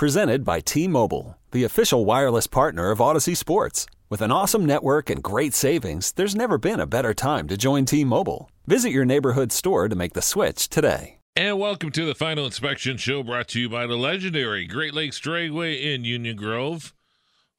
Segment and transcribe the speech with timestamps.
[0.00, 3.84] Presented by T Mobile, the official wireless partner of Odyssey Sports.
[4.08, 7.84] With an awesome network and great savings, there's never been a better time to join
[7.84, 8.50] T Mobile.
[8.66, 11.18] Visit your neighborhood store to make the switch today.
[11.36, 15.20] And welcome to the final inspection show brought to you by the legendary Great Lakes
[15.20, 16.94] Dragway in Union Grove.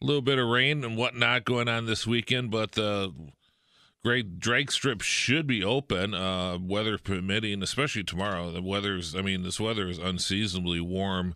[0.01, 3.13] A little bit of rain and whatnot going on this weekend, but the
[4.03, 8.49] great drag strip should be open, uh, weather permitting, especially tomorrow.
[8.49, 11.35] The weather's, I mean, this weather is unseasonably warm,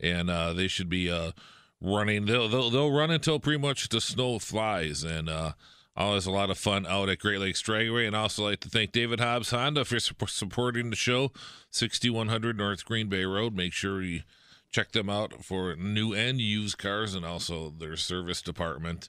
[0.00, 1.32] and uh, they should be uh,
[1.80, 2.26] running.
[2.26, 5.52] They'll, they'll they'll run until pretty much the snow flies, and uh,
[5.96, 8.06] always a lot of fun out at Great Lakes Dragway.
[8.06, 11.30] And also like to thank David Hobbs Honda for su- supporting the show.
[11.70, 13.54] 6100 North Green Bay Road.
[13.54, 14.22] Make sure you
[14.70, 19.08] check them out for new and used cars, and also their service department.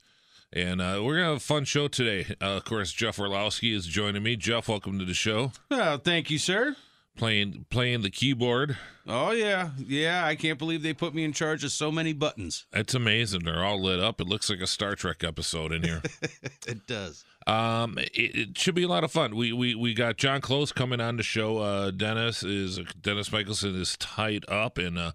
[0.53, 2.33] And uh, we're gonna have a fun show today.
[2.41, 4.35] Uh, of course, Jeff Orlowski is joining me.
[4.35, 5.51] Jeff, welcome to the show.
[5.71, 6.75] Oh, thank you, sir.
[7.15, 8.77] Playing playing the keyboard.
[9.07, 10.25] Oh yeah, yeah.
[10.25, 12.65] I can't believe they put me in charge of so many buttons.
[12.73, 13.43] It's amazing.
[13.45, 14.19] They're all lit up.
[14.19, 16.01] It looks like a Star Trek episode in here.
[16.67, 17.23] it does.
[17.47, 19.35] Um, it, it should be a lot of fun.
[19.35, 21.59] We we we got John Close coming on the show.
[21.59, 25.11] Uh, Dennis is Dennis Michelson is tied up, and uh,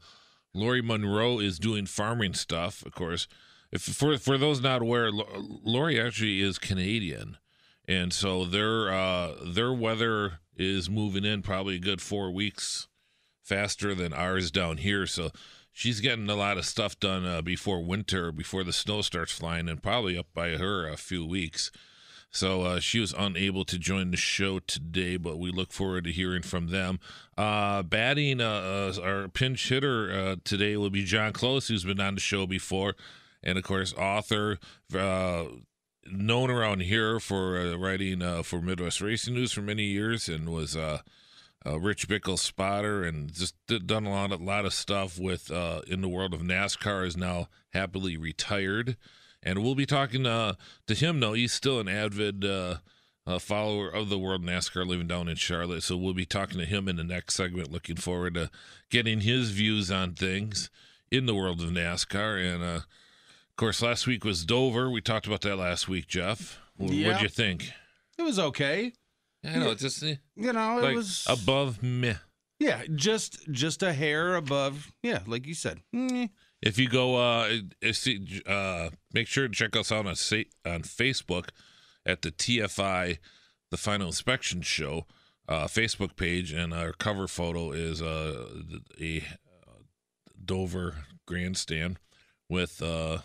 [0.54, 2.84] Lori Monroe is doing farming stuff.
[2.86, 3.26] Of course,
[3.72, 7.36] if for for those not aware, Lori actually is Canadian,
[7.86, 12.86] and so their uh their weather is moving in probably a good four weeks
[13.42, 15.06] faster than ours down here.
[15.06, 15.30] So
[15.72, 19.68] she's getting a lot of stuff done uh, before winter, before the snow starts flying,
[19.68, 21.70] and probably up by her a few weeks.
[22.30, 26.12] So uh, she was unable to join the show today, but we look forward to
[26.12, 27.00] hearing from them.
[27.36, 32.00] Uh, batting uh, uh, our pinch hitter uh, today will be John Close, who's been
[32.00, 32.94] on the show before,
[33.42, 34.58] and of course, author.
[36.06, 40.48] Known around here for uh, writing uh, for Midwest Racing News for many years, and
[40.48, 41.00] was uh,
[41.64, 45.50] a Rich Bickle spotter, and just did, done a lot, a lot of stuff with
[45.50, 47.06] uh, in the world of NASCAR.
[47.06, 48.96] Is now happily retired,
[49.42, 50.54] and we'll be talking uh,
[50.86, 51.20] to him.
[51.20, 52.76] Though he's still an avid uh,
[53.38, 55.82] follower of the world NASCAR, living down in Charlotte.
[55.82, 57.70] So we'll be talking to him in the next segment.
[57.70, 58.50] Looking forward to
[58.88, 60.70] getting his views on things
[61.10, 62.80] in the world of NASCAR, and uh,
[63.60, 64.90] course, last week was Dover.
[64.90, 66.58] We talked about that last week, Jeff.
[66.78, 67.08] What, Yeah.
[67.08, 67.70] What'd you think?
[68.18, 68.94] It was okay.
[69.44, 72.14] I know, it's just uh, You know, it like was above meh.
[72.58, 74.90] Yeah, just just a hair above.
[75.02, 75.80] Yeah, like you said.
[75.94, 76.30] Mm,
[76.62, 77.50] If you go, uh,
[77.92, 81.48] see, uh, make sure to check us out on on Facebook
[82.06, 83.18] at the TFI,
[83.70, 85.06] the Final Inspection Show,
[85.48, 88.46] uh, Facebook page, and our cover photo is uh,
[88.98, 89.18] a
[89.66, 89.82] uh,
[90.42, 91.98] Dover grandstand
[92.50, 93.18] with uh,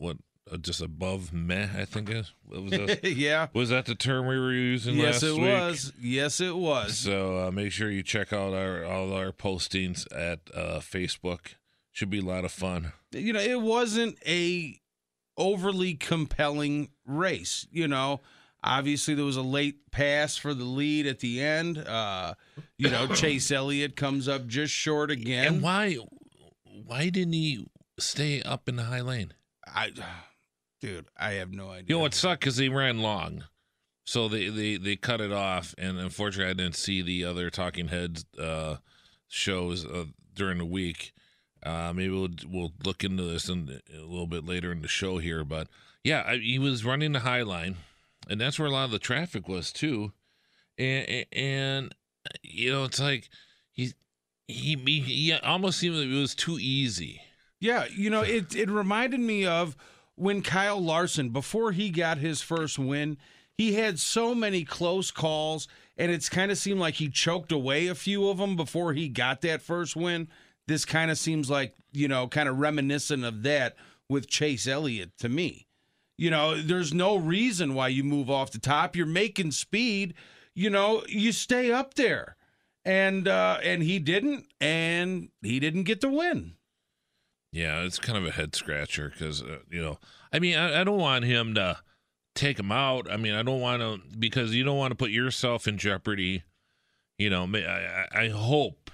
[0.00, 0.16] what
[0.50, 1.68] uh, just above meh.
[1.76, 3.04] I think is was that?
[3.16, 3.48] yeah.
[3.52, 5.42] was that the term we were using Yes, it week?
[5.42, 5.92] was.
[6.00, 6.98] Yes, it was.
[6.98, 11.54] So uh, make sure you check out our all our postings at uh, Facebook.
[11.92, 12.92] Should be a lot of fun.
[13.12, 14.80] You know, it wasn't a
[15.36, 17.66] overly compelling race.
[17.70, 18.20] You know,
[18.62, 21.78] obviously there was a late pass for the lead at the end.
[21.78, 22.34] Uh,
[22.78, 25.46] you know, Chase Elliott comes up just short again.
[25.46, 25.98] And why
[26.64, 27.66] why didn't he
[27.98, 29.34] stay up in the high lane?
[29.66, 29.92] I,
[30.80, 31.84] dude, I have no idea.
[31.88, 33.44] You know what sucked because he ran long,
[34.04, 35.74] so they, they they cut it off.
[35.78, 38.76] And unfortunately, I didn't see the other Talking Heads uh,
[39.28, 41.12] shows uh, during the week.
[41.62, 45.18] Uh, maybe we'll we'll look into this in, a little bit later in the show
[45.18, 45.44] here.
[45.44, 45.68] But
[46.02, 47.76] yeah, I, he was running the high line,
[48.28, 50.12] and that's where a lot of the traffic was too.
[50.78, 51.94] And and
[52.42, 53.28] you know, it's like
[53.72, 53.92] he
[54.48, 57.20] he he, he almost seemed like it was too easy.
[57.60, 59.76] Yeah, you know, it it reminded me of
[60.14, 63.18] when Kyle Larson before he got his first win,
[63.56, 67.86] he had so many close calls and it's kind of seemed like he choked away
[67.86, 70.28] a few of them before he got that first win.
[70.66, 73.76] This kind of seems like, you know, kind of reminiscent of that
[74.08, 75.66] with Chase Elliott to me.
[76.16, 78.96] You know, there's no reason why you move off the top.
[78.96, 80.14] You're making speed,
[80.54, 82.36] you know, you stay up there.
[82.82, 86.54] And uh and he didn't and he didn't get the win.
[87.52, 89.98] Yeah, it's kind of a head scratcher because uh, you know,
[90.32, 91.78] I mean, I, I don't want him to
[92.34, 93.10] take him out.
[93.10, 96.44] I mean, I don't want to because you don't want to put yourself in jeopardy.
[97.18, 98.90] You know, I, I hope,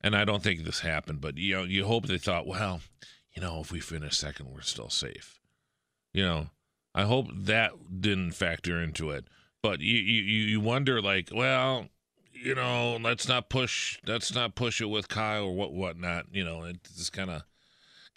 [0.00, 2.80] and I don't think this happened, but you know, you hope they thought, well,
[3.34, 5.38] you know, if we finish second, we're still safe.
[6.12, 6.46] You know,
[6.94, 9.26] I hope that didn't factor into it.
[9.62, 11.88] But you you you wonder like, well,
[12.32, 16.26] you know, let's not push let's not push it with Kyle or what whatnot.
[16.32, 17.42] You know, it just kind of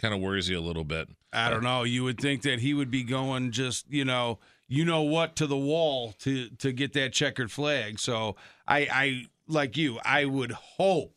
[0.04, 1.08] kind of worries you a little bit.
[1.32, 1.84] I don't know.
[1.84, 5.48] You would think that he would be going just, you know, you know what to
[5.48, 8.00] the wall to to get that checkered flag.
[8.00, 8.36] So
[8.68, 11.16] I I like you, I would hope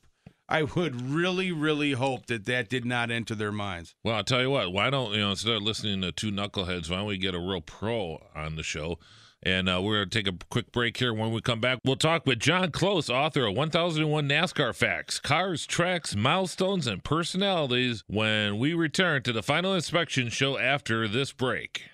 [0.48, 3.96] I would really, really hope that that did not enter their minds.
[4.04, 4.72] Well, I'll tell you what.
[4.72, 7.40] Why don't you know instead of listening to two knuckleheads, why don't we get a
[7.40, 8.98] real pro on the show?
[9.46, 11.14] And uh, we're going to take a quick break here.
[11.14, 15.66] When we come back, we'll talk with John Close, author of 1001 NASCAR Facts, Cars,
[15.66, 21.84] Tracks, Milestones, and Personalities, when we return to the final inspection show after this break.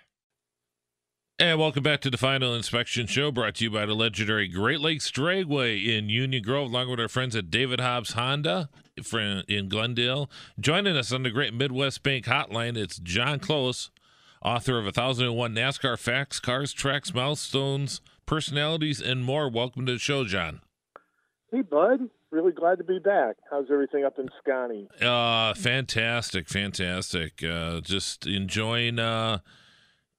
[1.38, 4.80] And welcome back to the Final Inspection Show, brought to you by the legendary Great
[4.80, 10.30] Lakes Dragway in Union Grove, along with our friends at David Hobbs Honda in Glendale.
[10.58, 13.90] Joining us on the Great Midwest Bank Hotline, it's John Close,
[14.44, 19.48] author of 1001 NASCAR Facts, Cars, Tracks, Milestones, Personalities, and more.
[19.48, 20.60] Welcome to the show, John.
[21.50, 22.08] Hey, bud.
[22.30, 23.36] Really glad to be back.
[23.50, 24.88] How's everything up in Scotty?
[25.02, 27.44] Uh, fantastic, fantastic.
[27.44, 29.40] Uh, just enjoying uh,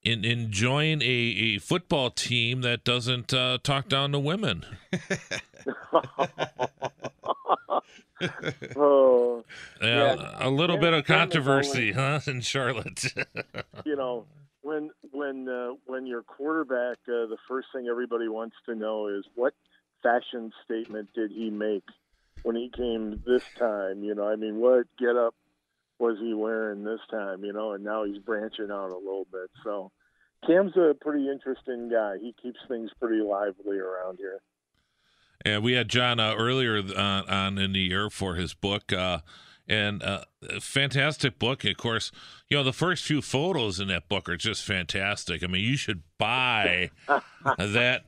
[0.03, 4.65] in enjoying a, a football team that doesn't uh, talk down to women.
[8.75, 9.43] oh,
[9.81, 13.05] yeah, yeah, a little bit of controversy, huh, in Charlotte.
[13.85, 14.25] you know,
[14.61, 19.23] when when uh, when your quarterback, uh, the first thing everybody wants to know is
[19.35, 19.53] what
[20.01, 21.85] fashion statement did he make
[22.43, 24.03] when he came this time?
[24.03, 25.33] You know, I mean, what get up
[25.99, 27.43] was he wearing this time?
[27.43, 29.49] You know, and now he's branching out a little bit.
[29.63, 29.91] So
[30.45, 32.17] Cam's a pretty interesting guy.
[32.19, 34.41] He keeps things pretty lively around here.
[35.45, 39.19] And we had John uh, earlier uh, on in the year for his book, uh,
[39.67, 40.23] and uh,
[40.61, 41.65] fantastic book.
[41.65, 42.11] Of course,
[42.49, 45.43] you know the first few photos in that book are just fantastic.
[45.43, 46.91] I mean, you should buy
[47.57, 48.03] that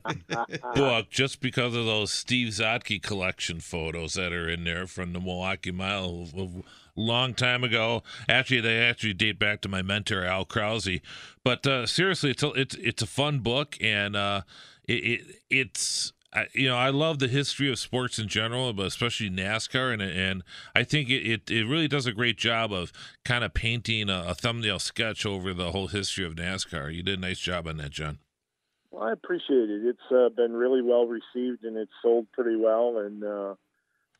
[0.74, 5.20] book just because of those Steve Zotke collection photos that are in there from the
[5.20, 6.62] Milwaukee Mile of,
[6.96, 8.02] long time ago.
[8.28, 11.00] Actually, they actually date back to my mentor Al Krause.
[11.44, 14.42] But uh, seriously, it's a, it's it's a fun book, and uh,
[14.88, 15.20] it, it
[15.50, 19.92] it's I, you know, I love the history of sports in general, but especially NASCAR,
[19.94, 20.42] and and
[20.74, 22.92] I think it, it, it really does a great job of
[23.24, 26.94] kind of painting a, a, thumbnail sketch over the whole history of NASCAR.
[26.94, 28.18] You did a nice job on that, John.
[28.90, 29.82] Well, I appreciate it.
[29.86, 32.98] It's uh, been really well received, and it's sold pretty well.
[32.98, 33.54] And uh,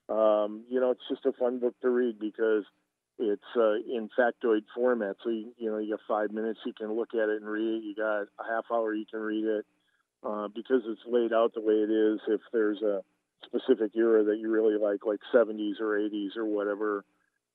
[0.08, 2.64] um, you know, it's just a fun book to read because
[3.18, 5.16] it's uh, in factoid format.
[5.24, 7.78] So you, you know, you got five minutes, you can look at it and read
[7.78, 7.84] it.
[7.84, 9.64] You got a half hour, you can read it
[10.22, 12.20] uh, because it's laid out the way it is.
[12.28, 13.02] If there's a
[13.44, 17.04] specific era that you really like, like 70s or 80s or whatever,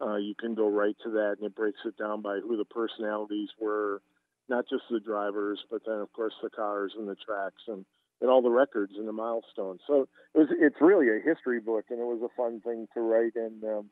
[0.02, 2.66] uh, you can go right to that, and it breaks it down by who the
[2.66, 4.02] personalities were,
[4.50, 7.86] not just the drivers, but then of course the cars and the tracks and
[8.22, 9.82] and all the records and the milestones.
[9.88, 13.02] So it was it's really a history book, and it was a fun thing to
[13.02, 13.36] write.
[13.36, 13.90] And um,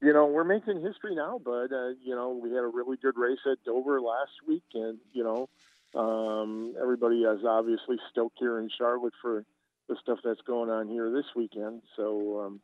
[0.00, 3.16] you know we're making history now, but uh, you know we had a really good
[3.16, 5.48] race at Dover last week, and you know
[5.94, 9.44] um, everybody is obviously stoked here in Charlotte for
[9.88, 11.82] the stuff that's going on here this weekend.
[11.96, 12.60] So, um,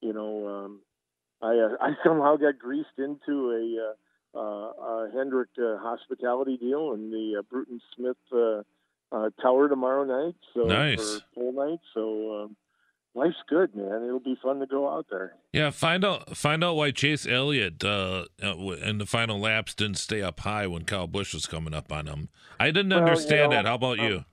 [0.00, 0.80] you know, um,
[1.42, 7.12] I, uh, I somehow got greased into a, uh, uh, Hendrick uh, hospitality deal and
[7.12, 8.16] the uh, Bruton Smith
[9.12, 10.34] uh, uh, Tower tomorrow night.
[10.54, 11.20] So nice.
[11.34, 11.80] full night.
[11.94, 12.56] So um,
[13.14, 14.04] life's good, man.
[14.04, 15.34] It'll be fun to go out there.
[15.52, 20.22] Yeah, find out find out why Chase Elliott uh, in the final laps didn't stay
[20.22, 22.28] up high when Kyle Busch was coming up on him.
[22.58, 23.66] I didn't well, understand you know, that.
[23.66, 24.24] How about um, you?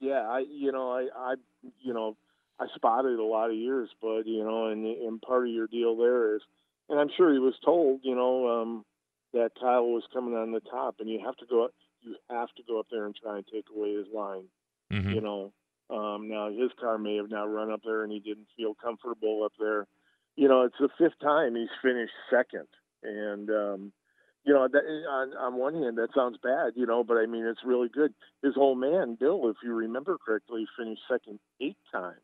[0.00, 1.34] Yeah, I you know I I
[1.80, 2.16] you know
[2.58, 5.96] I spotted a lot of years, but you know, and and part of your deal
[5.96, 6.42] there is,
[6.88, 8.84] and I'm sure he was told, you know, um,
[9.32, 11.68] that Kyle was coming on the top, and you have to go
[12.02, 14.44] you have to go up there and try and take away his line.
[14.92, 15.10] Mm-hmm.
[15.10, 15.52] You know,
[15.90, 19.42] um, now his car may have not run up there, and he didn't feel comfortable
[19.44, 19.86] up there.
[20.36, 22.68] You know, it's the fifth time he's finished second,
[23.02, 23.92] and um,
[24.44, 27.44] you know, that, on on one hand that sounds bad, you know, but I mean
[27.44, 28.14] it's really good.
[28.42, 32.20] His old man Bill, if you remember correctly, finished second eight times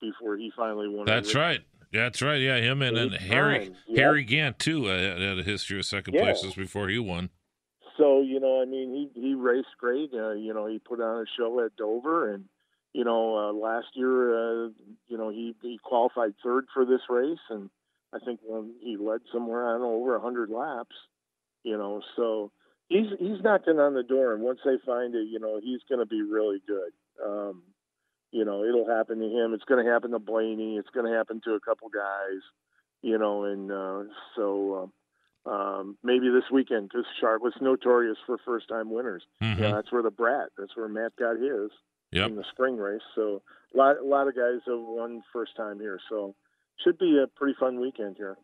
[0.00, 1.06] before he finally won.
[1.06, 1.60] That's right.
[1.92, 2.40] That's right.
[2.40, 3.98] Yeah, him and, and Harry yep.
[3.98, 6.22] Harry Gant too uh, had a history of second yeah.
[6.22, 7.30] places before he won.
[7.96, 10.10] So you know, I mean, he he raced great.
[10.12, 12.44] Uh, you know, he put on a show at Dover, and
[12.92, 14.68] you know, uh, last year, uh,
[15.08, 17.68] you know, he, he qualified third for this race, and
[18.12, 20.94] I think when he led somewhere, know, over a hundred laps.
[21.62, 22.50] You know, so
[22.88, 26.00] he's he's knocking on the door, and once they find it, you know, he's going
[26.00, 26.92] to be really good.
[27.24, 27.62] Um,
[28.32, 29.54] you know, it'll happen to him.
[29.54, 30.76] It's going to happen to Blaney.
[30.76, 32.42] It's going to happen to a couple guys.
[33.02, 34.82] You know, and uh, so.
[34.82, 34.92] Um,
[35.46, 39.22] um, maybe this weekend because Charlotte's notorious for first time winners.
[39.42, 39.62] Mm-hmm.
[39.62, 41.70] Yeah, that's where the brat, that's where Matt got his
[42.12, 42.28] yep.
[42.28, 43.02] in the spring race.
[43.14, 43.42] So
[43.74, 45.98] a lot, a lot of guys have won first time here.
[46.08, 46.34] So
[46.82, 48.36] should be a pretty fun weekend here.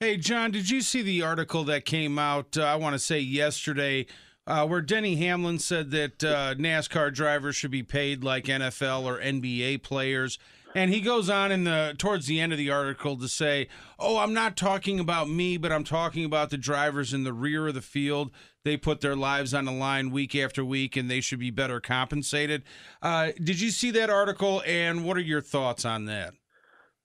[0.00, 3.18] Hey, John, did you see the article that came out, uh, I want to say
[3.18, 4.06] yesterday,
[4.46, 9.20] uh, where Denny Hamlin said that uh, NASCAR drivers should be paid like NFL or
[9.20, 10.38] NBA players?
[10.78, 13.66] And he goes on in the towards the end of the article to say,
[13.98, 17.66] "Oh, I'm not talking about me, but I'm talking about the drivers in the rear
[17.66, 18.30] of the field.
[18.62, 21.80] They put their lives on the line week after week, and they should be better
[21.80, 22.62] compensated."
[23.02, 24.62] Uh, did you see that article?
[24.64, 26.34] And what are your thoughts on that?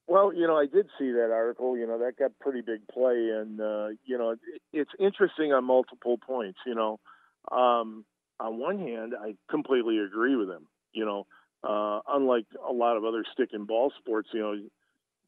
[0.06, 1.76] Well, you know, I did see that article.
[1.76, 4.36] You know, that got pretty big play, and uh, you know,
[4.72, 6.60] it's interesting on multiple points.
[6.68, 7.00] You know,
[7.52, 8.06] um,
[8.40, 10.68] on one hand, I completely agree with him.
[10.92, 11.26] You know,
[11.64, 14.56] uh, unlike a lot of other stick and ball sports, you know,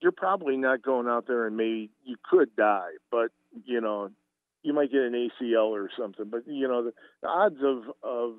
[0.02, 3.30] you're probably not going out there and maybe you could die, but
[3.66, 4.10] you know,
[4.66, 6.26] you might get an ACL or something.
[6.30, 8.34] But you know, the, the odds of of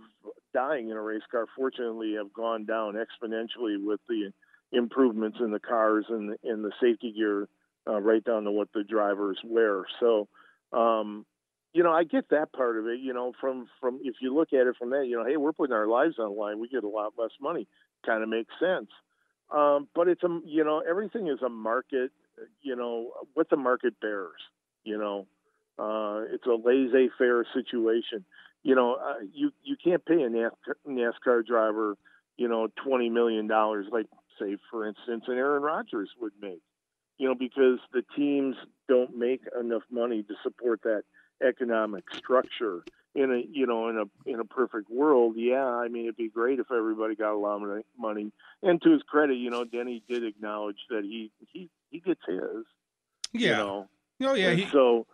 [0.52, 4.32] dying in a race car, fortunately, have gone down exponentially with the
[4.72, 7.48] improvements in the cars and and the safety gear,
[7.88, 9.84] uh, right down to what the drivers wear.
[10.00, 10.28] So,
[10.72, 11.24] um,
[11.72, 12.98] you know, I get that part of it.
[13.00, 15.52] You know, from from if you look at it from that, you know, hey, we're
[15.52, 16.58] putting our lives on the line.
[16.58, 17.68] We get a lot less money.
[18.04, 18.88] Kind of makes sense.
[19.50, 22.10] Um, but it's a you know everything is a market.
[22.62, 24.40] You know what the market bears.
[24.84, 25.26] You know,
[25.78, 28.24] uh, it's a laissez-faire situation.
[28.62, 30.28] You know, uh, you you can't pay a
[30.88, 31.96] NASCAR, driver,
[32.36, 34.06] you know, twenty million dollars like
[34.40, 36.62] say, for instance, an Aaron Rodgers would make.
[37.18, 38.56] You know, because the teams
[38.88, 41.04] don't make enough money to support that
[41.42, 42.82] economic structure.
[43.14, 46.28] In a you know in a in a perfect world, yeah, I mean it'd be
[46.28, 48.30] great if everybody got a lot of money.
[48.62, 52.66] And to his credit, you know, Denny did acknowledge that he he he gets his.
[53.32, 53.48] Yeah.
[53.48, 53.88] You know.
[54.22, 54.52] Oh yeah.
[54.52, 55.06] He, so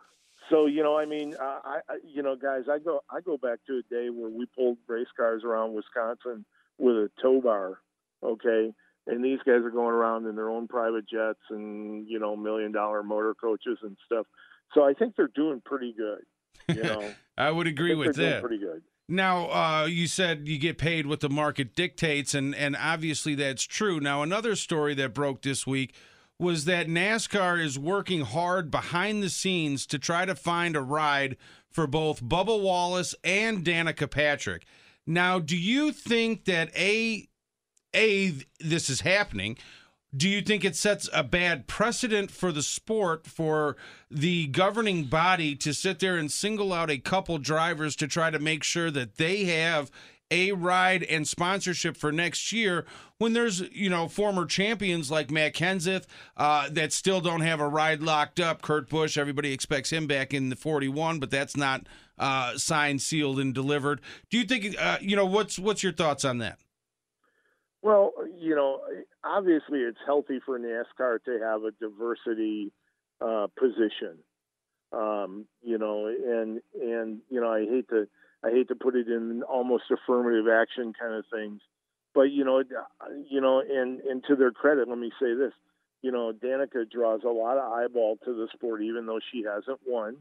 [0.51, 3.61] so you know, I mean, I, I you know, guys, I go I go back
[3.67, 6.45] to a day where we pulled race cars around Wisconsin
[6.79, 7.79] with a tow bar,
[8.23, 8.75] okay,
[9.07, 12.73] and these guys are going around in their own private jets and you know million
[12.73, 14.27] dollar motor coaches and stuff.
[14.75, 16.77] So I think they're doing pretty good.
[16.77, 18.41] You know, I would I agree think with they're doing that.
[18.43, 18.83] pretty good.
[19.09, 23.65] Now, uh, you said you get paid what the market dictates, and, and obviously that's
[23.65, 24.01] true.
[24.01, 25.95] Now, another story that broke this week
[26.39, 31.37] was that NASCAR is working hard behind the scenes to try to find a ride
[31.71, 34.65] for both Bubba Wallace and Danica Patrick.
[35.07, 37.29] Now, do you think that a
[37.95, 39.57] a this is happening?
[40.15, 43.77] Do you think it sets a bad precedent for the sport for
[44.11, 48.39] the governing body to sit there and single out a couple drivers to try to
[48.39, 49.91] make sure that they have
[50.31, 52.87] a ride and sponsorship for next year
[53.19, 56.05] when there's you know former champions like Matt Kenseth
[56.37, 58.63] uh, that still don't have a ride locked up.
[58.63, 61.87] Kurt Busch, everybody expects him back in the 41, but that's not
[62.19, 64.01] uh, signed, sealed, and delivered.
[64.31, 66.59] Do you think uh, you know what's what's your thoughts on that?
[67.83, 68.81] Well, you know,
[69.25, 72.73] obviously it's healthy for NASCAR to have a diversity
[73.21, 74.19] uh, position.
[74.93, 78.07] Um, you know, and and you know, I hate to
[78.45, 81.61] I hate to put it in almost affirmative action kind of things,
[82.15, 82.63] but you know,
[83.29, 85.53] you know, and and to their credit, let me say this.
[86.03, 89.81] You know, Danica draws a lot of eyeball to the sport, even though she hasn't
[89.87, 90.17] won.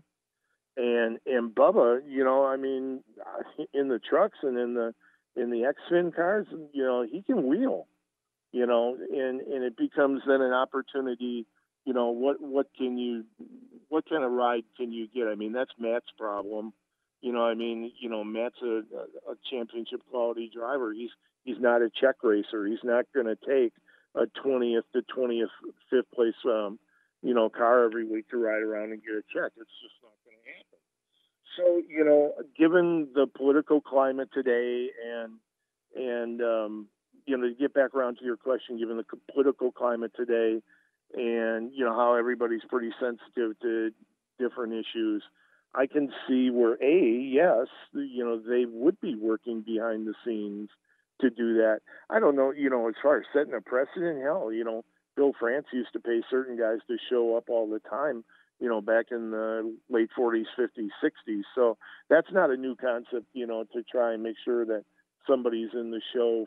[0.77, 3.03] And and Bubba, you know, I mean,
[3.73, 4.93] in the trucks and in the
[5.35, 7.87] in the X-Fin cars, you know, he can wheel,
[8.51, 11.45] you know, and and it becomes then an opportunity.
[11.85, 13.23] You know, what what can you,
[13.89, 15.27] what kind of ride can you get?
[15.27, 16.73] I mean, that's Matt's problem.
[17.21, 18.81] You know, I mean, you know, Matt's a,
[19.29, 20.93] a championship quality driver.
[20.93, 21.11] He's
[21.43, 22.65] he's not a check racer.
[22.65, 23.73] He's not going to take
[24.15, 25.47] a 20th to 20th,
[25.89, 26.79] fifth place, um,
[27.21, 29.51] you know, car every week to ride around and get a check.
[29.55, 30.79] It's just not going to happen.
[31.57, 35.33] So, you know, given the political climate today and,
[35.95, 36.87] and, um,
[37.25, 40.61] you know, to get back around to your question, given the political climate today
[41.13, 43.91] and, you know, how everybody's pretty sensitive to
[44.39, 45.23] different issues,
[45.73, 50.69] I can see where, A, yes, you know, they would be working behind the scenes
[51.21, 51.79] to do that.
[52.09, 54.83] I don't know, you know, as far as setting a precedent, hell, you know,
[55.15, 58.23] Bill France used to pay certain guys to show up all the time,
[58.61, 61.41] you know, back in the late 40s, 50s, 60s.
[61.55, 61.77] So
[62.09, 64.85] that's not a new concept, you know, to try and make sure that
[65.27, 66.45] somebody's in the show.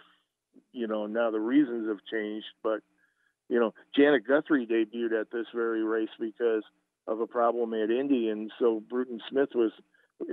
[0.73, 2.80] You know, now the reasons have changed, but,
[3.49, 6.62] you know, Janet Guthrie debuted at this very race because
[7.09, 8.28] of a problem at Indy.
[8.28, 9.73] And so Bruton Smith was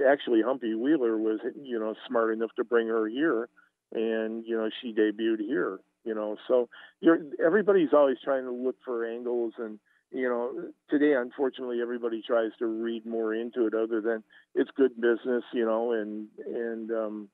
[0.08, 3.50] actually Humpy Wheeler was, you know, smart enough to bring her here.
[3.92, 6.68] And, you know, she debuted here you know so
[7.00, 9.78] you're everybody's always trying to look for angles and
[10.12, 14.24] you know today unfortunately everybody tries to read more into it other than
[14.56, 17.30] it's good business you know and and um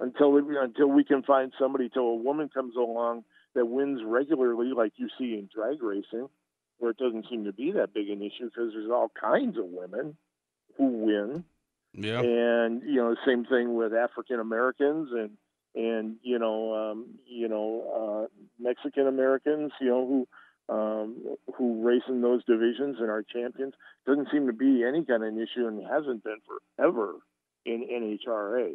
[0.00, 3.24] until until we can find somebody till a woman comes along
[3.54, 6.28] that wins regularly like you see in drag racing
[6.78, 9.64] where it doesn't seem to be that big an issue because there's all kinds of
[9.66, 10.16] women
[10.76, 11.44] who win
[11.92, 12.20] Yeah.
[12.20, 15.36] and you know same thing with African Americans and
[15.74, 20.28] and you know, um, you know, uh, Mexican Americans, you know, who
[20.72, 23.74] um, who race in those divisions and are champions.
[24.06, 26.38] Doesn't seem to be any kind of an issue, and hasn't been
[26.76, 27.16] forever
[27.66, 28.72] in NHRA.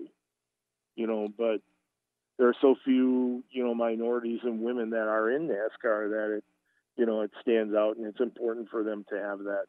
[0.96, 1.62] You know, but
[2.38, 6.44] there are so few, you know, minorities and women that are in NASCAR that it,
[6.96, 9.66] you know, it stands out, and it's important for them to have that,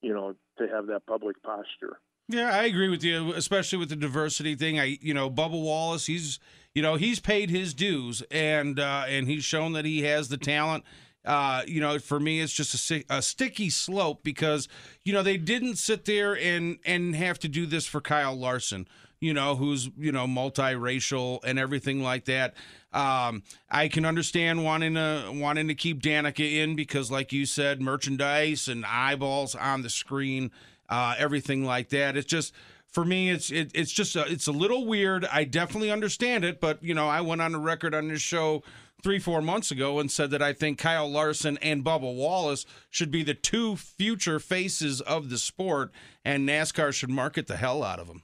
[0.00, 1.98] you know, to have that public posture.
[2.28, 4.78] Yeah, I agree with you, especially with the diversity thing.
[4.78, 6.38] I, you know, Bubba Wallace, he's,
[6.74, 10.38] you know, he's paid his dues, and uh, and he's shown that he has the
[10.38, 10.84] talent.
[11.24, 14.68] Uh, you know, for me, it's just a, a sticky slope because
[15.04, 18.86] you know they didn't sit there and and have to do this for Kyle Larson
[19.22, 22.54] you know, who's, you know, multiracial and everything like that.
[22.92, 27.80] Um, I can understand wanting to wanting to keep Danica in because, like you said,
[27.80, 30.50] merchandise and eyeballs on the screen,
[30.88, 32.16] uh, everything like that.
[32.16, 32.52] It's just
[32.88, 35.24] for me, it's it, it's just a, it's a little weird.
[35.26, 38.64] I definitely understand it, but you know, I went on the record on this show
[39.02, 43.10] three four months ago and said that I think Kyle Larson and Bubba Wallace should
[43.10, 45.90] be the two future faces of the sport,
[46.24, 48.22] and NASCAR should market the hell out of them.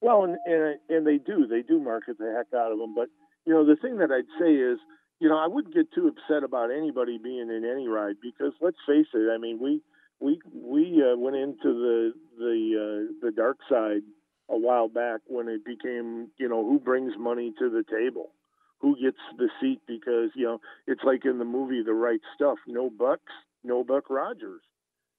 [0.00, 1.46] Well, and, and and they do.
[1.46, 2.94] They do market the heck out of them.
[2.94, 3.08] But
[3.46, 4.78] you know, the thing that I'd say is,
[5.20, 8.76] you know, I wouldn't get too upset about anybody being in any ride because let's
[8.86, 9.32] face it.
[9.32, 9.80] I mean, we
[10.20, 14.02] we we uh, went into the the uh, the dark side
[14.48, 18.30] a while back when it became, you know, who brings money to the table,
[18.78, 22.58] who gets the seat because you know it's like in the movie The Right Stuff.
[22.66, 23.32] No bucks,
[23.64, 24.62] no Buck Rogers,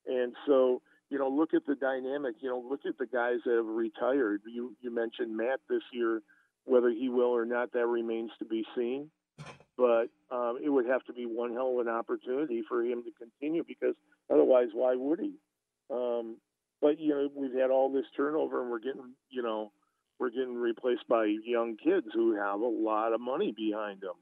[0.05, 2.35] and so you know, look at the dynamic.
[2.41, 4.41] You know, look at the guys that have retired.
[4.45, 6.21] You you mentioned Matt this year.
[6.65, 9.09] Whether he will or not, that remains to be seen.
[9.77, 13.11] But um, it would have to be one hell of an opportunity for him to
[13.17, 13.95] continue because
[14.29, 15.35] otherwise, why would he?
[15.89, 16.37] Um,
[16.81, 19.71] but you know, we've had all this turnover, and we're getting you know
[20.19, 24.15] we're getting replaced by young kids who have a lot of money behind them.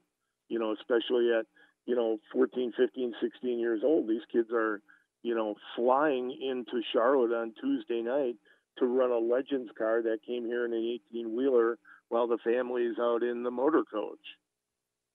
[0.48, 1.46] You know, especially at
[1.86, 4.08] you know 14, 15, 16 years old.
[4.08, 4.80] These kids are
[5.26, 8.36] you know, flying into Charlotte on Tuesday night
[8.78, 11.78] to run a Legends car that came here in an 18 wheeler
[12.10, 14.20] while the family's out in the motor coach.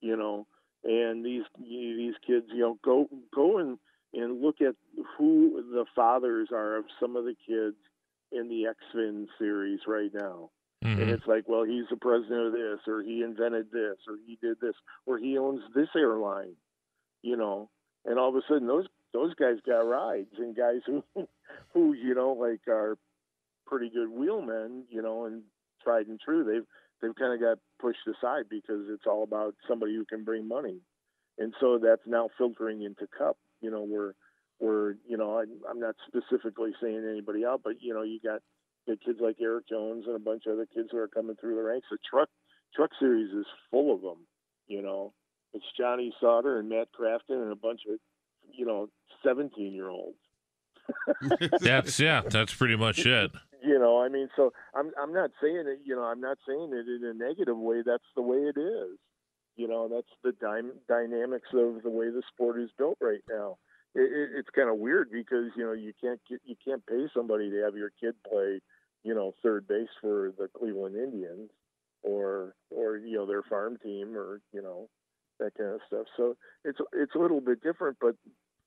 [0.02, 0.48] You know,
[0.84, 3.78] and these these kids, you know, go go and
[4.14, 4.76] and look at
[5.18, 7.78] who the fathers are of some of the kids
[8.34, 10.50] in the X-Fin series right now.
[10.84, 11.02] Mm-hmm.
[11.02, 14.38] And it's like, well, he's the president of this, or he invented this, or he
[14.42, 14.74] did this,
[15.06, 16.56] or he owns this airline,
[17.22, 17.70] you know.
[18.04, 21.04] And all of a sudden, those those guys got rides and guys who
[21.74, 22.98] who you know like are
[23.66, 25.44] pretty good wheelmen you know and
[25.84, 26.66] tried and true they've
[27.02, 30.80] they've kind of got pushed aside because it's all about somebody who can bring money
[31.38, 34.14] and so that's now filtering into cup you know where
[34.60, 38.42] where you know I, i'm not specifically saying anybody out but you know you got
[38.88, 41.56] the kids like Erik jones and a bunch of other kids who are coming through
[41.56, 42.30] the ranks the truck
[42.76, 44.26] truck series is full of them
[44.68, 45.14] you know
[45.54, 48.00] it's johnny sauter and matt crafton and a bunch of
[48.54, 48.90] you know
[49.24, 50.18] 17 year olds.
[51.62, 53.32] that's yeah, that's pretty much it.
[53.64, 55.80] You know, I mean, so I'm I'm not saying it.
[55.84, 57.82] You know, I'm not saying it in a negative way.
[57.86, 58.98] That's the way it is.
[59.56, 63.58] You know, that's the dy- dynamics of the way the sport is built right now.
[63.94, 67.08] It, it, it's kind of weird because you know you can't get you can't pay
[67.14, 68.60] somebody to have your kid play,
[69.04, 71.50] you know, third base for the Cleveland Indians
[72.04, 74.90] or or you know their farm team or you know
[75.40, 76.06] that kind of stuff.
[76.18, 78.16] So it's it's a little bit different, but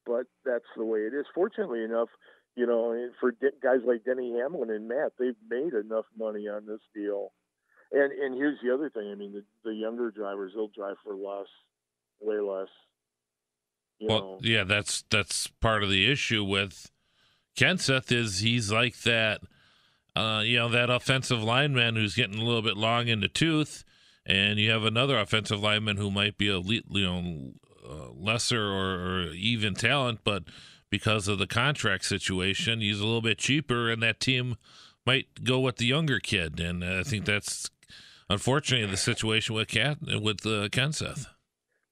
[0.06, 1.26] but that's the way it is.
[1.34, 2.08] Fortunately enough,
[2.56, 6.80] you know, for guys like Denny Hamlin and Matt, they've made enough money on this
[6.94, 7.32] deal.
[7.92, 9.10] And and here's the other thing.
[9.10, 11.46] I mean, the, the younger drivers they'll drive for less,
[12.20, 12.68] way less.
[14.00, 14.38] well, know.
[14.42, 16.90] yeah, that's that's part of the issue with
[17.56, 19.40] Kenseth is he's like that.
[20.16, 23.85] Uh, you know that offensive lineman who's getting a little bit long in the tooth,
[24.24, 27.53] and you have another offensive lineman who might be a you know
[27.88, 30.44] uh, lesser or, or, even talent, but
[30.88, 34.57] because of the contract situation, he's a little bit cheaper, and that team
[35.05, 36.61] might go with the younger kid.
[36.61, 37.70] And I think that's
[38.31, 41.27] unfortunately the situation with Cat with uh, Kenseth.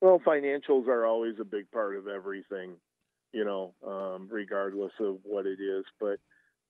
[0.01, 2.73] Well, financials are always a big part of everything,
[3.33, 5.85] you know, um, regardless of what it is.
[6.01, 6.19] But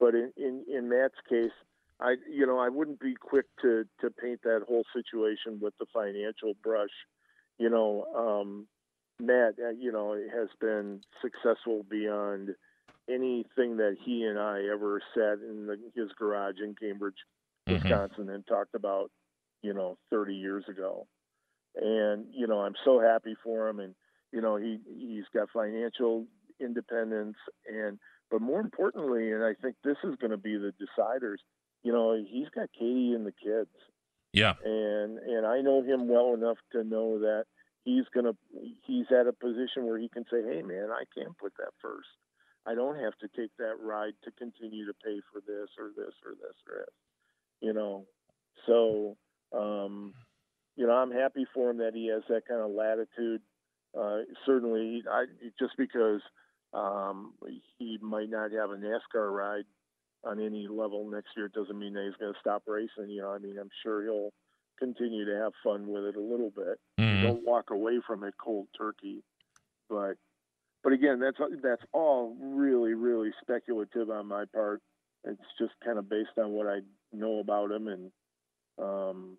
[0.01, 1.53] but in, in, in Matt's case,
[2.01, 5.87] I you know I wouldn't be quick to to paint that whole situation with the
[5.93, 6.91] financial brush.
[7.59, 8.67] You know, um,
[9.21, 12.51] Matt, uh, you know, has been successful beyond
[13.09, 17.17] anything that he and I ever sat in the, his garage in Cambridge,
[17.69, 17.75] mm-hmm.
[17.75, 19.11] Wisconsin, and talked about,
[19.63, 21.07] you know, 30 years ago.
[21.75, 23.95] And you know, I'm so happy for him, and
[24.31, 26.27] you know, he he's got financial
[26.61, 27.99] independence, and
[28.33, 31.37] but more importantly, and I think this is going to be the deciders.
[31.83, 33.69] You know, he's got Katie and the kids.
[34.33, 34.55] Yeah.
[34.65, 37.45] And and I know him well enough to know that
[37.85, 38.33] he's gonna
[38.87, 42.09] he's at a position where he can say, Hey man, I can put that first.
[42.67, 46.15] I don't have to take that ride to continue to pay for this or this
[46.25, 46.95] or this or this.
[47.61, 48.07] You know.
[48.67, 49.19] So
[49.53, 50.15] um
[50.77, 53.43] you know, I'm happy for him that he has that kind of latitude.
[53.95, 55.27] Uh, certainly, I,
[55.59, 56.23] just because
[56.73, 57.35] um,
[57.79, 59.65] he might not have a NASCAR ride
[60.25, 63.11] on any level next year It doesn't mean that he's going to stop racing.
[63.11, 64.33] You know, I mean, I'm sure he'll
[64.79, 66.79] continue to have fun with it a little bit.
[66.99, 67.23] Mhm.
[67.23, 69.23] Don't walk away from it cold turkey,
[69.89, 70.17] but
[70.83, 74.81] but again, that's that's all really really speculative on my part.
[75.25, 76.81] It's just kind of based on what I
[77.13, 78.13] know about him, and
[78.79, 79.39] um,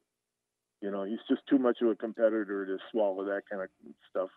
[0.81, 3.69] you know, he's just too much of a competitor to swallow that kind of
[4.09, 4.29] stuff.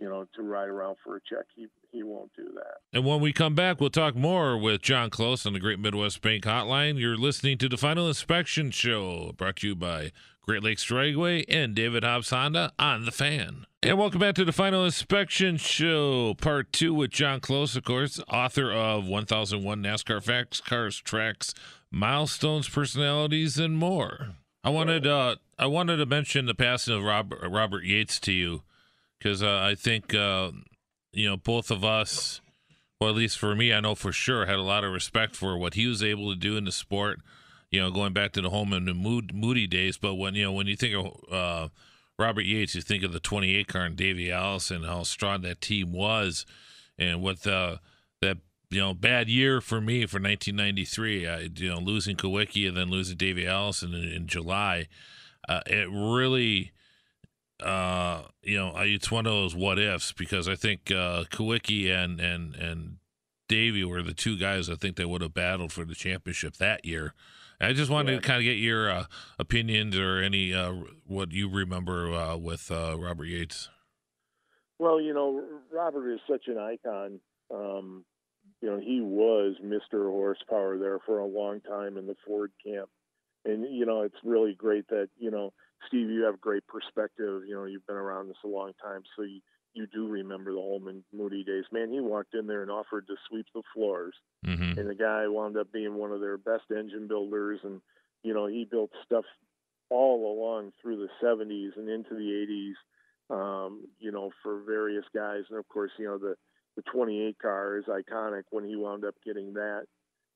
[0.00, 2.78] You know, to ride around for a check, he he won't do that.
[2.92, 6.22] And when we come back, we'll talk more with John Close on the Great Midwest
[6.22, 6.98] Bank Hotline.
[6.98, 11.74] You're listening to the Final Inspection Show, brought to you by Great Lakes Dragway and
[11.74, 13.66] David Hobbs Honda on the fan.
[13.82, 18.20] And welcome back to the Final Inspection Show, part two with John Close, of course,
[18.28, 21.54] author of 1001 NASCAR Facts, Cars, Tracks,
[21.90, 24.34] Milestones, Personalities, and more.
[24.62, 28.62] I wanted uh, I wanted to mention the passing of Robert, Robert Yates to you
[29.18, 30.50] because uh, I think uh,
[31.12, 32.40] you know both of us,
[33.00, 35.56] well at least for me, I know for sure had a lot of respect for
[35.56, 37.20] what he was able to do in the sport.
[37.70, 40.44] You know, going back to the home and the mood, Moody days, but when you
[40.44, 41.68] know when you think of uh,
[42.18, 45.92] Robert Yates, you think of the 28 car and Davey Allison, how strong that team
[45.92, 46.44] was,
[46.98, 47.80] and what the
[48.20, 48.38] that
[48.70, 51.28] you know bad year for me for 1993.
[51.28, 54.88] I you know losing Kulwicki and then losing Davey Allison in, in July.
[55.48, 56.72] Uh, it really
[57.62, 62.20] uh, you know, it's one of those what ifs because I think uh, Kulwicki and
[62.20, 62.96] and and
[63.48, 66.84] Davey were the two guys I think that would have battled for the championship that
[66.84, 67.14] year.
[67.60, 68.20] I just wanted Yeah.
[68.20, 69.04] to kind of get your uh,
[69.38, 70.72] opinions or any uh,
[71.06, 73.68] what you remember uh, with uh, Robert Yates.
[74.78, 77.20] Well, you know, Robert is such an icon.
[77.54, 78.04] Um,
[78.62, 80.04] you know, he was Mr.
[80.08, 82.88] Horsepower there for a long time in the Ford camp.
[83.44, 85.52] And, you know, it's really great that, you know,
[85.86, 87.42] Steve, you have great perspective.
[87.46, 89.40] You know, you've been around this a long time, so you,
[89.74, 91.64] you do remember the Holman Moody days.
[91.72, 94.14] Man, he walked in there and offered to sweep the floors
[94.46, 94.78] Mm-hmm.
[94.80, 97.82] and the guy wound up being one of their best engine builders and
[98.22, 99.26] you know he built stuff
[99.90, 102.72] all along through the 70s and into the
[103.30, 106.36] 80s um, you know for various guys and of course you know the
[106.76, 109.82] the 28 car is iconic when he wound up getting that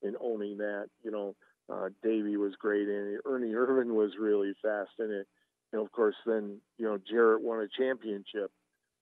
[0.03, 1.35] and owning that you know
[1.73, 5.27] uh, Davey was great in it Ernie Irvan was really fast in it
[5.75, 8.51] and of course then you know Jarrett won a championship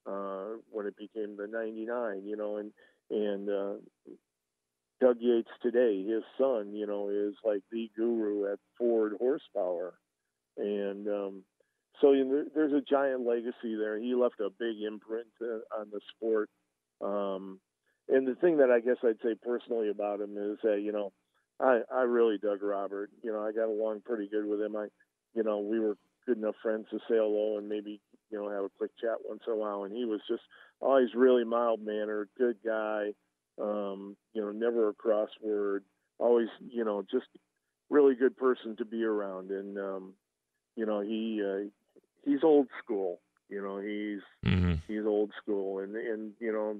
[0.05, 2.71] uh, when it became the 99 you know and
[3.09, 3.73] and uh,
[5.03, 9.93] Doug Yates today, his son, you know, is like the guru at Ford horsepower,
[10.57, 11.43] and um,
[11.99, 13.99] so you know, there's a giant legacy there.
[13.99, 16.49] He left a big imprint uh, on the sport.
[17.01, 17.59] Um,
[18.07, 21.11] and the thing that I guess I'd say personally about him is that you know,
[21.59, 23.09] I I really dug Robert.
[23.21, 24.75] You know, I got along pretty good with him.
[24.75, 24.87] I,
[25.35, 28.63] you know, we were good enough friends to say hello and maybe you know have
[28.63, 29.83] a quick chat once in a while.
[29.83, 30.43] And he was just
[30.79, 33.11] always really mild mannered, good guy
[33.61, 35.81] um, you know, never a crossword,
[36.19, 37.27] always, you know, just
[37.89, 39.51] really good person to be around.
[39.51, 40.13] And, um,
[40.75, 41.69] you know, he, uh,
[42.25, 44.73] he's old school, you know, he's, Mm-hmm.
[44.87, 46.77] he's old school and, and, you know,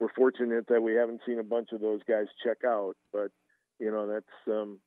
[0.00, 3.30] we're fortunate that we haven't seen a bunch of those guys check out, but,
[3.78, 4.80] you know, that's, um,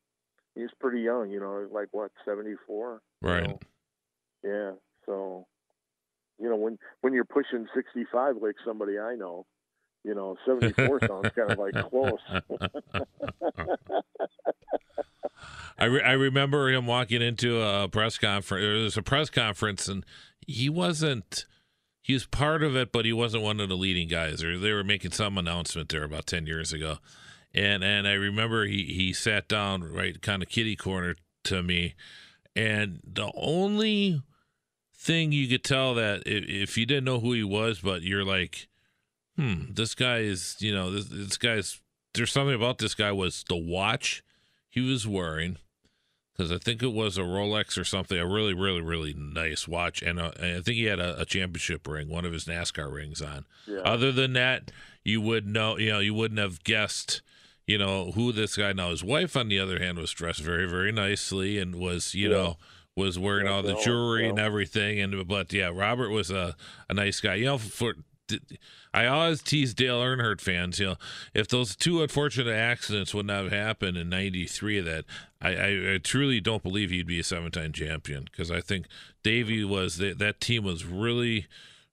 [0.56, 3.02] he's pretty young, you know, like what, 74?
[3.22, 3.44] you Right.
[3.44, 3.62] know?
[4.46, 4.72] Yeah.
[5.06, 5.48] So,
[6.40, 9.46] you know, when, when you're pushing 65, like somebody I know,
[10.04, 12.20] you know, 74 sounds kind of like close.
[15.78, 18.64] I, re- I remember him walking into a press conference.
[18.64, 20.06] There was a press conference, and
[20.46, 21.46] he wasn't.
[22.02, 24.44] He was part of it, but he wasn't one of the leading guys.
[24.44, 26.98] Or they were making some announcement there about ten years ago,
[27.54, 31.96] and and I remember he he sat down right kind of kitty corner to me,
[32.56, 34.22] and the only
[35.06, 38.26] thing you could tell that if, if you didn't know who he was, but you're
[38.26, 38.68] like,
[39.38, 41.80] hmm, this guy is you know this this guy's
[42.14, 44.24] there's something about this guy was the watch
[44.70, 45.58] he was wearing
[46.32, 50.02] because I think it was a Rolex or something, a really, really, really nice watch,
[50.02, 52.92] and, a, and I think he had a, a championship ring, one of his NASCAR
[52.94, 53.46] rings on.
[53.66, 53.80] Yeah.
[53.86, 54.70] Other than that,
[55.06, 57.22] you would know, you know, you wouldn't have guessed,
[57.68, 58.74] you know, who this guy.
[58.74, 62.30] Now his wife, on the other hand, was dressed very, very nicely and was, you
[62.30, 62.36] Yeah.
[62.36, 62.58] know,
[62.96, 65.00] was wearing Yeah, all the well, jewelry and everything.
[65.00, 66.56] And but yeah, Robert was a,
[66.90, 67.36] a nice guy.
[67.36, 67.96] You know, for
[68.94, 70.80] I always tease Dale Earnhardt fans.
[70.80, 70.96] You know,
[71.34, 75.06] if those two unfortunate accidents would not have happened in '93, that
[75.42, 78.88] I, I, I, truly don't believe he'd be a seven-time champion because I think
[79.24, 81.48] Davey was that that team was really,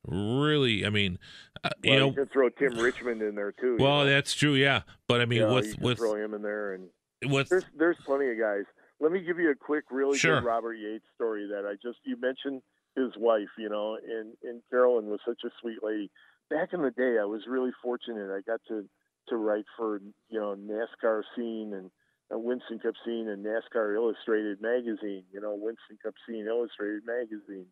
[0.07, 0.87] really.
[0.87, 1.19] I mean,
[1.65, 3.77] uh, well, you know, you can throw Tim Richmond in there too.
[3.79, 4.07] Well, know?
[4.07, 4.83] that's true, yeah.
[5.09, 6.88] But I mean, know, with with throw him in there and
[7.33, 8.65] with there's there's plenty of guys.
[9.03, 10.38] Let me give you a quick, really Sure.
[10.38, 12.62] good Robert Yates story that I just you mentioned
[12.95, 16.09] his wife, you know, and and Carolyn was such a sweet lady.
[16.49, 18.31] Back in the day, I was really fortunate.
[18.33, 18.88] I got to
[19.29, 21.91] to write for you know NASCAR Scene and
[22.33, 25.25] uh, Winston Cup Scene and NASCAR Illustrated magazine.
[25.33, 27.67] You know, Winston Cup Scene Illustrated magazine,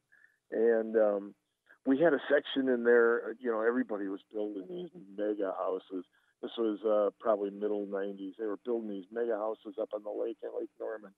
[0.50, 1.34] and um,
[1.86, 3.34] we had a section in there.
[3.38, 6.04] You know, everybody was building these mega houses.
[6.42, 8.32] This was uh, probably middle '90s.
[8.38, 11.12] They were building these mega houses up on the lake at Lake Norman,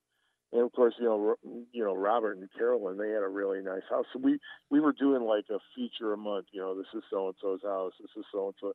[0.52, 1.34] and of course, you know,
[1.72, 4.04] you know, Robert and Carolyn, they had a really nice house.
[4.12, 4.38] So we
[4.70, 6.46] we were doing like a feature a month.
[6.52, 7.92] You know, this is so and so's house.
[8.00, 8.72] This is so and so.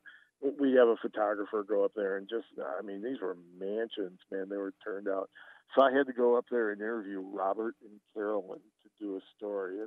[0.59, 4.49] We have a photographer go up there and just, I mean, these were mansions, man.
[4.49, 5.31] They were turned out.
[5.75, 9.19] So I had to go up there and interview Robert and Carolyn to do a
[9.35, 9.79] story.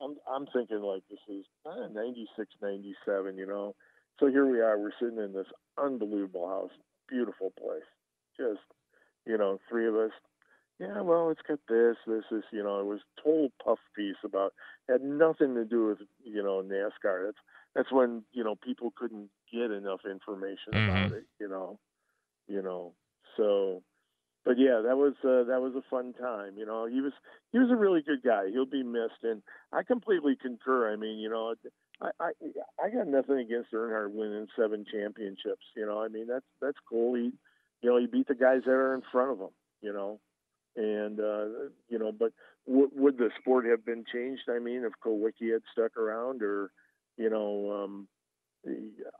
[0.00, 3.74] I'm I'm thinking like this is uh, 96, 97, you know.
[4.20, 4.78] So here we are.
[4.78, 6.72] We're sitting in this unbelievable house,
[7.08, 7.86] beautiful place.
[8.36, 8.60] Just,
[9.26, 10.12] you know, three of us
[10.80, 12.44] yeah, well, it's got this, this, this.
[12.52, 14.52] You know, it was total puff piece about
[14.88, 17.26] had nothing to do with you know NASCAR.
[17.26, 17.38] That's
[17.74, 21.24] that's when you know people couldn't get enough information about it.
[21.40, 21.80] You know,
[22.46, 22.92] you know.
[23.36, 23.82] So,
[24.44, 26.56] but yeah, that was uh, that was a fun time.
[26.56, 27.12] You know, he was
[27.50, 28.44] he was a really good guy.
[28.52, 30.92] He'll be missed, and I completely concur.
[30.92, 31.54] I mean, you know,
[32.00, 32.30] I I,
[32.82, 35.64] I got nothing against Earnhardt winning seven championships.
[35.76, 37.14] You know, I mean that's that's cool.
[37.14, 37.32] He
[37.82, 39.50] you know he beat the guys that are in front of him.
[39.80, 40.20] You know
[40.78, 41.44] and uh,
[41.88, 42.32] you know, but
[42.66, 44.42] w- would the sport have been changed?
[44.48, 46.70] I mean, if Kulwicki had stuck around, or
[47.16, 48.08] you know, um,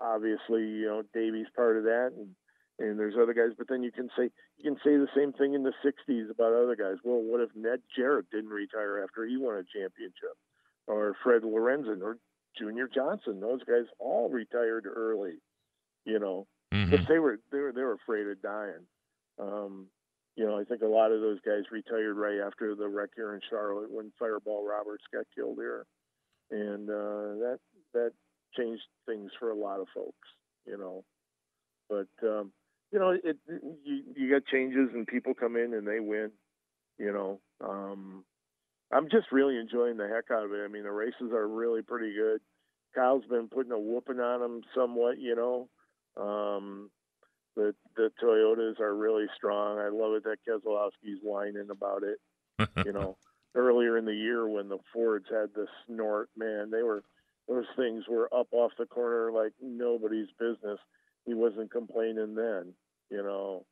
[0.00, 2.28] obviously, you know, Davey's part of that, and
[2.78, 3.56] and there's other guys.
[3.58, 6.52] But then you can say you can say the same thing in the '60s about
[6.52, 6.98] other guys.
[7.02, 10.38] Well, what if Ned Jarrett didn't retire after he won a championship,
[10.86, 12.18] or Fred Lorenzen, or
[12.58, 13.40] Junior Johnson?
[13.40, 15.40] Those guys all retired early,
[16.04, 16.90] you know, Mhm.
[16.90, 18.86] but they were they were they were afraid of dying.
[19.38, 19.90] Um,
[20.36, 23.34] you know, I think a lot of those guys retired right after the wreck here
[23.34, 25.86] in Charlotte when Fireball Roberts got killed here,
[26.50, 27.60] and uh, that
[27.92, 28.12] that
[28.56, 30.28] changed things for a lot of folks.
[30.66, 31.04] You know,
[31.88, 32.52] but um,
[32.92, 33.38] you know, it
[33.84, 36.30] you you got changes and people come in and they win.
[36.98, 38.24] You know, um,
[38.90, 40.64] I'm just really enjoying the heck out of it.
[40.64, 42.40] I mean, the races are really pretty good.
[42.98, 45.18] Kyle's been putting a whooping on them somewhat.
[45.18, 45.68] You know.
[46.16, 46.90] Um,
[47.58, 49.78] the the Toyotas are really strong.
[49.78, 52.18] I love it that Keselowski's whining about it.
[52.86, 53.16] you know,
[53.54, 57.02] earlier in the year when the Fords had the snort, man, they were
[57.48, 60.78] those things were up off the corner like nobody's business.
[61.24, 62.74] He wasn't complaining then.
[63.10, 63.66] You know,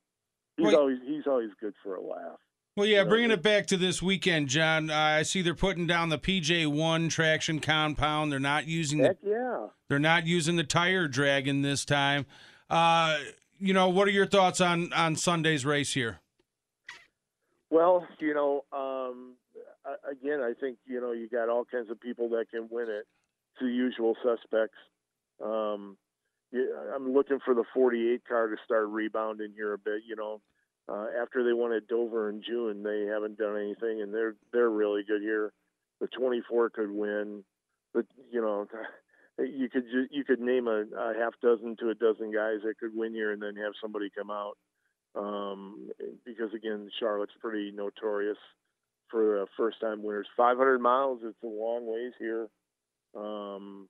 [0.56, 0.74] he's Wait.
[0.74, 2.38] always he's always good for a laugh.
[2.76, 4.90] Well, yeah, bringing it- back to this weekend, John.
[4.90, 8.30] Uh, I see they're putting down the PJ1 traction compound.
[8.30, 9.68] They're not using the Heck yeah.
[9.88, 12.26] they're not using the tire dragon this time.
[12.68, 13.18] Uh,
[13.58, 16.20] you know, what are your thoughts on on Sunday's race here?
[17.70, 19.36] Well, you know, um,
[20.10, 23.06] again, I think you know you got all kinds of people that can win it.
[23.52, 24.76] It's the usual suspects.
[25.42, 25.96] Um,
[26.94, 30.02] I'm looking for the 48 car to start rebounding here a bit.
[30.06, 30.42] You know,
[30.88, 34.70] uh, after they won at Dover in June, they haven't done anything, and they're they're
[34.70, 35.53] really good here.
[36.01, 37.42] The 24 could win,
[37.94, 38.66] but you know,
[39.38, 42.79] you could ju- you could name a, a half dozen to a dozen guys that
[42.79, 44.57] could win here, and then have somebody come out
[45.16, 45.90] um,
[46.25, 48.37] because again, Charlotte's pretty notorious
[49.09, 50.27] for uh, first-time winners.
[50.37, 52.49] 500 miles, it's a long ways here.
[53.16, 53.88] Um,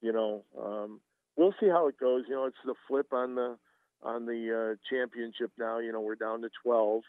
[0.00, 1.00] you know, um,
[1.36, 2.24] we'll see how it goes.
[2.28, 3.56] You know, it's the flip on the
[4.02, 5.78] on the uh, championship now.
[5.78, 7.02] You know, we're down to 12,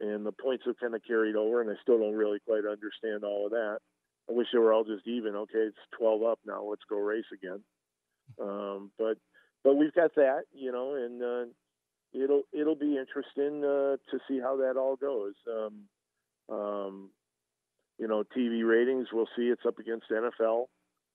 [0.00, 3.24] and the points have kind of carried over, and I still don't really quite understand
[3.24, 3.78] all of that.
[4.28, 5.36] I wish they were all just even.
[5.36, 6.64] Okay, it's 12 up now.
[6.64, 7.60] Let's go race again.
[8.40, 9.18] Um, but
[9.62, 11.52] but we've got that, you know, and uh,
[12.12, 15.34] it'll it'll be interesting uh, to see how that all goes.
[15.48, 17.10] Um, um,
[17.98, 19.44] you know, TV ratings, we'll see.
[19.44, 20.66] It's up against NFL,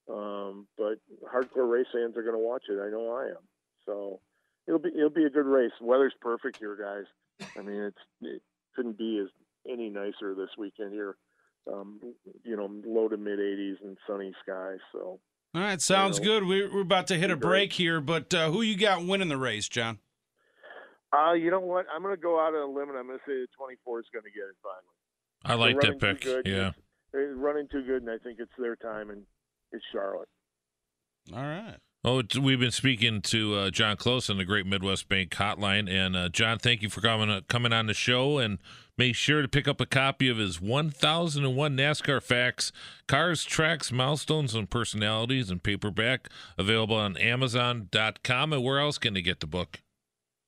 [0.09, 2.79] um, but hardcore race fans are going to watch it.
[2.81, 3.43] I know I am.
[3.85, 4.19] So
[4.67, 5.71] it'll be it'll be a good race.
[5.81, 7.47] Weather's perfect here, guys.
[7.57, 8.41] I mean, it's it
[8.75, 9.29] couldn't be as
[9.71, 11.15] any nicer this weekend here.
[11.71, 11.99] Um,
[12.43, 14.79] you know, low to mid 80s and sunny skies.
[14.91, 15.19] So
[15.53, 16.45] All right, sounds know, good.
[16.45, 19.37] We're, we're about to hit a break here, but uh, who you got winning the
[19.37, 19.99] race, John?
[21.13, 21.85] Uh, you know what?
[21.93, 23.99] I'm going to go out on a limb and I'm going to say the 24
[23.99, 24.95] is going to get it finally.
[25.43, 26.45] I like that pick.
[26.45, 26.71] Yeah.
[27.11, 29.23] They're running too good, and I think it's their time, and
[29.71, 30.29] it's Charlotte.
[31.33, 31.75] All right.
[32.03, 36.15] Oh, we've been speaking to uh, John Close on the Great Midwest Bank Hotline, and
[36.15, 38.39] uh, John, thank you for coming uh, coming on the show.
[38.39, 38.57] And
[38.97, 42.71] make sure to pick up a copy of his 1001 NASCAR Facts:
[43.07, 48.51] Cars, Tracks, Milestones, and Personalities in paperback, available on Amazon.com.
[48.51, 49.81] And where else can they get the book?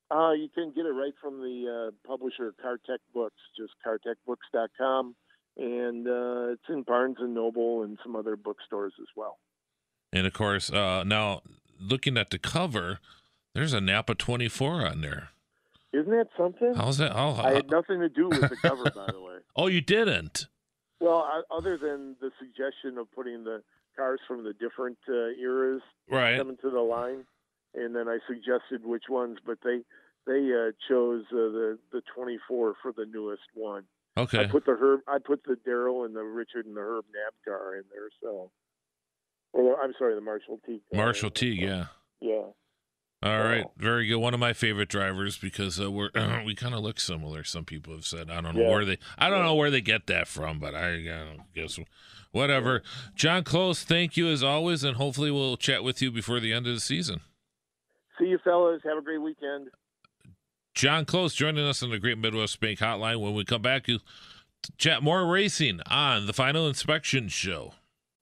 [0.10, 5.16] Uh, you can get it right from the uh, publisher CarTech Books, just cartechbooks.com,
[5.58, 9.38] and uh, it's in Barnes and Noble and some other bookstores as well.
[10.14, 11.42] And of course, uh, now
[11.80, 13.00] looking at the cover,
[13.54, 15.30] there's a Napa 24 on there.
[15.92, 16.74] Isn't that something?
[16.76, 17.14] How's that?
[17.14, 19.38] How, I had nothing to do with the cover, by the way.
[19.56, 20.48] oh, you didn't.
[21.00, 23.62] Well, I, other than the suggestion of putting the
[23.96, 26.38] cars from the different uh, eras Right.
[26.38, 27.26] coming to the line,
[27.76, 29.82] and then I suggested which ones, but they
[30.26, 33.84] they uh, chose uh, the the 24 for the newest one.
[34.18, 34.42] Okay.
[34.44, 37.34] I put the Herb, I put the Daryl and the Richard and the Herb Knapp
[37.46, 38.10] car in there.
[38.22, 38.52] So,
[39.54, 40.82] or I'm sorry, the Marshall T.
[40.92, 41.06] car.
[41.06, 41.48] Marshall T.
[41.50, 41.86] Yeah.
[42.20, 42.44] Yeah.
[43.22, 44.18] All right, very good.
[44.18, 46.10] One of my favorite drivers because uh, we're
[46.46, 47.46] we kind of look similar.
[47.46, 48.70] Some people have said I don't know Yeah.
[48.72, 51.80] where they I don't know where they get that from, but I, I guess
[52.32, 52.84] whatever.
[53.16, 56.68] John Close, thank you as always, and hopefully we'll chat with you before the end
[56.68, 57.22] of the season.
[58.20, 58.82] See you, fellas.
[58.84, 59.70] Have a great weekend.
[60.74, 63.22] John Close joining us on the Great Midwest Bank Hotline.
[63.22, 64.00] When we come back, you
[64.78, 67.74] chat more racing on the Final Inspection Show.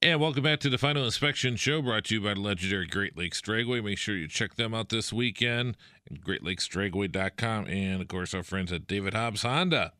[0.04, 3.16] And welcome back to the Final Inspection Show, brought to you by the legendary Great
[3.16, 3.84] Lakes Dragway.
[3.84, 5.76] Make sure you check them out this weekend
[6.10, 7.68] at greatlakesdragway.com.
[7.68, 9.92] And, of course, our friends at David Hobbs Honda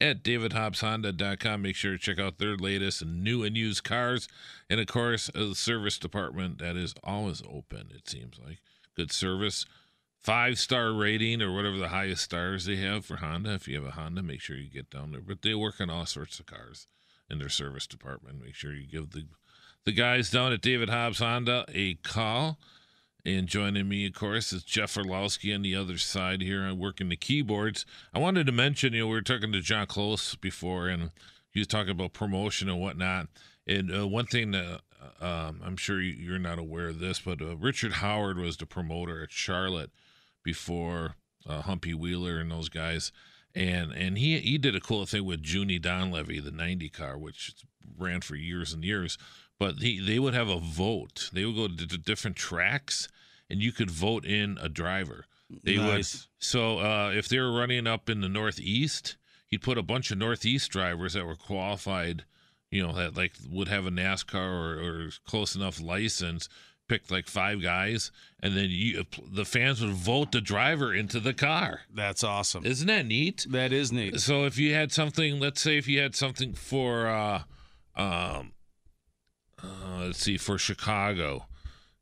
[0.00, 1.60] at davidhobbshonda.com.
[1.60, 4.28] Make sure to check out their latest new and used cars.
[4.70, 8.60] And, of course, uh, the service department that is always open, it seems like.
[8.96, 9.66] Good service
[10.20, 13.54] five star rating or whatever the highest stars they have for Honda.
[13.54, 15.20] If you have a Honda, make sure you get down there.
[15.20, 16.86] But they work on all sorts of cars
[17.28, 18.40] in their service department.
[18.40, 19.26] Make sure you give the
[19.88, 22.58] the guys down at David Hobbs Honda a call.
[23.24, 26.62] And joining me, of course, is Jeff Orlowski on the other side here.
[26.62, 27.86] I'm working the keyboards.
[28.12, 31.10] I wanted to mention, you know, we were talking to John Close before, and
[31.50, 33.28] he was talking about promotion and whatnot.
[33.66, 34.82] And uh, one thing that
[35.22, 38.58] uh, um, I'm sure you- you're not aware of this, but uh, Richard Howard was
[38.58, 39.90] the promoter at Charlotte
[40.44, 41.14] before
[41.46, 43.10] uh, Humpy Wheeler and those guys,
[43.54, 47.54] and and he he did a cool thing with Junie Donlavey, the '90 car, which
[47.96, 49.16] ran for years and years.
[49.58, 51.30] But he they would have a vote.
[51.32, 53.08] They would go to, to different tracks,
[53.50, 55.24] and you could vote in a driver.
[55.64, 56.14] They Nice.
[56.14, 56.44] would.
[56.44, 59.16] So uh, if they were running up in the Northeast,
[59.46, 62.24] he'd put a bunch of Northeast drivers that were qualified.
[62.70, 66.48] You know, that like would have a NASCAR or, or close enough license
[66.88, 71.34] picked like five guys, and then you the fans would vote the driver into the
[71.34, 71.82] car.
[71.94, 72.64] That's awesome.
[72.64, 73.46] Isn't that neat?
[73.50, 74.20] that is neat.
[74.20, 77.42] So if you had something, let's say if you had something for, uh,
[77.94, 78.52] um,
[79.62, 81.46] uh, let's see, for Chicago,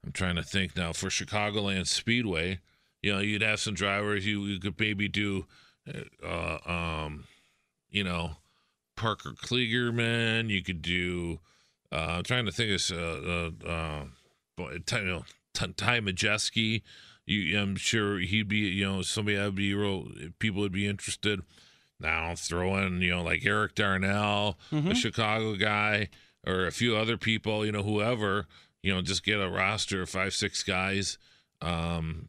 [0.05, 2.61] I'm trying to think now for Chicagoland Speedway,
[3.03, 5.47] you know, you'd have some drivers you, you could maybe do,
[6.25, 7.25] uh, um,
[7.90, 8.37] you know,
[8.97, 10.49] Parker Kligerman.
[10.49, 11.40] You could do.
[11.92, 16.83] Uh, I'm trying to think of uh, uh, uh, Ty, you know, Ty Majeski.
[17.27, 20.09] You, I'm sure he'd be, you know, somebody I'd be real.
[20.38, 21.42] People would be interested.
[21.99, 24.59] Now throw in, you know, like Erik Darnell,
[24.90, 26.09] a Chicago guy,
[26.47, 28.47] or a few other people, you know, whoever,
[28.83, 31.19] you know, just get a roster of five, six guys.
[31.63, 32.27] Um,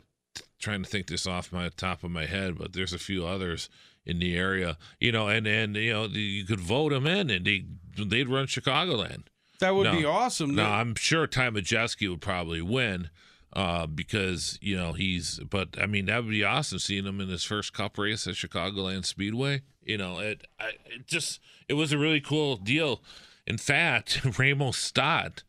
[0.59, 3.69] trying to think this off my top of my head, but there's a few others
[4.05, 7.45] in the area, you know, and and you know you could vote them in, and
[7.45, 7.65] they
[7.97, 9.23] they'd run Chicagoland.
[9.59, 9.91] That would No.
[9.97, 10.55] be awesome.
[10.55, 13.09] No, I'm sure Ty Majeski would probably win
[13.53, 15.39] uh, because you know he's.
[15.39, 18.35] But I mean, that would be awesome seeing him in his first Cup race at
[18.35, 19.61] Chicagoland Speedway.
[19.83, 23.01] You know, it, I, it just it was a really cool deal.
[23.47, 25.43] In fact, Ramos Stott,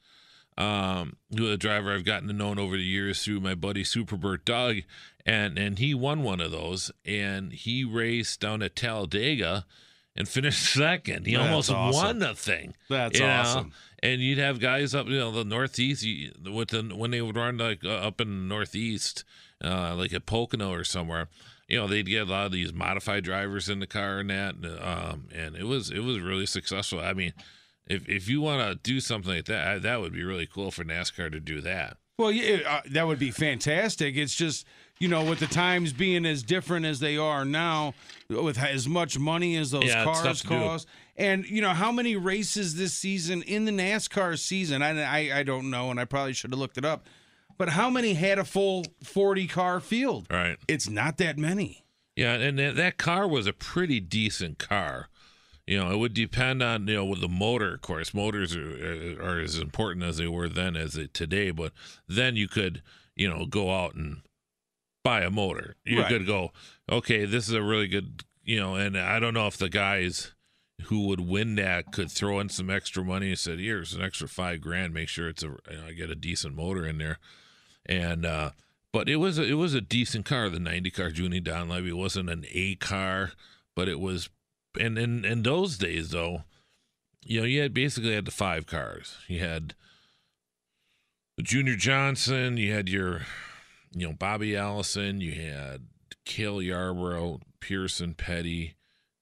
[0.56, 4.44] um, who a driver I've gotten to know over the years through my buddy Superbird
[4.44, 4.76] Doug,
[5.26, 9.66] and and he won one of those, and he raced down at Talladega.
[10.16, 11.26] And finished second.
[11.26, 12.04] He That's almost awesome.
[12.04, 12.74] won the thing.
[12.88, 13.32] That's you know?
[13.34, 13.72] awesome.
[14.02, 17.36] and you'd have guys up, you know, the northeast you, with the when they would
[17.36, 19.22] run like uh, up in the northeast,
[19.62, 21.28] uh, like at Pocono or somewhere.
[21.68, 24.54] You know, they'd get a lot of these modified drivers in the car and that,
[24.80, 26.98] um, and it was it was really successful.
[26.98, 27.32] I mean,
[27.88, 30.84] if if you want to do something like that, that would be really cool for
[30.84, 31.96] NASCAR to do that.
[32.18, 34.16] Well, yeah, uh, that would be fantastic.
[34.16, 34.66] It's just,
[34.98, 37.94] you know, with the times being as different as they are now,
[38.28, 40.48] with as much money as those Yeah, cars tough to do.
[40.48, 45.38] cost, and you know how many races this season in the NASCAR season, I, I
[45.38, 47.06] I don't know, and I probably should have looked it up,
[47.56, 50.26] but how many had a full forty car field?
[50.28, 50.56] Right.
[50.66, 51.84] It's not that many.
[52.16, 55.08] Yeah, and that, that car was a pretty decent car.
[55.68, 57.74] You know, it would depend on you know with the motor.
[57.74, 61.50] Of course, motors are are as important as they were then as they today.
[61.50, 61.72] But
[62.08, 62.82] then you could
[63.14, 64.22] you know go out and
[65.04, 65.76] buy a motor.
[65.84, 66.08] You Right.
[66.08, 66.52] could go,
[66.90, 70.32] okay, this is a really good you know, and I don't know if the guys
[70.84, 74.26] who would win that could throw in some extra money and said, here's an extra
[74.26, 74.94] five grand.
[74.94, 77.18] Make sure it's a you know, I get a decent motor in there,
[77.84, 78.50] and uh,
[78.90, 80.48] but it was a, it was a decent car.
[80.48, 83.32] The ninety car Junie Donlavey It wasn't an A car,
[83.76, 84.30] but it was.
[84.78, 86.44] And in in those days though,
[87.24, 89.16] you know, you had basically had the five cars.
[89.28, 89.74] You had
[91.42, 92.56] Junior Johnson.
[92.56, 93.22] You had your,
[93.92, 95.20] you know, Bobby Allison.
[95.20, 95.86] You had
[96.24, 98.74] Cale Yarborough, Pearson, Petty.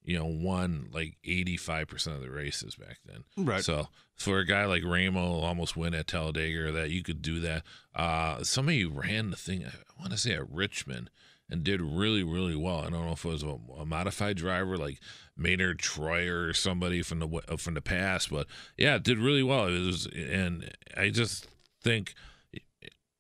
[0.03, 3.25] You know, won like eighty five percent of the races back then.
[3.37, 3.65] Right.
[3.65, 7.41] So for a guy like Ramo, almost win at Talladega, or that you could do
[7.41, 7.65] that.
[7.95, 9.65] Uh, somebody ran the thing.
[9.65, 11.11] I want to say at Richmond
[11.51, 12.79] and did really, really well.
[12.79, 15.01] I don't know if it was a, a modified driver like
[15.37, 19.43] Maynard Troyer or somebody from the uh, from the past, but yeah, it did really
[19.43, 19.67] well.
[19.67, 21.47] It was, and I just
[21.83, 22.15] think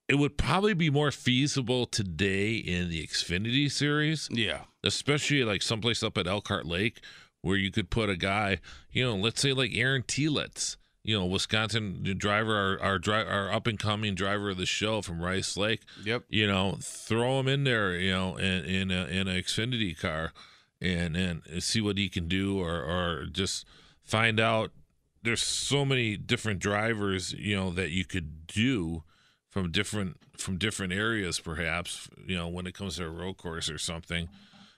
[0.08, 4.60] it would probably be more feasible today in the Xfinity series Yeah.
[4.84, 7.00] especially like someplace up at Elkhart Lake
[7.42, 8.58] where you could put a guy,
[8.92, 13.52] you know, let's say like Aaron Telitz, you know, Wisconsin driver, our our, dri- our
[13.52, 15.82] up and coming driver of the show from Rice Lake.
[16.04, 16.24] Yep.
[16.28, 20.32] You know, throw him in there, you know, in in a in an Xfinity car,
[20.80, 23.66] and and see what he can do, or or just
[24.02, 24.72] find out.
[25.22, 29.02] There's so many different drivers, you know, that you could do
[29.48, 33.68] from different from different areas, perhaps, you know, when it comes to a road course
[33.68, 34.28] or something.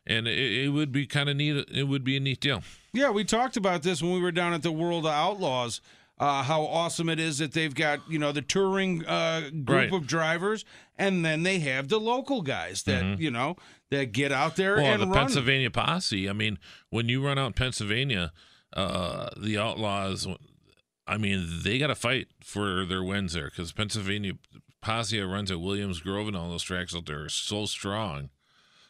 [0.07, 1.69] And it, it would be kind of neat.
[1.71, 2.63] It would be a neat deal.
[2.93, 5.83] Yeah, we talked about this when we were down at the World of Outlaws.
[6.21, 9.93] Uh, how awesome it is that they've got you know the touring uh, group Right.
[9.93, 10.65] of drivers,
[10.97, 13.57] and then they have the local guys that you know
[13.91, 14.83] that get out there Mm-hmm.
[14.83, 15.15] Well, and the run.
[15.17, 16.29] Pennsylvania posse.
[16.29, 16.59] I mean,
[16.91, 18.33] when you run out in Pennsylvania,
[18.75, 20.27] uh, the Outlaws.
[21.07, 24.33] I mean, they got to fight for their wins there because Pennsylvania
[24.83, 28.29] posse that runs at Williams Grove and all those tracks out there are so strong.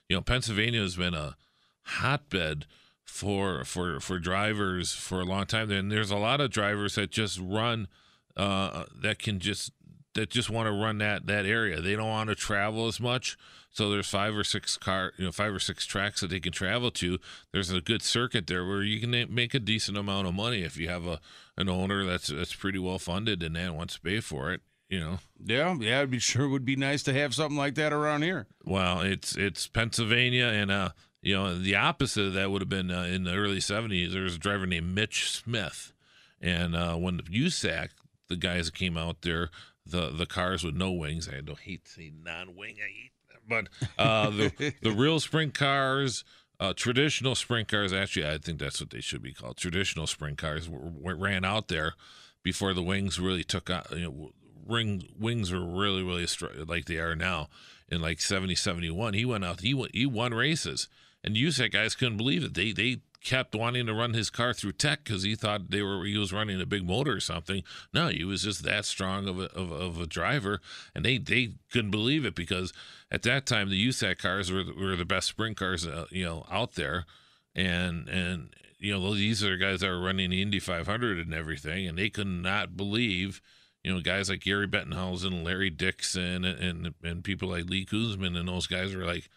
[0.08, 1.36] You know, Pennsylvania has been a
[1.82, 2.66] hotbed
[3.08, 5.70] for for for drivers for a long time.
[5.70, 7.88] And there's a lot of drivers that just run
[8.36, 9.72] uh, that can just
[10.14, 11.80] that just want to run that that area.
[11.80, 13.36] They don't want to travel as much.
[13.70, 16.52] So there's five or six car, you know, five or six tracks that they can
[16.52, 17.18] travel to.
[17.52, 20.76] There's a good circuit there where you can make a decent amount of money if
[20.76, 21.20] you have a
[21.56, 24.60] an owner that's that's pretty well funded and then wants to pay for it.
[24.88, 27.92] You know, yeah, yeah, it'd be sure would be nice to have something like that
[27.92, 28.46] around here.
[28.64, 30.90] well, it's it's Pennsylvania and uh,
[31.22, 34.12] you know, the opposite of that would have been uh, in the early '70s.
[34.12, 35.92] There was a driver named Mitch Smith,
[36.40, 37.90] and uh, when the USAC,
[38.28, 39.50] the guys that came out there,
[39.84, 41.28] the the cars with no wings.
[41.28, 42.76] I don't hate to say non-wing.
[42.78, 43.12] I hate,
[43.48, 46.24] but uh, the the real sprint cars.
[46.60, 49.56] Uh, traditional sprint cars, actually, I think that's what they should be called.
[49.56, 51.94] Traditional sprint cars were, were, ran out there
[52.42, 53.96] before the wings really took out.
[53.96, 54.30] You know,
[54.66, 57.48] ring wings were really, really str- like they are now.
[57.90, 59.60] In like 70, 71, he went out.
[59.60, 60.88] He won, he won races,
[61.24, 62.54] and USAC guys couldn't believe it.
[62.54, 66.04] They they kept wanting to run his car through tech because he thought they were
[66.04, 67.62] he was running a big motor or something.
[67.92, 70.60] No, he was just that strong of a of, of a driver,
[70.94, 72.72] and they they couldn't believe it because
[73.10, 76.46] at that time the USAC cars were were the best sprint cars uh, you know
[76.50, 77.04] out there,
[77.54, 81.86] and and you know these are guys that were running the Indy 500 and everything,
[81.86, 83.40] and they could not believe.
[83.84, 88.36] You know, guys like Gary Bettenhausen, Larry Dickson, and, and and people like Lee Kunzman,
[88.36, 89.30] and those guys were like,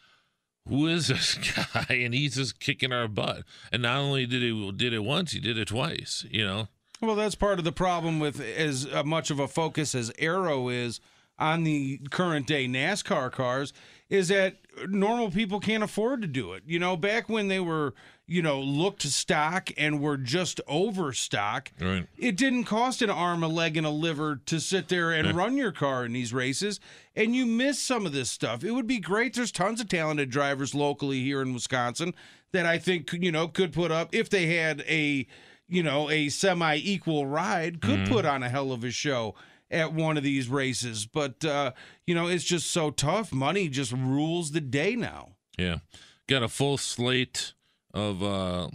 [0.67, 1.35] who is this
[1.73, 1.93] guy?
[1.95, 3.43] And he's just kicking our butt.
[3.71, 6.25] And not only did he did it once, he did it twice.
[6.29, 6.67] You know,
[7.01, 10.69] Well, that's part of the problem with as uh, much of a focus as aero
[10.69, 10.99] is
[11.39, 13.73] on the current day NASCAR cars
[14.09, 14.57] is that
[14.87, 16.63] normal people can't afford to do it.
[16.67, 17.95] You know, back when they were,
[18.31, 22.07] you know, looked to stock and were just overstock, right?
[22.17, 25.57] it didn't cost an arm, a leg, and a liver to sit there and run
[25.57, 26.79] your car in these races,
[27.13, 28.63] and you miss some of this stuff.
[28.63, 29.33] It would be great.
[29.33, 32.13] There's tons of talented drivers locally here in Wisconsin
[32.53, 35.27] that I think you know could put up if they had a
[35.67, 39.35] you know a semi equal ride could put on a hell of a show
[39.69, 41.05] at one of these races.
[41.05, 41.73] But uh,
[42.07, 43.33] you know it's just so tough.
[43.33, 45.31] Money just rules the day now.
[45.57, 45.79] Yeah,
[46.27, 47.51] got a full slate
[47.93, 48.69] of uh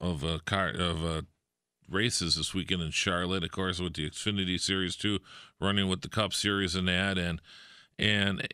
[0.00, 1.22] of uh car of uh
[1.88, 5.18] races this weekend in Charlotte, of course, with the Xfinity Series two
[5.60, 7.40] running with the Cup Series and that, and
[7.98, 8.46] and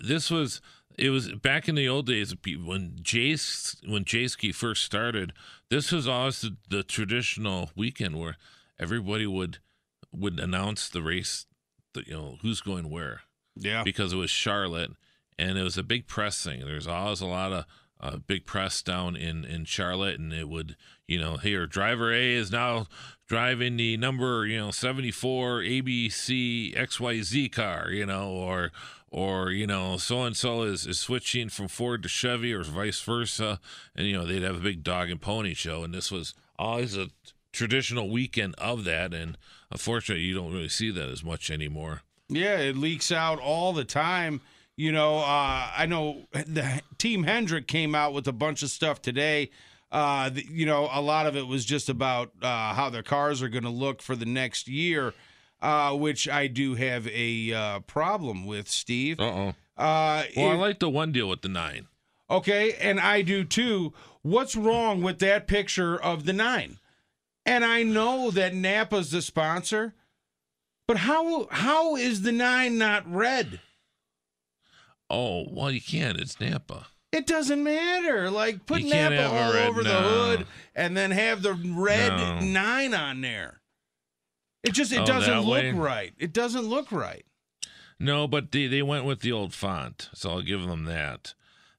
[0.00, 0.60] this was
[0.96, 2.34] it was back in the old days
[2.64, 5.32] when Jace when Jayski first started.
[5.70, 8.36] This was always the, the traditional weekend where
[8.80, 9.58] everybody would
[10.12, 11.46] would announce the race,
[11.92, 13.20] the, you know who's going where
[13.54, 13.82] Yeah.
[13.84, 14.92] because it was Charlotte
[15.38, 16.60] and it was a big press thing.
[16.64, 17.66] There's always a lot of
[18.00, 20.76] a big press down in in Charlotte, and it would
[21.06, 22.86] you know here driver A is now
[23.26, 28.72] driving the number you know 74 ABC XYZ car, you know, or
[29.10, 33.00] or you know so and so is is switching from Ford to Chevy or vice
[33.00, 33.60] versa,
[33.94, 36.96] and you know they'd have a big dog and pony show, and this was always
[36.96, 37.08] a
[37.52, 39.38] traditional weekend of that, and
[39.70, 42.02] unfortunately you don't really see that as much anymore.
[42.28, 44.42] Yeah, it leaks out all the time.
[44.78, 49.02] You know, uh, I know the team Hendrick came out with a bunch of stuff
[49.02, 49.50] today.
[49.90, 53.48] Uh, you know, a lot of it was just about uh, how their cars are
[53.48, 55.14] going to look for the next year,
[55.60, 59.18] uh, which I do have a uh, problem with, Steve.
[59.18, 59.48] Uh-oh.
[59.76, 61.88] Uh Well, I it- like the one deal with the nine.
[62.30, 63.92] Okay, and I do too.
[64.22, 66.78] What's wrong with that picture of the nine?
[67.44, 69.94] And I know that Napa's the sponsor,
[70.86, 73.58] but how how is the nine not red?
[75.10, 76.18] Oh, well, you can't.
[76.20, 76.86] It's Napa.
[77.12, 78.30] It doesn't matter.
[78.30, 80.08] Like put You can't Napa have a all red- over the no.
[80.08, 82.40] hood and then have the red No.
[82.40, 83.60] nine on there.
[84.62, 85.70] It just it Oh, doesn't that look way?
[85.72, 86.12] right.
[86.18, 87.24] It doesn't look right.
[88.00, 91.34] No, but they, they went with the old font, so I'll give them that.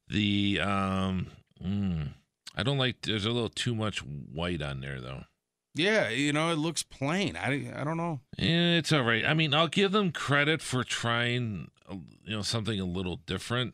[0.08, 1.28] The um,
[1.64, 2.10] mm,
[2.56, 3.02] I don't like.
[3.04, 5.24] There's a little too much white on there, though.
[5.76, 7.38] Yeah, you know, it looks plain.
[7.38, 8.20] I, I don't know.
[8.38, 9.24] Eh, it's all right.
[9.24, 13.74] I mean, I'll give them credit for trying, you know, something a little different.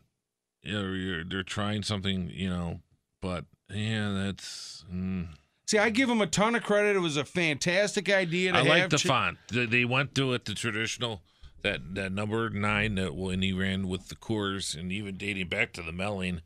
[0.62, 2.80] You know, you're, they're trying something, you know,
[3.20, 4.84] but yeah, that's.
[4.92, 5.28] Mm.
[5.66, 6.94] See, I give them a ton of credit.
[6.96, 9.38] It was a fantastic idea to I like the chi- font.
[9.50, 11.22] They, they went to it the traditional
[11.62, 15.72] that that number nine that when he ran with the Coors and even dating back
[15.72, 16.42] to the Melling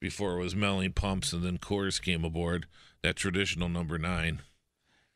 [0.00, 2.66] before it was Melling pumps and then Coors came aboard
[3.02, 4.40] that traditional number nine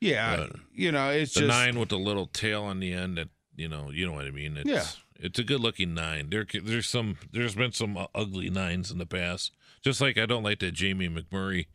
[0.01, 3.17] Yeah, Uh, you know, it's the just nine with the little tail on the end
[3.19, 4.85] that you know you know what I mean it's, Yeah.
[5.21, 8.99] It's a good looking nine there there's some there's been some uh, ugly nines in
[8.99, 9.53] the past
[9.83, 11.67] just like I don't like that Jamie McMurray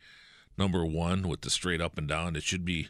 [0.57, 2.89] number one with the straight up and down it should be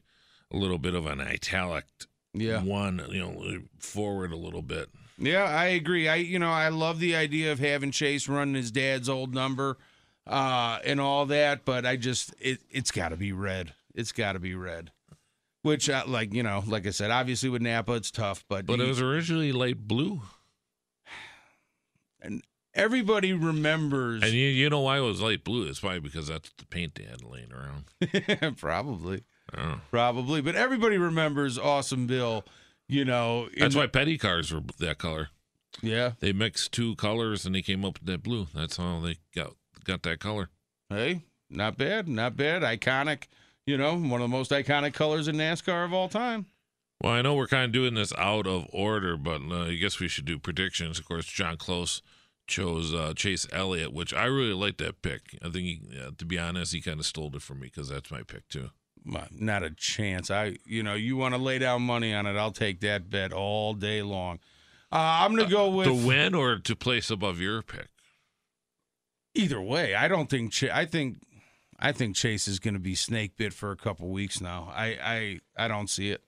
[0.52, 1.86] a little bit of an italic
[2.32, 4.90] yeah, one, you know, forward a little bit.
[5.18, 5.46] yeah.
[5.46, 6.08] I agree.
[6.08, 9.80] I you know I love the idea of having Chase running his dad's old number,
[10.28, 11.66] uh, and all that.
[11.66, 13.74] But I just it it's got to be red.
[13.96, 14.92] It's got to be red.
[15.64, 18.78] Which uh, like you know, like I said, obviously with Napa it's tough, but But
[18.78, 20.22] you- it was originally light blue.
[22.80, 24.24] Everybody remembers.
[24.24, 25.68] And you, you know why it was light blue?
[25.68, 28.58] It's probably because that's the paint they had laying around.
[28.58, 29.24] probably,
[29.58, 29.80] Oh.
[29.90, 32.44] probably, but everybody remembers Awesome Bill.
[32.88, 35.30] You know, That's the- why petty cars were that color.
[35.82, 36.14] Yeah.
[36.20, 38.48] They mixed two colors and they came up with that blue.
[38.56, 39.54] That's how they got
[39.86, 40.50] got that color.
[40.90, 42.64] Hey, not bad, not bad.
[42.64, 43.24] Iconic.
[43.66, 46.48] You know, one of the most iconic colors in NASCAR of all time.
[47.04, 50.00] Well, I know we're kind of doing this out of order, but uh, I guess
[50.00, 50.98] we should do predictions.
[51.00, 52.02] Of course, John Close
[52.50, 55.38] chose uh, Chase Elliott, which I really like that pick.
[55.42, 57.88] I think, he, uh, to be honest, he kind of stole it from me because
[57.88, 58.72] that's my pick too.
[59.32, 60.30] Not a chance.
[60.30, 63.32] I, you know, you want to lay down money on it, I'll take that bet
[63.32, 64.40] all day long.
[64.92, 67.88] Uh, I'm going to go with to win or to place above your pick.
[69.36, 69.96] either way.
[69.96, 70.52] I don't think.
[70.52, 71.18] Ch- I think.
[71.82, 74.70] I think Chase is going to be snake bit for a couple weeks now.
[74.76, 76.22] I, I, I don't see it.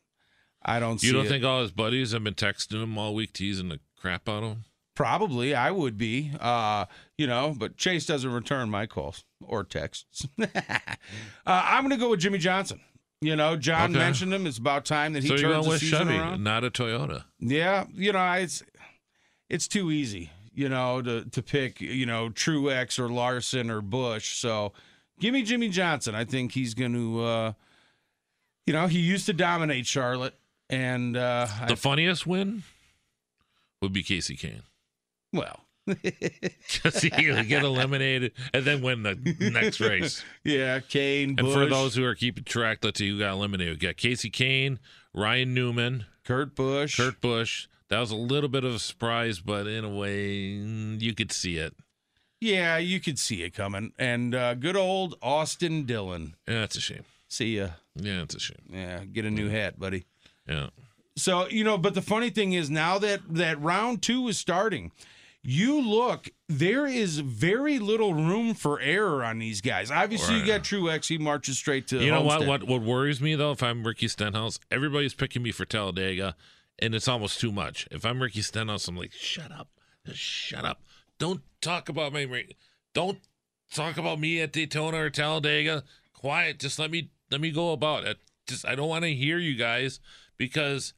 [0.64, 1.30] I don't see You don't it.
[1.30, 4.50] think all his buddies have been texting him all week, teasing the crap out of
[4.52, 4.64] him?
[5.02, 6.32] Probably, I would be.
[6.40, 6.86] Uh,
[7.18, 10.28] you know, but Chase doesn't return my calls or texts.
[10.40, 10.46] uh,
[11.46, 12.80] I'm going to go with Jimmie Johnson.
[13.20, 14.00] You know, John Okay.
[14.00, 14.46] mentioned him.
[14.46, 16.44] It's about time that he so you're turns going the with season Chevy, around.
[16.44, 17.24] not a Toyota.
[17.40, 18.62] Yeah, you know, it's
[19.50, 24.38] it's too easy, you know, to to pick, you know, Truex or Larson or Busch.
[24.38, 24.74] So,
[25.20, 26.14] give me Jimmie Johnson.
[26.16, 27.54] I think he's going to, uh,
[28.68, 30.36] you know, he used to dominate Charlotte,
[30.70, 32.64] and uh, The I, funniest win
[33.82, 34.62] would be Kasey Kahne.
[35.34, 39.16] Well, Because he would get eliminated and then win the
[39.52, 40.24] next race.
[40.44, 43.82] yeah, Kahne, And for those who are keeping track, let's see who got eliminated.
[43.82, 44.78] We got Kasey Kahne,
[45.14, 47.68] Ryan Newman, Kurt Busch, Kurt Busch.
[47.90, 51.32] That was a little bit of a surprise, but in a way, mm, you could
[51.32, 51.76] see it.
[52.40, 53.92] Yeah, you could see it coming.
[54.00, 56.36] And uh, good old Austin Dillon.
[56.48, 57.04] Yeah, that's a shame.
[57.28, 57.70] See ya.
[57.96, 58.62] Yeah, it's a shame.
[58.72, 60.06] Yeah, get a new hat, buddy.
[60.48, 60.68] Yeah.
[61.18, 64.92] So, you know, but the funny thing is now that that round 2 is starting,
[65.44, 69.90] you look, there is very little room for error on these guys.
[69.90, 72.64] Obviously, you got Truex, he marches straight to You know what, what?
[72.64, 76.36] What worries me though, if I'm Ricky Stenhouse, everybody's picking me for Talladega,
[76.80, 77.88] and it's almost too much.
[77.90, 79.70] If I'm Ricky Stenhouse, I'm like, shut up,
[80.06, 80.82] just shut up.
[81.18, 82.28] Don't talk about my.
[82.94, 83.20] Don't
[83.74, 85.84] talk about me at Daytona or Talladega.
[86.14, 86.60] Quiet.
[86.60, 88.18] Just let me let me go about it.
[88.48, 90.00] Just I don't want to hear you guys
[90.38, 90.94] because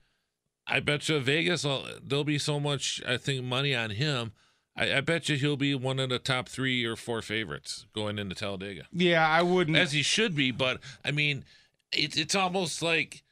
[0.68, 4.32] I bet you Vegas will- there'll be so much I think money on him.
[4.76, 8.18] I, I bet you he'll be one of the top three or four favorites going
[8.18, 9.78] into Talladega, Yeah, I wouldn't.
[9.78, 10.49] as he should be.
[10.51, 11.45] But I mean,
[11.91, 13.24] it's it's almost like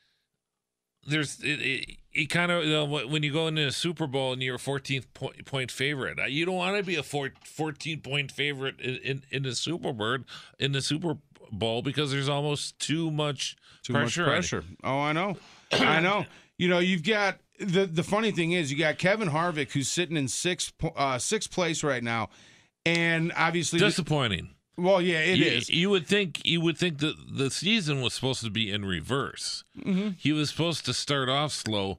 [1.07, 1.59] there's it.
[1.61, 4.55] it it kind of you know, when you go into a Super Bowl and you're
[4.55, 8.33] a 14th point, point favorite, uh, you don't want to be a four, 14 point
[8.33, 10.17] favorite in, in, in the Super Bowl
[10.59, 11.15] in the Super
[11.53, 14.23] Bowl because there's almost too much Too pressure.
[14.25, 14.63] much pressure.
[14.83, 15.37] Oh, I know.
[15.71, 16.25] I know.
[16.61, 20.15] You know, you've got the the funny thing is you got Kevin Harvick who's sitting
[20.15, 22.29] in sixth uh, sixth place right now,
[22.85, 24.51] and obviously, Disappointing.
[24.77, 25.69] well, yeah, it you, is.
[25.71, 29.63] You would think you would think that the season was supposed to be in reverse.
[29.79, 30.09] Mm-hmm.
[30.19, 31.97] He was supposed to start off slow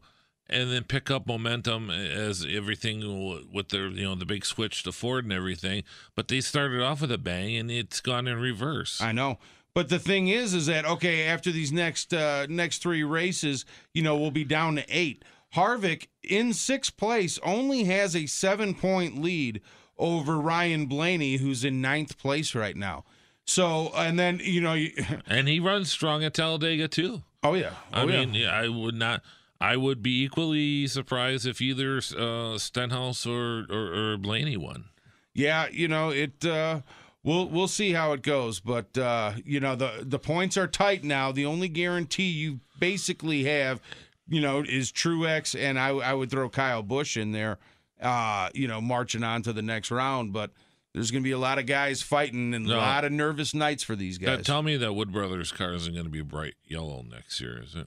[0.49, 4.93] and then pick up momentum as everything with their you know the big switch to
[4.93, 5.83] Ford and everything.
[6.15, 9.01] But they started off with a bang and it's gone in reverse.
[9.01, 9.39] I know.
[9.75, 11.27] But the thing is, is that okay?
[11.27, 13.65] After these next uh, next three races,
[13.95, 15.25] you know, we'll be down to eight.
[15.55, 19.61] Harvick in sixth place only has a seven point lead
[19.99, 23.05] over Ryan Blaney, who's in ninth place right now.
[23.45, 24.93] So, and then you know, you,
[25.27, 27.23] and he runs strong at Talladega too.
[27.43, 28.21] oh yeah, I oh, yeah.
[28.21, 29.23] mean, yeah, I would not.
[29.61, 34.87] I would be equally surprised if either uh, Stenhouse or, or or Blaney won.
[35.35, 36.45] Yeah, you know it.
[36.45, 36.81] Uh,
[37.25, 41.05] we'll we'll see how it goes, but uh, you know the the points are tight
[41.05, 41.33] now.
[41.33, 43.81] The only guarantee you basically have,
[44.29, 47.59] you know, is Truex, and I I would throw Kyle Busch in there.
[48.01, 50.51] Uh, you know, marching on to the next round, but
[50.93, 52.75] there's going to be a lot of guys fighting and No.
[52.75, 54.45] a lot of nervous nights for these Now, guys.
[54.45, 57.77] tell me that Wood Brothers car isn't going to be bright yellow next year, is
[57.77, 57.87] it?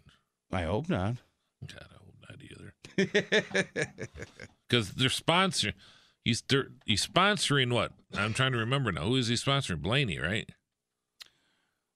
[0.53, 1.15] I hope not.
[1.67, 3.85] God, I hope not either.
[4.67, 5.73] Because they're sponsoring.
[6.25, 6.43] He's
[6.85, 7.93] he's sponsoring what?
[8.13, 9.03] I'm trying to remember now.
[9.03, 9.81] Who is he sponsoring?
[9.81, 10.49] Blaney, right?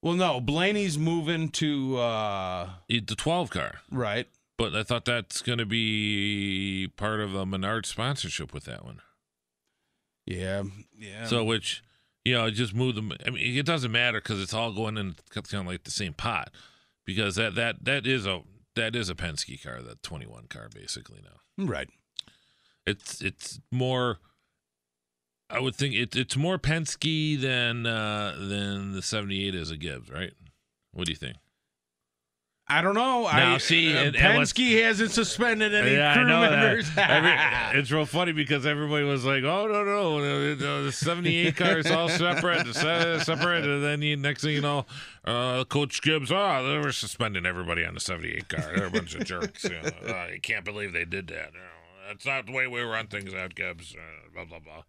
[0.02, 3.82] Well, no, Blaney's moving to uh, The 12 car.
[3.92, 4.28] right.
[4.58, 9.00] But I thought that's going to be part of a Menard sponsorship with that one.
[10.26, 10.64] Yeah,
[10.98, 11.26] yeah.
[11.28, 11.82] So, which,
[12.26, 13.14] you know, just move them.
[13.26, 16.12] I mean, it doesn't matter because it's all going in kind of like the same
[16.14, 16.52] pot.
[17.06, 18.42] Because that that that is a
[18.76, 21.66] that is a Penske car, that 21 car, basically now.
[21.66, 21.90] right.
[22.90, 24.18] It's it's more.
[25.52, 30.10] I would think it, it's more Penske than uh, than the '78 is a Gibbs,
[30.12, 30.34] right?
[30.94, 31.38] What do you think?
[32.72, 33.24] I don't know.
[33.24, 34.48] Now, I, see, uh, and- and
[34.84, 36.88] hasn't suspended any Yeah, crew members.
[36.96, 37.32] Every-
[37.80, 41.80] it's real funny because everybody was like, "Oh no, no, no, no, the '78 car
[41.80, 44.86] is all separate, separate," and then you, next thing you know,
[45.26, 48.72] uh, Coach Gibbs, oh, they were suspending everybody on the '78 car.
[48.76, 49.64] They're a bunch of jerks.
[49.64, 51.54] You know, oh, I can't believe they did that.
[52.10, 53.95] That's not the way we run things out, Gibbs.
[53.95, 54.82] Uh, blah blah blah.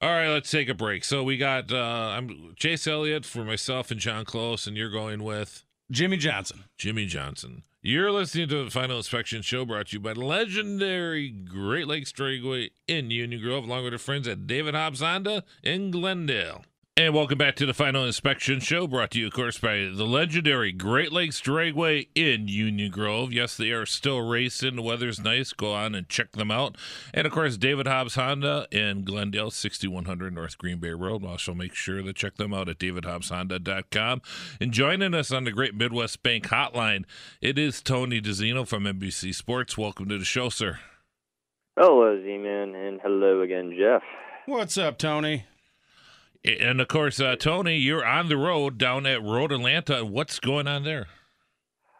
[0.00, 1.04] All right, let's take a break.
[1.04, 1.76] So we got uh,
[2.16, 5.64] I'm Chase Elliott for myself and John Close, and you're going with.
[5.90, 6.64] Jimmie Johnson.
[6.78, 7.62] Jimmie Johnson.
[7.82, 12.70] You're listening to the Final Inspection Show brought to you by legendary Great Lakes Dragway
[12.88, 16.64] in Union Grove, along with our friends at David Hobbs Honda in Glendale.
[16.98, 20.06] And welcome back to the Final Inspection Show, brought to you, of course, by the
[20.06, 23.34] legendary Great Lakes Dragway in Union Grove.
[23.34, 24.76] Yes, they are still racing.
[24.76, 25.52] The weather's nice.
[25.52, 26.78] Go on and check them out.
[27.12, 31.22] And, of course, David Hobbs Honda in Glendale, 6100 North Green Bay Road.
[31.22, 34.22] Also, make sure to check them out at davidhobbshonda.com.
[34.58, 37.04] And joining us on the Great Midwest Bank Hotline,
[37.42, 39.76] it is Tony DiZinno from NBC Sports.
[39.76, 40.78] Welcome to the show, sir.
[41.78, 44.00] Hello, Z-Man, and hello again, Jeff.
[44.46, 45.44] What's up, Tony?
[46.46, 50.04] And, of course, uh, Tony, you're on the road down at Road Atlanta.
[50.04, 51.08] What's going on there?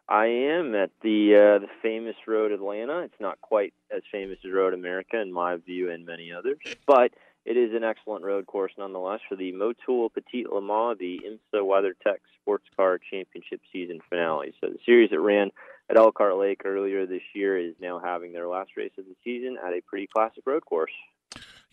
[0.09, 3.01] I am at the uh, the famous Road Atlanta.
[3.01, 7.11] It's not quite as famous as Road America, in my view, and many others, but
[7.45, 11.61] it is an excellent road course nonetheless for the Motul Petit Le Mans, the IMSA
[11.61, 14.53] WeatherTech Sports Car Championship season finale.
[14.61, 15.51] So the series that ran
[15.91, 19.57] at Elkhart Lake earlier this year is now having their last race of the season
[19.65, 20.93] at a pretty classic road course.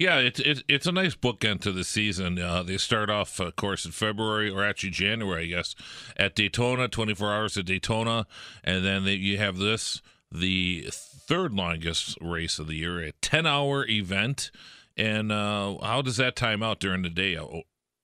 [0.03, 2.37] Yeah, it's it's it's a nice bookend to the season.
[2.37, 5.75] Uh, they start off, of course, in February or actually January, I guess,
[6.17, 8.27] at Daytona, 24 hours at Daytona,
[8.65, 13.87] and then they, you have this, the third longest race of the year, a 10-hour
[13.87, 14.51] event.
[14.97, 17.61] And uh, how does that time out during the day uh,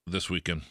[0.08, 0.62] this weekend?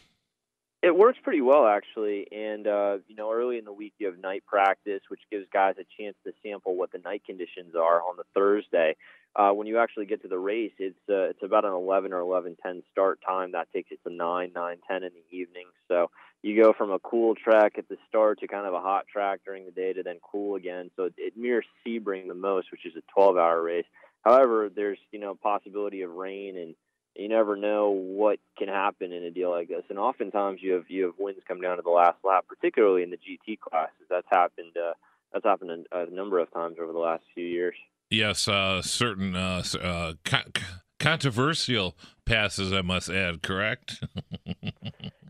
[0.81, 4.17] It works pretty well actually, and uh, you know, early in the week you have
[4.17, 8.15] night practice, which gives guys a chance to sample what the night conditions are on
[8.15, 8.95] the Thursday.
[9.35, 12.21] Uh, when you actually get to the race, it's uh, it's about an 11 or
[12.21, 13.51] 11:10 start time.
[13.51, 15.67] That takes it to 9, 9, 10 in the evening.
[15.89, 16.11] So
[16.43, 19.41] you go from a cool track at the start to kind of a hot track
[19.45, 20.91] during the day to then cool again.
[20.95, 23.85] So it, it mirrors Sebring the most, which is a 12-hour race.
[24.21, 26.75] However, there's you know possibility of rain and
[27.15, 29.83] you never know what can happen in a deal like this.
[29.89, 33.09] And oftentimes you have you have winds come down to the last lap, particularly in
[33.09, 34.05] the GT classes.
[34.09, 34.75] That's happened.
[34.77, 34.93] Uh,
[35.33, 37.75] that's happened a, a number of times over the last few years.
[38.09, 40.61] Yes, uh, certain uh, uh, co-
[40.99, 41.95] controversial
[42.25, 43.43] passes, I must add.
[43.43, 44.03] Correct?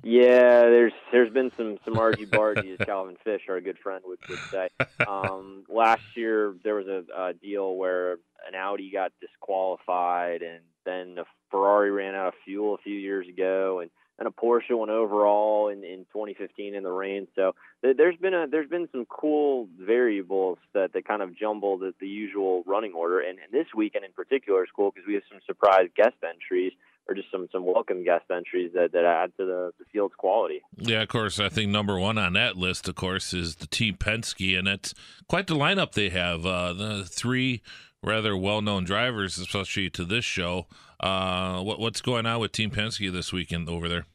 [0.03, 4.19] yeah, there's there's been some some argy bargy, as Calvin Fish, our good friend, would
[4.29, 4.69] would say.
[5.05, 8.13] Um, last year there was a, a deal where
[8.47, 13.27] an Audi got disqualified, and then a Ferrari ran out of fuel a few years
[13.27, 13.89] ago, and
[14.19, 17.27] and a Porsche went overall in, in 2015 in the rain.
[17.35, 21.79] So th- there's been a there's been some cool variables that, that kind of jumbled
[21.79, 23.21] the, the usual running order.
[23.21, 26.73] And, and this weekend in particular is cool because we have some surprise guest entries
[27.07, 30.61] or just some some welcome guest entries that, that add to the, the field's quality.
[30.75, 31.39] Yeah, of course.
[31.39, 34.93] I think number one on that list, of course, is the Team Penske, and it's
[35.29, 36.45] quite the lineup they have.
[36.45, 37.61] Uh, the three
[38.03, 40.67] rather well-known drivers, especially to this show.
[40.99, 44.05] Uh, what, what's going on with Team Penske this weekend over there?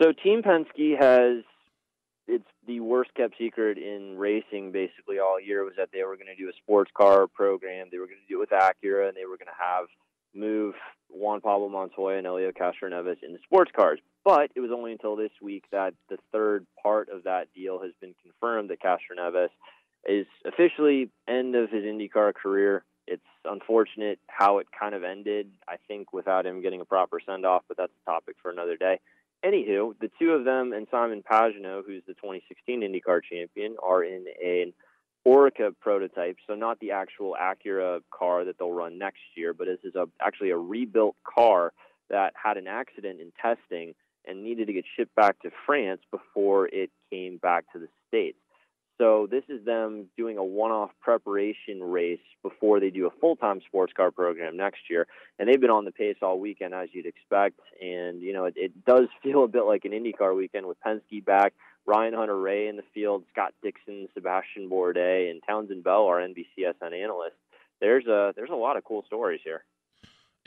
[0.00, 1.44] So Team Penske has
[2.28, 6.26] it's the worst kept secret in racing basically all year was that they were going
[6.26, 7.88] to do a sports car program.
[7.90, 9.86] They were going to do it with Acura, and they were going to have
[10.34, 10.74] move
[11.08, 14.00] Juan Pablo Montoya and Helio Castroneves into sports cars.
[14.24, 17.92] But it was only until this week that the third part of that deal has
[18.00, 19.48] been confirmed that Castroneves
[20.08, 22.84] is officially end of his IndyCar career.
[23.06, 27.46] It's unfortunate how it kind of ended, I think, without him getting a proper send
[27.46, 29.00] off, but that's a topic for another day.
[29.44, 34.24] Anywho, the two of them and Simon Pagenaud, who's the 2016 IndyCar champion, are in
[34.42, 34.72] an
[35.26, 39.78] Oreca prototype, so not the actual Acura car that they'll run next year, but this
[39.84, 41.72] is a, actually a rebuilt car
[42.08, 43.94] that had an accident in testing
[44.24, 48.38] and needed to get shipped back to France before it came back to the States.
[48.98, 53.92] So this is them doing a one-off preparation race before they do a full-time sports
[53.94, 55.06] car program next year,
[55.38, 57.60] and they've been on the pace all weekend as you'd expect.
[57.80, 61.24] And you know, it, it does feel a bit like an IndyCar weekend with Penske
[61.24, 61.52] back,
[61.84, 67.36] Ryan Hunter-Reay in the field, Scott Dixon, Sebastian Bourdais, and Townsend Bell, our NBCSN analyst.
[67.80, 69.62] There's a there's a lot of cool stories here.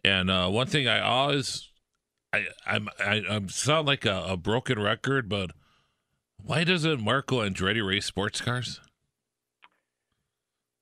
[0.04, 1.70] And uh, one thing I always,
[2.34, 5.52] I I'm I, I sound like a, a broken record, but
[6.44, 8.80] why doesn't Marco Andretti race sports cars?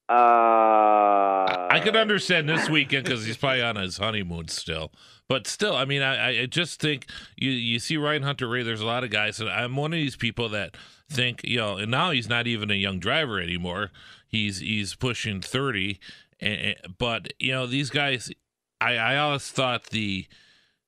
[0.09, 4.91] Uh, I can understand this weekend because he's probably on his honeymoon still.
[5.27, 8.63] But still, I mean, I, I just think you you see Ryan Hunter-Reay.
[8.63, 10.77] There's a lot of guys, and I'm one of these people that
[11.09, 11.75] think you know.
[11.77, 13.91] And now he's not even a young driver anymore.
[14.27, 15.99] He's he's pushing thirty,
[16.39, 18.31] and, but you know these guys.
[18.79, 20.27] I I always thought the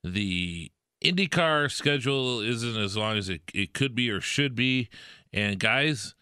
[0.03, 0.72] the
[1.04, 4.89] IndyCar schedule isn't as long as it, it could be or should be.
[5.32, 6.16] And guys,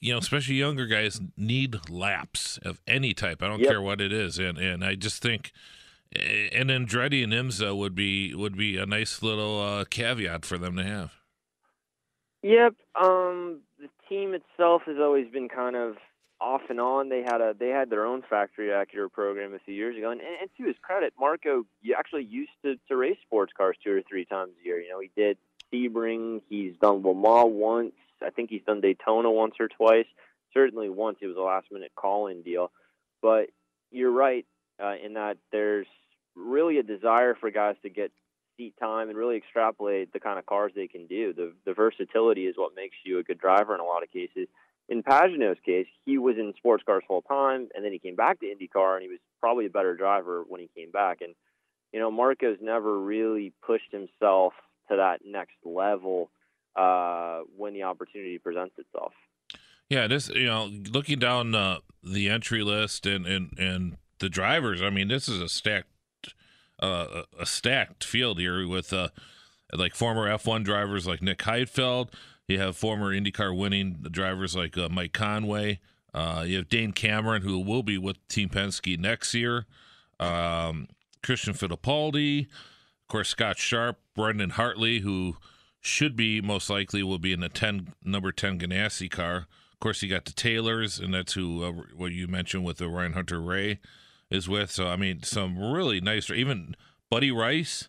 [0.00, 3.42] you know, especially younger guys, need laps of any type.
[3.42, 3.70] I don't yep.
[3.70, 4.38] care what it is.
[4.38, 5.52] And and I just think
[6.12, 10.76] and Andretti and IMSA would be would be a nice little uh, caveat for them
[10.76, 11.12] to have.
[12.42, 12.74] Yep.
[12.94, 15.96] Um, the team itself has always been kind of
[16.40, 17.08] off and on.
[17.08, 20.20] They had a they had their own factory Acura program a few years ago, and,
[20.20, 21.64] and to his credit, Marco
[21.96, 24.80] actually used to to race sports cars two or three times a year.
[24.80, 25.38] You know, he did
[25.72, 27.92] Sebring, he's done Le Mans once.
[28.24, 30.06] I think he's done Daytona once or twice.
[30.54, 32.70] Certainly once it was a last minute call in deal.
[33.20, 33.50] But
[33.90, 34.46] you're right
[34.82, 35.86] uh, in that there's
[36.34, 38.12] really a desire for guys to get
[38.56, 41.32] seat time and really extrapolate the kind of cars they can do.
[41.32, 44.48] The the versatility is what makes you a good driver in a lot of cases
[44.88, 48.40] in Pagenaud's case, he was in sports cars full time, and then he came back
[48.40, 51.18] to IndyCar, and he was probably a better driver when he came back.
[51.20, 51.34] And
[51.92, 54.52] you know, Marco's never really pushed himself
[54.90, 56.30] to that next level
[56.76, 59.12] uh, when the opportunity presents itself.
[59.88, 64.82] Yeah, this you know, looking down uh, the entry list and and and the drivers.
[64.82, 65.88] I mean, this is a stacked
[66.80, 69.08] uh, a stacked field here with uh,
[69.72, 72.10] like former F1 drivers like Nick Heidfeld.
[72.48, 75.80] You have former IndyCar winning drivers like uh, Mike Conway.
[76.14, 79.66] Uh, you have Dane Cameron, who will be with Team Penske next year.
[80.18, 80.88] Um,
[81.22, 85.36] Christian Fittipaldi, of course, Scott Sharp, Brendan Hartley, who
[85.80, 89.46] should be most likely will be in the ten number ten Ganassi car.
[89.74, 92.88] Of course, you got the Taylors, and that's who uh, what you mentioned with the
[92.88, 93.78] Ryan Hunter-Reay
[94.30, 94.70] is with.
[94.70, 96.30] So I mean, some really nice.
[96.30, 96.74] Even
[97.10, 97.88] Buddy Rice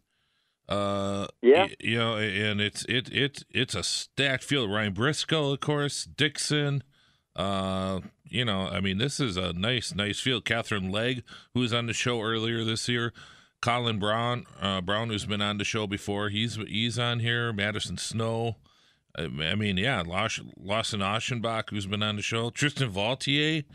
[0.70, 4.72] uh, yeah, you know, and it's it it it's a stacked field.
[4.72, 6.84] Ryan Briscoe, of course, Dixon.
[7.36, 10.46] Uh, you know, I mean, this is a nice, nice field.
[10.46, 13.14] Catherine Legge, who was on the show earlier this year.
[13.62, 17.52] Colin Braun, uh, Braun, who's been on the show before, he's he's on here.
[17.52, 18.58] Madison Snow.
[19.18, 22.52] I, I mean, yeah, Lawson Aschenbach, who's been on the show.
[22.52, 23.66] Tristan Vautier.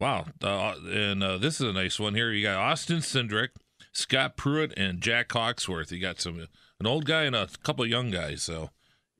[0.00, 2.32] Wow, uh, and uh, this is a nice one here.
[2.32, 3.50] You got Austin Cindric.
[3.92, 5.92] Scott Pruett and Jack Hawksworth.
[5.92, 6.46] You got some
[6.78, 8.42] an old guy and a couple of young guys.
[8.42, 8.70] So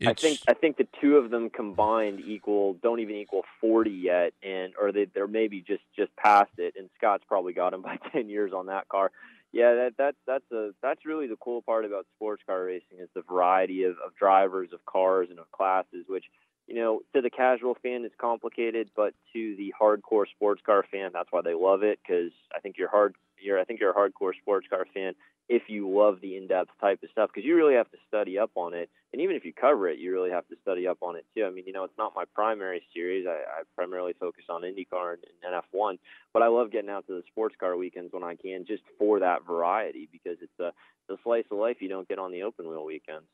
[0.06, 4.32] I think I think the two of them combined equal don't even equal forty yet,
[4.42, 6.74] and or they they're maybe just just past it.
[6.78, 9.10] And Scott's probably got him by ten years on that car.
[9.52, 13.08] Yeah, that that that's a that's really the cool part about sports car racing is
[13.14, 16.06] the variety of, of drivers, of cars, and of classes.
[16.08, 16.24] Which
[16.66, 21.10] you know, to the casual fan, it's complicated, but to the hardcore sports car fan,
[21.12, 21.98] that's why they love it.
[22.00, 25.14] Because I think you're hard, you're I think you're a hardcore sports car fan
[25.48, 28.50] if you love the in-depth type of stuff because you really have to study up
[28.54, 28.88] on it.
[29.12, 31.44] And even if you cover it you really have to study up on it too.
[31.44, 33.26] I mean you know it's not my primary series.
[33.26, 35.98] I, I primarily focus on indycar and, and nf1
[36.32, 39.20] but i love getting out to the sports car weekends when i can just for
[39.20, 40.68] that variety because it's a,
[41.08, 43.26] it's a slice of life you don't get on the open wheel weekends.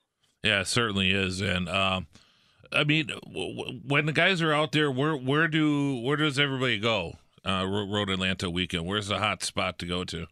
[0.42, 1.40] Yeah it certainly is.
[1.40, 2.07] And um
[2.72, 3.11] I mean,
[3.86, 7.16] when the guys are out there, where where do where does everybody go?
[7.47, 8.86] Uh, Road Atlanta weekend.
[8.86, 10.26] Where's the hot spot to go to?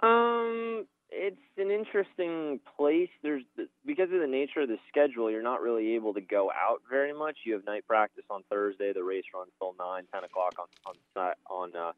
[0.00, 3.08] Um, it's an interesting place.
[3.22, 3.42] There's
[3.86, 7.14] because of the nature of the schedule, you're not really able to go out very
[7.14, 7.38] much.
[7.44, 8.92] You have night practice on Thursday.
[8.92, 11.92] The race runs till nine, ten o'clock on on on uh,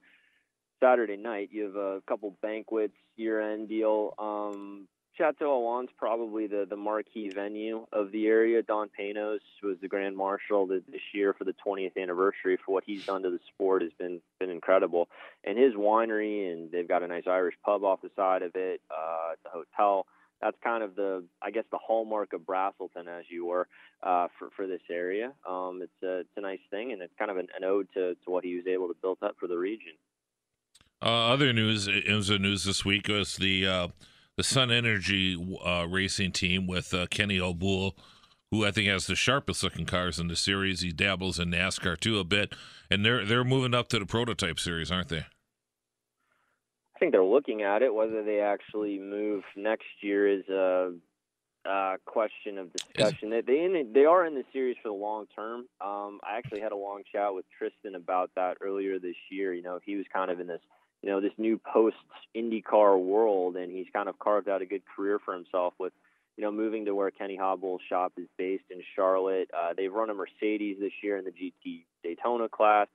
[0.81, 1.49] Saturday night.
[1.51, 4.15] You have a couple banquets, year end deal.
[4.17, 4.87] Um,
[5.19, 8.63] Chateau Elan's probably the, the marquee venue of the area.
[8.63, 12.57] Don Panoz was the grand marshal this year for the 20th anniversary.
[12.65, 15.09] For what he's done to the sport has been been incredible.
[15.45, 18.81] And his winery, and they've got a nice Irish pub off the side of it.
[18.91, 20.07] Uh, the hotel.
[20.41, 23.67] That's kind of the, I guess, the hallmark of Braselton, as you were,
[24.05, 25.33] uh, for for this area.
[25.49, 28.15] Um, it's a it's a nice thing, and it's kind of an, an ode to,
[28.15, 29.95] to what he was able to build up for the region.
[31.03, 32.07] Uh, other news, it
[32.41, 33.89] news this week was the uh,
[34.39, 35.37] the Sun Energy
[35.67, 37.95] uh, racing team with uh, Kenny Habul,
[38.53, 40.81] who I think has the sharpest looking cars in the series.
[40.81, 42.55] He dabbles in NASCAR too a bit,
[42.89, 45.27] and they're they're moving up to the prototype series, aren't they?
[46.95, 47.93] I think they're looking at it.
[47.93, 50.93] Whether they actually move next year is a,
[51.67, 53.33] a question of discussion.
[53.33, 55.67] Is, they they, they are in the series for the long term.
[55.81, 59.53] Um, I actually had a long chat with Tristan about that earlier this year.
[59.53, 60.63] You know, he was kind of in this
[61.03, 61.97] you know this new post
[62.37, 65.93] IndyCar world, and he's kind of carved out a good career for himself with
[66.37, 69.51] you know moving to where Kenny Habul's shop is based in Charlotte.
[69.57, 72.89] Uh, they've run a Mercedes this year in the GT Daytona class.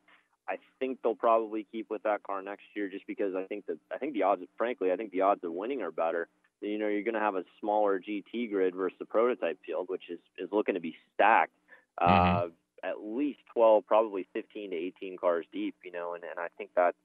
[0.47, 3.77] I think they'll probably keep with that car next year, just because I think that
[3.91, 6.27] I think the odds, frankly, I think the odds of winning are better.
[6.59, 10.09] You know, you're going to have a smaller GT grid versus the prototype field, which
[10.09, 11.53] is is looking to be stacked.
[12.01, 12.47] Mm-hmm.
[12.47, 12.49] Uh,
[12.83, 16.71] at least 12, probably 15 to 18 cars deep, you know, and, and I think
[16.75, 16.95] that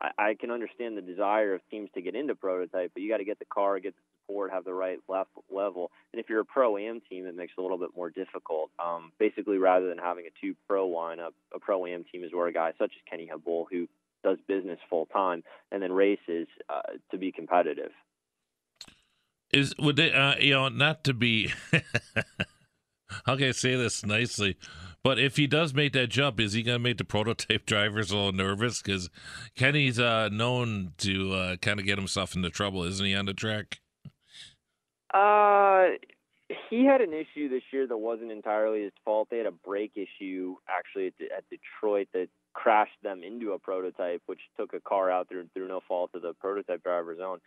[0.00, 3.18] I, I can understand the desire of teams to get into prototype, but you got
[3.18, 5.90] to get the car, get the support, have the right left level.
[6.12, 8.70] And if you're a pro am team, it makes it a little bit more difficult.
[8.84, 12.46] Um, basically, rather than having a two pro lineup, a pro am team is where
[12.46, 13.88] a guy such as Kenny Habul, who
[14.24, 17.92] does business full time and then races uh, to be competitive.
[19.52, 21.52] Is would they, uh, you know, not to be.
[23.24, 24.56] how can I say this nicely?
[25.06, 28.10] But if he does make that jump, is he going to make the prototype drivers
[28.10, 28.82] a little nervous?
[28.82, 29.08] Because
[29.54, 33.32] Kenny's uh, known to uh, kind of get himself into trouble, isn't he, on the
[33.32, 33.78] track?
[35.14, 35.90] Uh,
[36.68, 39.28] he had an issue this year that wasn't entirely his fault.
[39.30, 44.22] They had a brake issue actually at, at Detroit that crashed them into a prototype,
[44.26, 47.38] which took a car out through through no fault of the prototype driver's own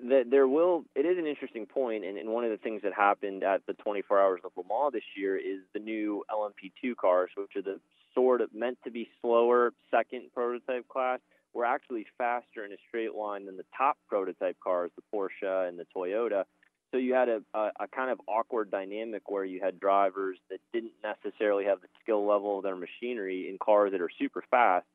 [0.00, 2.92] that there will it is an interesting point and, and one of the things that
[2.92, 7.30] happened at the 24 hours of Le Mans this year is the new LMP2 cars
[7.36, 7.80] which are the
[8.14, 11.20] sort of meant to be slower second prototype class
[11.56, 15.78] were actually faster in a straight line than the top prototype cars the Porsche and
[15.78, 16.44] the Toyota.
[16.92, 20.60] So you had a, a, a kind of awkward dynamic where you had drivers that
[20.72, 24.86] didn't necessarily have the skill level of their machinery in cars that are super fast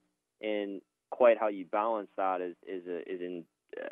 [0.41, 3.43] and quite how you balance that is is a, is in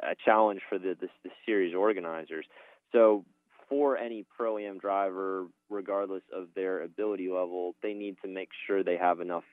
[0.03, 2.45] a challenge for the, the, the series organizers.
[2.91, 3.25] So
[3.69, 8.83] for any pro am driver, regardless of their ability level, they need to make sure
[8.83, 9.43] they have enough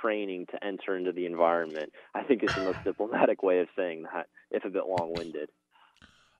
[0.00, 1.92] training to enter into the environment.
[2.14, 5.50] I think is the most diplomatic way of saying that, if a bit long winded.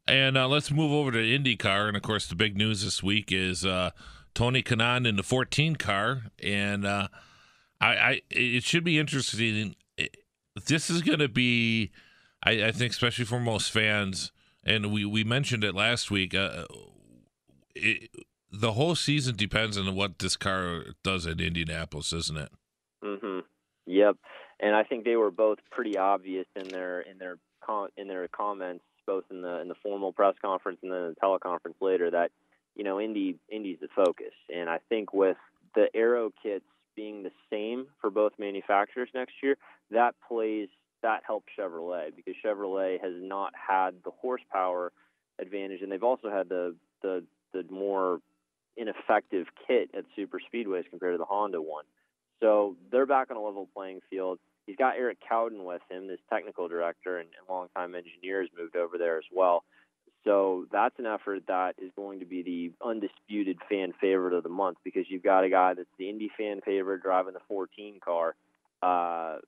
[0.06, 1.88] And uh, let's move over to IndyCar.
[1.88, 3.90] And of course, the big news this week is uh,
[4.34, 6.24] Tony Kanaan in the 14 car.
[6.42, 7.08] And uh,
[7.80, 9.76] I, I, it should be interesting.
[10.66, 11.92] This is going to be
[12.44, 14.32] I, I think especially for most fans,
[14.64, 16.34] and we we mentioned it last week.
[16.34, 16.64] Uh,
[17.74, 18.10] it,
[18.52, 22.50] the whole season depends on what this car does at Indianapolis, isn't it?
[23.02, 23.40] Mm-hmm.
[23.86, 24.16] Yep.
[24.60, 27.38] And I think they were both pretty obvious in their in their
[27.96, 31.80] in their comments, both in the in the formal press conference and then the teleconference
[31.80, 32.30] later, that
[32.76, 34.34] you know Indy Indy's the focus.
[34.54, 35.38] And I think with
[35.74, 36.64] the aero kits
[36.94, 39.56] being the same for both manufacturers next year,
[39.90, 40.68] that plays
[41.02, 44.92] that helps Chevrolet because Chevrolet has not had the horsepower
[45.40, 48.20] advantage, and they've also had the the the more
[48.76, 51.84] ineffective kit at super speedways compared to the Honda one.
[52.40, 54.38] So they're back on a level playing field.
[54.66, 58.76] He's got Eric Cowdin with him, this technical director and, and longtime engineer has moved
[58.76, 59.64] over there as well.
[60.24, 64.48] So that's an effort that is going to be the undisputed fan favorite of the
[64.48, 68.36] month because you've got a guy that's the Indy fan favorite driving the 14 car.
[68.82, 69.38] Uh,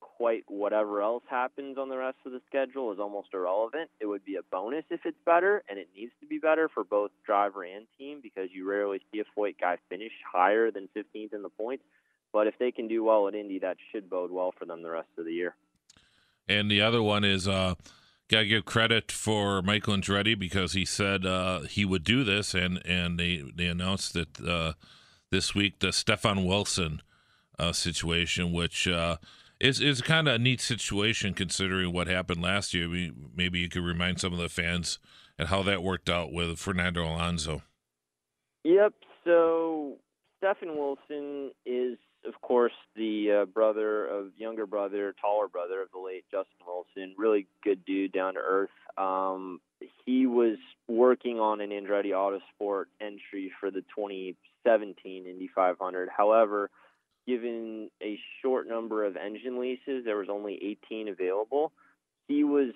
[0.00, 3.90] quite whatever else happens on the rest of the schedule is almost irrelevant.
[4.00, 6.84] It would be a bonus if it's better, and it needs to be better for
[6.84, 11.32] both driver and team because you rarely see a Foyt guy finish higher than 15th
[11.34, 11.84] in the points.
[12.32, 14.90] But if they can do well at Indy, that should bode well for them the
[14.90, 15.54] rest of the year.
[16.48, 17.74] And the other one is uh,
[18.28, 22.54] got to give credit for Michael Andretti because he said uh, he would do this,
[22.54, 24.72] and and they they announced that uh,
[25.30, 27.02] this week the Stefan Wilson
[27.58, 28.86] uh, situation, which
[29.60, 32.88] is is kind of a neat situation considering what happened last year.
[33.34, 34.98] Maybe you could remind some of the fans
[35.38, 37.62] and how that worked out with Fernando Alonso.
[38.64, 38.94] Yep.
[39.24, 39.96] So
[40.38, 45.98] Stefan Wilson is of course, the uh, brother of younger brother, taller brother of the
[45.98, 47.14] late Justin Wilson.
[47.16, 48.70] Really good dude, down to earth.
[48.98, 49.60] Um,
[50.04, 50.56] he was
[50.88, 56.08] working on an Andretti Autosport entry for the 2017 Indy 500.
[56.14, 56.70] However,
[57.26, 60.58] given a short number of engine leases, there was only
[60.88, 61.72] 18 available.
[62.28, 62.72] He was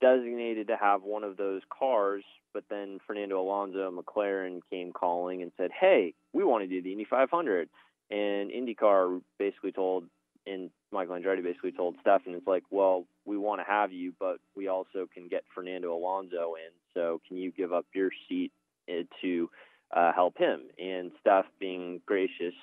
[0.00, 5.52] designated to have one of those cars, but then Fernando Alonso McLaren came calling and
[5.56, 7.68] said, "Hey, we want to do the Indy 500."
[8.10, 10.04] And IndyCar basically told,
[10.46, 14.36] and Michael Andretti basically told Stefan, it's like, well, we want to have you, but
[14.54, 16.72] we also can get Fernando Alonso in.
[16.92, 18.52] So can you give up your seat
[18.86, 19.48] eh, to
[19.96, 20.64] uh, help him?
[20.78, 22.54] And Steph, being gracious,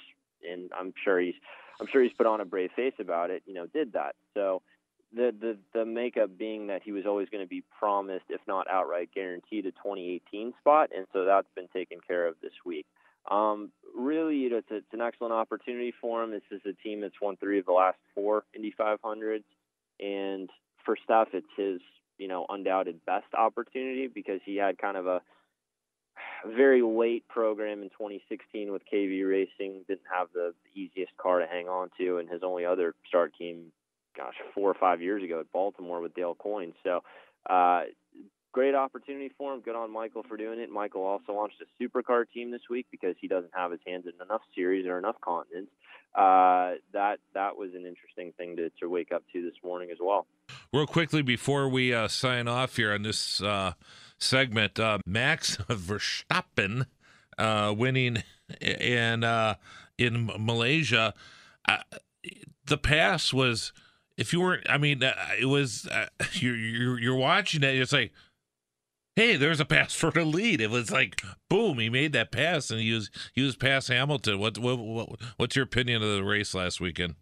[0.50, 1.36] and I'm sure he's,
[1.80, 3.44] I'm sure he's put on a brave face about it.
[3.46, 4.16] You know, did that.
[4.34, 4.62] So
[5.14, 8.70] the the the makeup being that he was always going to be promised, if not
[8.70, 12.86] outright guaranteed, a 2018 spot, and so that's been taken care of this week.
[13.30, 16.32] Um, really, you know, it's, it's an excellent opportunity for him.
[16.32, 19.44] This is a team that's won three of the last four Indy 500s,
[20.00, 20.50] and
[20.86, 21.82] for Steph, it's his
[22.18, 25.22] you know undoubted best opportunity because he had kind of a
[26.46, 29.84] very late program in 2016 with KV Racing.
[29.88, 33.72] Didn't have the easiest car to hang on to, and his only other start came,
[34.16, 36.74] gosh, four or five years ago at Baltimore with Dale Coyne.
[36.84, 37.04] So
[37.50, 37.82] uh,
[38.52, 39.62] great opportunity for him.
[39.62, 40.70] Good on Michael for doing it.
[40.70, 44.14] Michael also launched a supercar team this week because he doesn't have his hands in
[44.24, 45.72] enough series or enough continents.
[46.16, 49.98] Uh, that that was an interesting thing to, to wake up to this morning as
[50.02, 50.26] well.
[50.74, 53.74] Real quickly before we uh, sign off here on this uh,
[54.20, 56.86] segment, uh, Max Verstappen
[57.38, 58.24] uh, winning
[58.62, 59.56] in uh,
[59.98, 61.14] in Malaysia.
[62.66, 63.74] the pass was
[64.18, 67.76] if you weren't, I mean, uh, it was uh, you're, you're you're watching it.
[67.76, 68.12] It's like
[69.20, 70.62] hey, there's a pass for the lead.
[70.62, 74.40] It was like boom, he made that pass and he was he was past Hamilton.
[74.40, 77.16] What, what, what what's your opinion of the race last weekend?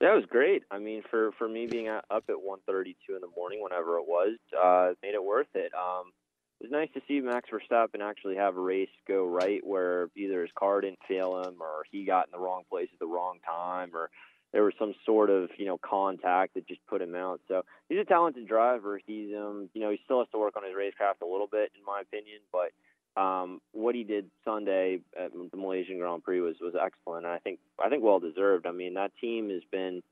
[0.00, 0.62] That was great.
[0.70, 4.36] I mean, for for me being up at 1:32 in the morning, whenever it was,
[4.56, 5.72] uh, made it worth it.
[5.74, 6.12] Um,
[6.60, 10.42] it was nice to see Max Verstappen actually have a race go right, where either
[10.42, 13.38] his car didn't fail him, or he got in the wrong place at the wrong
[13.44, 14.10] time, or
[14.52, 17.40] there was some sort of you know contact that just put him out.
[17.48, 19.00] So he's a talented driver.
[19.04, 21.72] He's um you know he still has to work on his racecraft a little bit
[21.76, 22.70] in my opinion, but
[23.18, 27.24] um what he did Sunday at the Malaysian Grand Prix was was excellent.
[27.26, 28.66] And I think I think well deserved.
[28.66, 30.02] I mean that team has been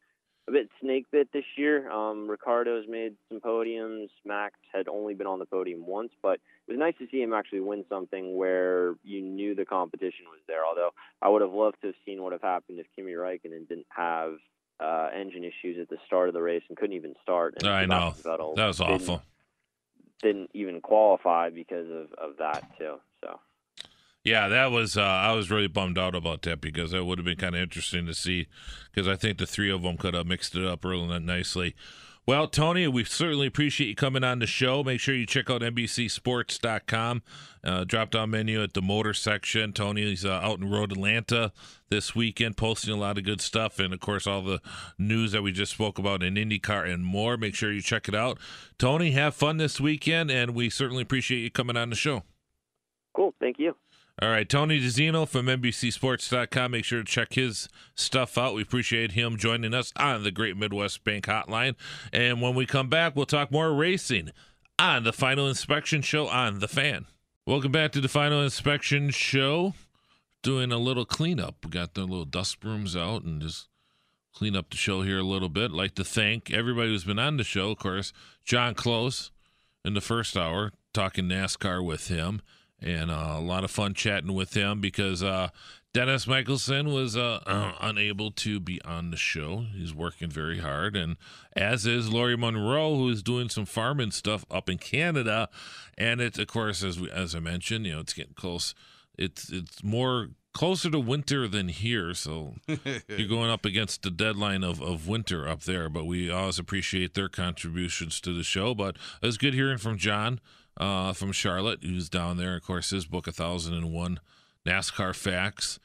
[0.48, 1.90] a bit snake bit this year.
[1.90, 4.08] Um, Ricciardo's made some podiums.
[4.24, 6.34] Max had only been on the podium once, but
[6.66, 10.40] it was nice to see him actually win something where you knew the competition was
[10.46, 10.64] there.
[10.64, 10.90] Although
[11.22, 14.34] I would have loved to have seen what have happened if Kimi Raikkonen didn't have
[14.78, 17.54] uh, engine issues at the start of the race and couldn't even start.
[17.58, 18.14] And I know
[18.56, 19.22] that was awful.
[20.22, 22.96] Didn't, even qualify because of, of that too.
[23.22, 23.40] So.
[24.24, 24.96] Yeah, that was.
[24.96, 27.60] Uh, I was really bummed out about that because that would have been kind of
[27.60, 28.48] interesting to see,
[28.92, 31.76] because I think the three of them could have mixed it up really nicely.
[32.28, 34.82] Well, Tony, we certainly appreciate you coming on the show.
[34.82, 37.22] Make sure you check out NBCSports.com.
[37.62, 39.72] Uh, drop down menu at the motor section.
[39.72, 41.52] Tony's uh, out in Road Atlanta
[41.88, 44.60] this weekend, posting a lot of good stuff, and of course all the
[44.98, 47.36] news that we just spoke about in IndyCar and more.
[47.36, 48.38] Make sure you check it out.
[48.76, 52.24] Tony, have fun this weekend, and we certainly appreciate you coming on the show.
[53.14, 53.34] Cool.
[53.38, 53.76] Thank you.
[54.22, 56.70] All right, Tony DiZinno from NBCSports.com.
[56.70, 58.54] Make sure to check his stuff out.
[58.54, 61.74] We appreciate him joining us on the Great Midwest Bank Hotline.
[62.14, 64.30] And when we come back, we'll talk more racing
[64.78, 67.04] on the Final Inspection Show on The Fan.
[67.44, 69.74] Welcome back to the Final Inspection Show.
[70.42, 71.56] Doing a little cleanup.
[71.62, 73.68] We got the little dust brooms out and just
[74.32, 75.72] clean up the show here a little bit.
[75.72, 77.72] I'd like to thank everybody who's been on the show.
[77.72, 78.14] Of course,
[78.46, 79.30] John Close
[79.84, 82.40] in the first hour, talking NASCAR with him
[82.80, 85.48] and uh, a lot of fun chatting with him because uh,
[85.96, 89.64] Dennis Michelson was uh, uh, unable to be on the show.
[89.74, 91.16] He's working very hard, and
[91.54, 95.48] as is Laurie Monroe, who is doing some farming stuff up in Canada.
[95.96, 98.74] And it's of course, as we, as I mentioned, you know, it's getting close.
[99.16, 102.56] It's it's more closer to winter than here, so
[103.08, 105.88] you're going up against the deadline of, of winter up there.
[105.88, 108.74] But we always appreciate their contributions to the show.
[108.74, 110.40] But it was good hearing from John
[110.76, 112.56] uh, from Charlotte, who's down there.
[112.56, 114.20] Of course, his book, A Thousand and One
[114.66, 115.78] NASCAR Facts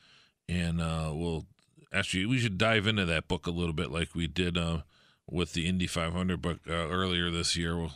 [0.52, 1.46] and uh, we'll
[1.94, 4.80] actually we should dive into that book a little bit like we did uh,
[5.30, 7.78] with the Indy 500 book uh, earlier this year.
[7.78, 7.94] We'll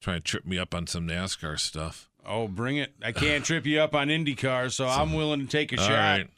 [0.00, 2.08] try and trip me up on some NASCAR stuff.
[2.24, 2.92] Oh, bring it!
[3.02, 5.86] I can't trip you up on IndyCar, so, so I'm willing to take a all
[5.86, 6.18] shot.
[6.18, 6.30] Right.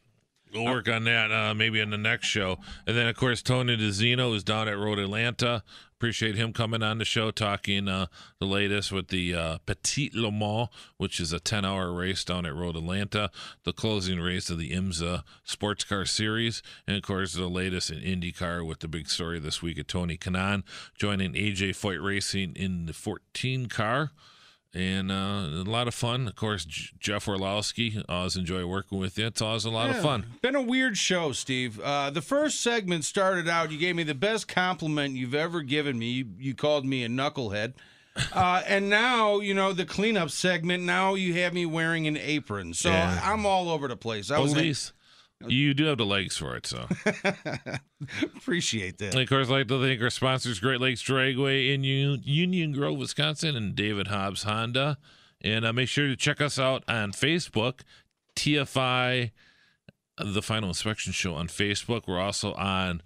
[0.53, 2.59] We'll work on that uh, maybe in the next show.
[2.87, 5.63] And then, of course, Tony DiZinno is down at Road Atlanta.
[5.99, 8.07] Appreciate him coming on the show, talking uh,
[8.39, 12.47] the latest with the uh, Petit Le Mans, which is a 10 hour race down
[12.47, 13.33] at Road Atlanta,
[13.65, 17.99] the closing race of the IMSA Sports Car Series, and, of course, the latest in
[17.99, 20.63] IndyCar with the big story this week of Tony Kanaan
[20.97, 24.13] joining AJ Foyt Racing in the 14 car
[24.75, 26.29] and uh, a lot of fun.
[26.29, 29.27] Of course, J- Jeff Orlowski, always enjoy working with you.
[29.27, 30.27] It's always a lot yeah, of fun.
[30.43, 31.81] Been a weird show, Steve.
[31.81, 33.71] Uh, the first segment started out.
[33.71, 36.11] You gave me the best compliment you've ever given me.
[36.11, 37.75] You, you called me a knucklehead.
[38.33, 42.75] Uh, and now, you know, the cleanup segment, now you have me wearing an apron.
[42.75, 43.21] So yeah.
[43.23, 44.31] I'm all over the place.
[44.31, 44.93] I Police.
[45.47, 46.87] You do have the legs for it, so
[48.37, 49.15] appreciate that.
[49.15, 52.99] And of course, I'd like to thank our sponsors, Great Lakes Dragway in Union Grove,
[52.99, 54.99] Wisconsin, and David Hobbs Honda.
[55.41, 57.83] And uh, make sure to check us out on Facebook,
[58.35, 59.31] TFI,
[60.19, 62.09] the Final Inspection Show on Facebook.
[62.09, 63.03] We're also on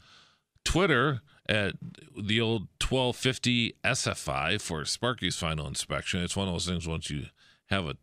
[0.64, 1.74] Twitter at
[2.18, 6.22] the old 1250 SFI for Sparky's Final Inspection.
[6.22, 7.26] It's one of those things once you
[7.66, 7.96] have a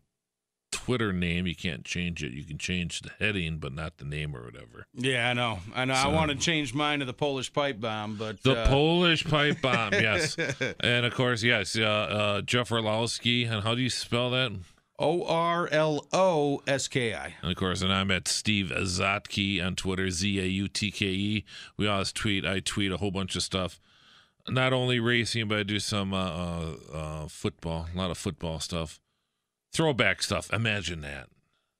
[0.84, 1.46] Twitter name.
[1.46, 2.32] You can't change it.
[2.32, 4.86] You can change the heading, but not the name or whatever.
[4.94, 5.58] Yeah, I know.
[5.74, 5.94] I know.
[5.94, 8.66] So, I want to change mine to the Polish pipe bomb, but the uh...
[8.66, 10.36] Polish pipe bomb, yes.
[10.80, 13.44] and of course, yes, uh, uh, Jeff Orlowski.
[13.44, 14.52] And how do you spell that?
[14.98, 17.34] O R L O S K I.
[17.42, 21.06] And of course, and I'm at Steve Zautke on Twitter, Z A U T K
[21.06, 21.44] E.
[21.76, 22.46] We always tweet.
[22.46, 23.80] I tweet a whole bunch of stuff.
[24.48, 28.60] Not only racing, but I do some uh, uh, uh football, a lot of football
[28.60, 28.98] stuff
[29.72, 30.52] throwback stuff.
[30.52, 31.28] Imagine that.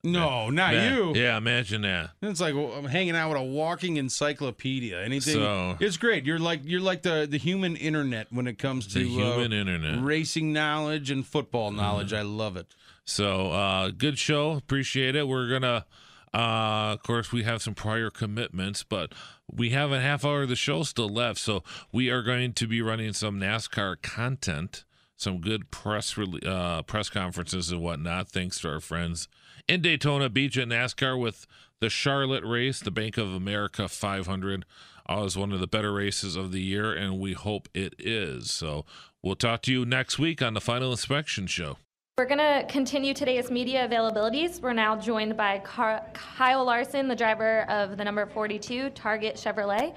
[0.02, 1.12] No, not you.
[1.14, 2.10] Yeah, imagine that.
[2.22, 4.98] It's like well, I'm hanging out with a walking encyclopedia.
[4.98, 5.34] Anything?
[5.34, 6.24] So, it's great.
[6.24, 9.56] You're like you're like the the human internet when it comes to the human uh,
[9.56, 12.12] internet, racing knowledge and football knowledge.
[12.12, 12.18] Mm.
[12.18, 12.66] I love it.
[13.04, 14.52] So, uh, good show.
[14.52, 15.28] Appreciate it.
[15.28, 15.84] We're gonna.
[16.32, 19.12] Uh, of course, we have some prior commitments, but
[19.52, 21.40] we have a half hour of the show still left.
[21.40, 24.84] So we are going to be running some NASCAR content
[25.20, 28.28] some good press uh, press conferences and whatnot.
[28.28, 29.28] Thanks to our friends
[29.68, 31.46] in Daytona Beach at NASCAR with
[31.80, 34.64] the Charlotte race, the Bank of America 500.
[35.06, 38.50] Always one of the better races of the year, and we hope it is.
[38.50, 38.84] So
[39.22, 41.78] we'll talk to you next week on the Final Inspection Show.
[42.16, 44.60] We're going to continue today's media availabilities.
[44.60, 49.94] We're now joined by Kyle Larson, the driver of the number 42 Target Chevrolet.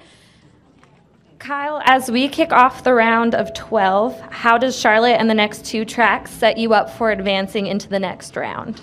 [1.38, 5.64] Kyle, as we kick off the round of 12, how does Charlotte and the next
[5.64, 8.80] two tracks set you up for advancing into the next round?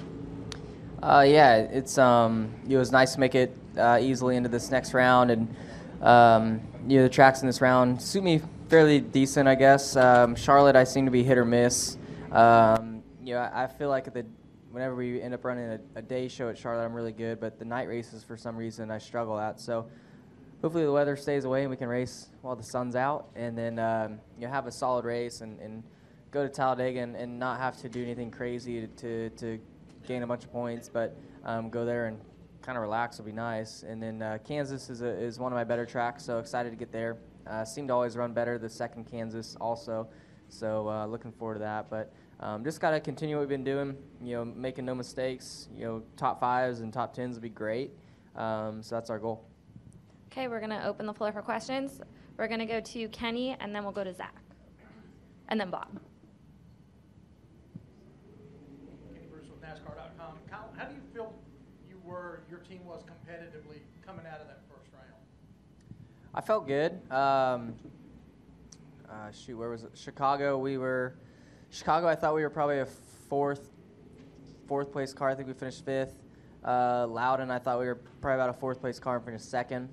[1.01, 4.93] Uh, yeah, it's um, it was nice to make it uh, easily into this next
[4.93, 5.55] round, and
[6.01, 9.95] um, you know the tracks in this round suit me fairly decent, I guess.
[9.95, 11.97] Um, Charlotte, I seem to be hit or miss.
[12.31, 14.25] Um, you know, I, I, feel like the
[14.71, 17.59] whenever we end up running a, a day show at Charlotte, I'm really good, but
[17.59, 19.59] the night races for some reason I struggle at.
[19.59, 19.87] So
[20.61, 23.79] hopefully the weather stays away and we can race while the sun's out, and then
[23.79, 25.83] um, you know, have a solid race and, and
[26.31, 29.59] go to Talladega and, and, not have to do anything crazy to, to
[30.07, 32.17] gain a bunch of points, but um, go there and
[32.61, 33.83] kind of relax will be nice.
[33.83, 36.75] And then uh, Kansas is, a, is one of my better tracks, so excited to
[36.75, 37.17] get there.
[37.47, 40.07] Uh, seemed to always run better the second Kansas also,
[40.47, 41.89] so uh, looking forward to that.
[41.89, 45.67] But um, just got to continue what we've been doing, you know, making no mistakes.
[45.75, 47.91] You know, top fives and top tens would be great.
[48.35, 49.43] Um, so that's our goal.
[50.31, 51.99] Okay, we're going to open the floor for questions.
[52.37, 54.33] We're going to go to Kenny, and then we'll go to Zach,
[55.49, 55.89] and then Bob.
[59.13, 60.37] Kenny Bruce with NASCAR.com.
[60.49, 61.33] Kyle, how do you feel
[61.89, 65.21] you were, your team was competitively coming out of that first round?
[66.33, 66.93] I felt good.
[67.11, 67.73] Um,
[69.09, 69.91] uh, shoot, where was it?
[69.95, 70.57] Chicago.
[70.57, 71.17] We were
[71.71, 72.07] Chicago.
[72.07, 72.87] I thought we were probably a
[73.27, 73.69] fourth,
[74.65, 75.29] fourth place car.
[75.29, 76.15] I think we finished fifth.
[76.63, 79.89] Uh, Loudon, I thought we were probably about a fourth place car and finished second.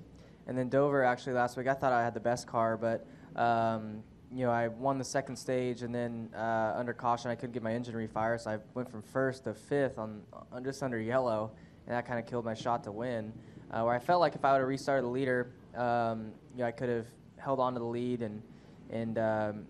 [0.49, 3.05] And then Dover, actually, last week, I thought I had the best car, but
[3.39, 4.01] um,
[4.33, 7.61] you know, I won the second stage, and then uh, under caution, I couldn't get
[7.61, 11.51] my engine refired, so I went from first to fifth on, on just under yellow,
[11.85, 13.31] and that kind of killed my shot to win.
[13.69, 16.65] uh, where I felt like if I would have restarted the leader, um, you know,
[16.65, 17.05] I could have
[17.37, 18.41] held on to the lead and
[18.89, 19.67] and um,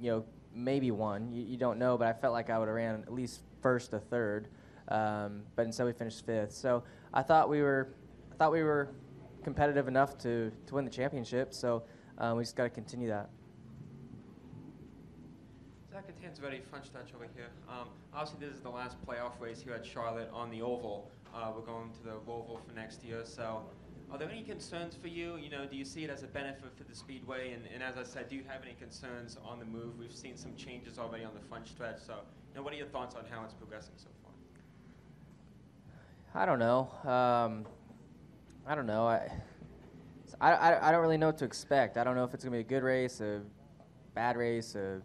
[0.00, 1.30] you know maybe won.
[1.30, 3.94] You, you, don't know, but I felt like I would have ran at least first
[3.94, 4.48] or third.
[4.88, 6.54] Um, but instead we finished fifth.
[6.54, 6.82] So
[7.14, 7.94] I thought we were
[8.32, 8.88] I thought we were
[9.42, 11.52] competitive enough to to win the championship.
[11.52, 11.84] So
[12.18, 13.28] um, we just got to continue that.
[15.92, 17.48] Zach Catanzarelli, front stretch over here.
[17.68, 21.10] Um, obviously, this is the last playoff race here at Charlotte on the Oval.
[21.34, 23.62] Uh, we're going to the Roval for next year, so
[24.10, 25.36] are there any concerns for you?
[25.36, 27.52] You know, do you see it as a benefit for the Speedway?
[27.52, 29.98] And, and as I said, do you have any concerns on the move?
[29.98, 32.16] We've seen some changes already on the front stretch, so
[32.50, 34.32] you know, what are your thoughts on how it's progressing so far?
[36.42, 36.90] I don't know.
[37.10, 37.66] Um,
[38.66, 39.06] I don't know.
[39.08, 39.28] I,
[40.40, 41.96] I, I don't really know what to expect.
[41.96, 43.42] I don't know if it's going to be a good race, a
[44.14, 45.00] bad race, a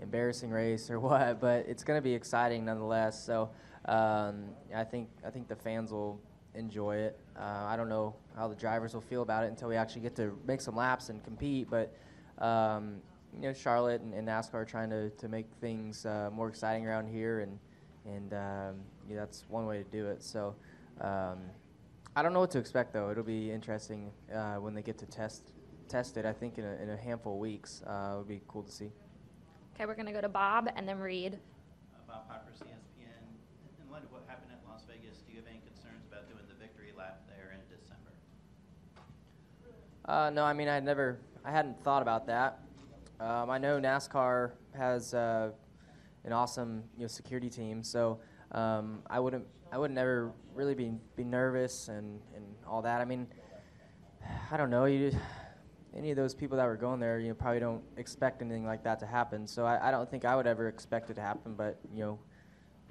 [0.00, 1.40] embarrassing race, or what.
[1.40, 3.22] But it's going to be exciting nonetheless.
[3.22, 3.50] So
[3.84, 6.20] um, I think I think the fans will
[6.54, 7.20] enjoy it.
[7.38, 10.16] Uh, I don't know how the drivers will feel about it until we actually get
[10.16, 11.68] to make some laps and compete.
[11.68, 11.94] But
[12.38, 12.96] um,
[13.34, 16.86] you know, Charlotte and, and, NASCAR are trying to, to make things uh, more exciting
[16.86, 17.58] around here, and
[18.06, 20.22] and um, yeah, that's one way to do it.
[20.22, 20.54] So.
[20.98, 21.40] Um,
[22.18, 23.10] I don't know what to expect though.
[23.10, 25.52] It'll be interesting uh, when they get to test
[25.86, 26.24] test it.
[26.24, 28.72] I think in a, in a handful of weeks, uh, it would be cool to
[28.72, 28.90] see.
[29.74, 31.34] Okay, we're gonna go to Bob and then Reid.
[31.34, 33.84] Uh, Bob Piper, ESPN.
[33.84, 36.40] In light of what happened at Las Vegas, do you have any concerns about doing
[36.48, 38.12] the victory lap there in December?
[40.06, 42.60] Uh, no, I mean I never, I hadn't thought about that.
[43.20, 45.50] Um, I know NASCAR has uh,
[46.24, 48.20] an awesome you know security team, so
[48.52, 53.00] um, I wouldn't I would never really be be nervous and, and all that.
[53.00, 53.26] I mean,
[54.50, 54.84] I don't know.
[54.84, 55.12] You
[55.96, 58.84] any of those people that were going there, you know, probably don't expect anything like
[58.84, 59.46] that to happen.
[59.46, 61.54] So I, I don't think I would ever expect it to happen.
[61.54, 62.18] But you know,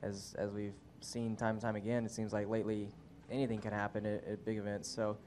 [0.01, 2.89] as as we've seen time and time again, it seems like lately
[3.31, 4.89] anything can happen at, at big events.
[4.89, 5.17] So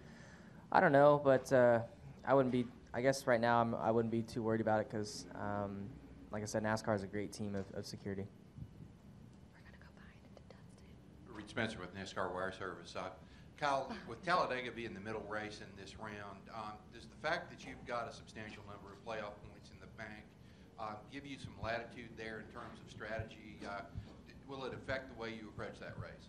[0.71, 1.81] I don't know, but uh,
[2.25, 2.67] I wouldn't be.
[2.93, 5.89] I guess right now I'm, I would not be too worried about it because, um,
[6.33, 8.27] like I said, NASCAR is a great team of, of security.
[11.49, 12.95] Spencer with NASCAR Wire Service.
[12.97, 13.09] Uh,
[13.57, 17.67] Kyle, with Talladega being the middle race in this round, um, does the fact that
[17.67, 20.25] you've got a substantial number of playoff points in the bank
[20.79, 23.59] uh, give you some latitude there in terms of strategy?
[23.67, 23.81] Uh,
[24.49, 26.29] will it affect the way you approach that race?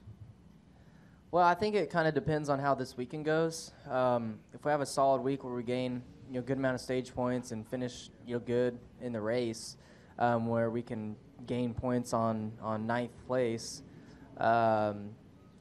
[1.32, 3.72] Well, I think it kind of depends on how this weekend goes.
[3.88, 6.82] Um, if we have a solid week where we gain you know good amount of
[6.82, 9.78] stage points and finish you know good in the race,
[10.18, 11.16] um, where we can
[11.46, 13.84] gain points on on ninth place,
[14.40, 15.10] um,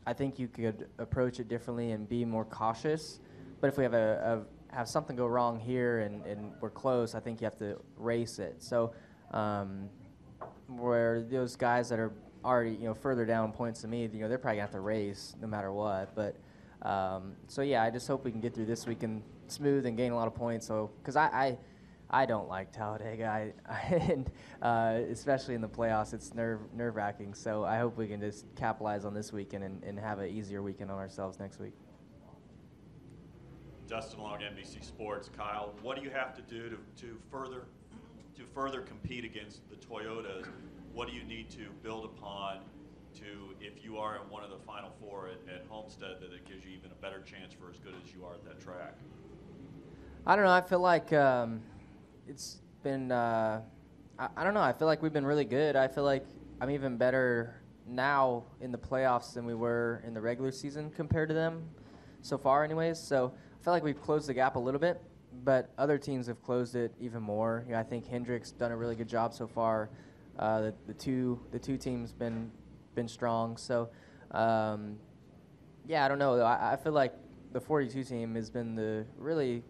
[0.06, 3.20] I think you could approach it differently and be more cautious.
[3.60, 7.14] But if we have a, a have something go wrong here and, and we're close,
[7.14, 8.62] I think you have to race it.
[8.62, 8.92] So
[9.32, 9.88] um,
[10.68, 12.12] where those guys that are
[12.44, 14.80] already you know further down points than me, you know they're probably gonna have to
[14.80, 16.14] race no matter what.
[16.14, 16.36] But
[16.88, 20.12] um, so yeah, I just hope we can get through this weekend smooth and gain
[20.12, 20.66] a lot of points.
[20.66, 21.58] So because I, I
[22.10, 24.30] I don't like Talladega, I, I, and
[24.62, 27.34] uh, especially in the playoffs, it's nerve nerve wracking.
[27.34, 30.62] So I hope we can just capitalize on this weekend and, and have an easier
[30.62, 31.74] weekend on ourselves next week.
[33.86, 35.30] Dustin Long, NBC Sports.
[35.34, 37.64] Kyle, what do you have to do to, to further
[38.36, 40.46] to further compete against the Toyotas?
[40.92, 42.60] What do you need to build upon
[43.14, 46.46] to, if you are in one of the final four at, at Homestead, that it
[46.46, 48.94] gives you even a better chance for as good as you are at that track?
[50.26, 50.52] I don't know.
[50.52, 51.12] I feel like.
[51.12, 51.62] Um,
[52.28, 53.62] it's been uh,
[54.18, 54.60] I, I don't know.
[54.60, 55.76] I feel like we've been really good.
[55.76, 56.26] I feel like
[56.60, 61.28] I'm even better now in the playoffs than we were in the regular season compared
[61.28, 61.62] to them
[62.20, 62.98] so far, anyways.
[62.98, 65.00] So I feel like we've closed the gap a little bit,
[65.44, 67.64] but other teams have closed it even more.
[67.66, 69.88] You know, I think Hendrick's done a really good job so far.
[70.38, 72.50] Uh, the, the two the two teams been
[72.94, 73.56] been strong.
[73.56, 73.88] So
[74.32, 74.96] um,
[75.86, 76.40] yeah, I don't know.
[76.40, 77.14] I, I feel like
[77.52, 79.64] the 42 team has been the really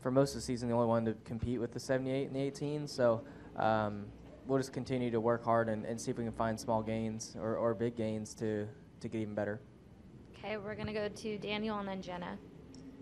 [0.00, 2.40] for most of the season, the only one to compete with the 78 and the
[2.40, 2.86] 18.
[2.86, 3.22] So
[3.56, 4.06] um,
[4.46, 7.36] we'll just continue to work hard and, and, see if we can find small gains
[7.40, 8.66] or, or big gains to,
[9.00, 9.60] to get even better.
[10.38, 12.38] Okay, we're going to go to Daniel and then Jenna.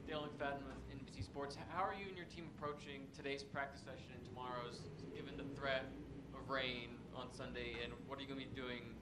[0.06, 1.56] Daniel McFadin with NBC Sports.
[1.68, 4.80] How are you and your team approaching today's practice session and tomorrow's,
[5.14, 5.84] given the threat
[6.32, 7.76] of rain on Sunday?
[7.84, 8.96] And what are you going to be doing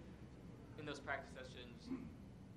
[0.81, 1.87] in those practice sessions,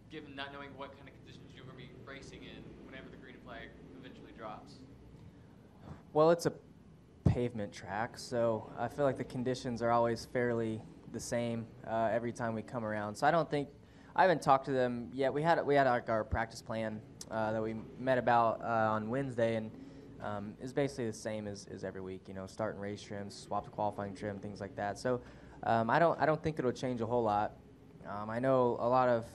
[0.10, 3.22] given not knowing what kind of conditions you're going to be racing in whenever the
[3.22, 3.70] green flag
[4.02, 4.82] eventually drops?
[6.18, 6.54] Well, it's a
[7.26, 10.82] pavement track, so I feel like the conditions are always fairly
[11.14, 13.14] the same uh, every time we come around.
[13.14, 13.70] So I don't think
[14.16, 15.32] I haven't talked to them yet.
[15.32, 19.12] We had we had like our practice plan uh, that we met about uh, on
[19.12, 19.70] Wednesday, and
[20.20, 22.24] um, is basically the same as, as every week.
[22.28, 24.98] You know, starting race trims, swap to qualifying trim, things like that.
[24.98, 25.22] So
[25.66, 27.58] um, I don't I don't think it'll change a whole lot.
[28.10, 29.26] Um, I know a lot of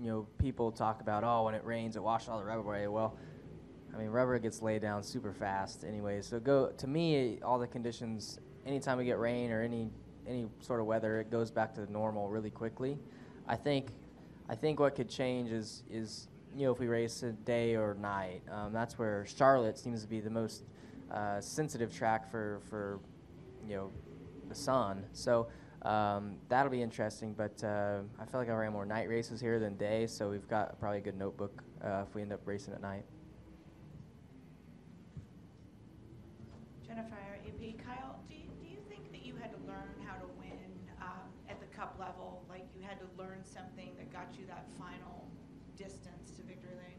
[0.00, 2.88] you know, people talk about, oh, when it rains, it washes all the rubber away.
[2.88, 3.16] Well,
[3.94, 6.20] I mean, rubber gets laid down super fast anyway.
[6.20, 8.40] So go to me, all the conditions.
[8.66, 9.90] Anytime we get rain or any
[10.26, 12.98] any sort of weather, it goes back to normal really quickly.
[13.46, 13.90] I think,
[14.48, 17.94] I think what could change is is you know if we race a day or
[17.94, 18.42] night.
[18.50, 20.64] Um, that's where Charlotte seems to be the most
[21.12, 23.00] uh, sensitive track for for
[23.66, 23.90] you know
[24.48, 25.04] the sun.
[25.12, 25.48] So.
[25.82, 29.58] Um, that'll be interesting, but uh, I feel like I ran more night races here
[29.58, 32.72] than day, so we've got probably a good notebook uh, if we end up racing
[32.72, 33.04] at night.
[36.94, 40.14] Jenna Fryer AP, Kyle, do you, do you think that you had to learn how
[40.14, 40.70] to win
[41.02, 42.44] um, at the cup level?
[42.48, 45.28] Like you had to learn something that got you that final
[45.76, 46.98] distance to victory lane?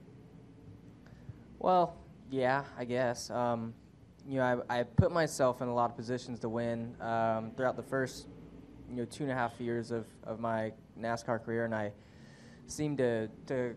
[1.59, 1.95] Well,
[2.29, 3.29] yeah, I guess.
[3.29, 3.73] Um,
[4.27, 7.77] you know, I, I put myself in a lot of positions to win um, throughout
[7.77, 8.27] the first,
[8.89, 11.93] you know, two and a half years of, of my NASCAR career, and I
[12.67, 13.75] seemed to, to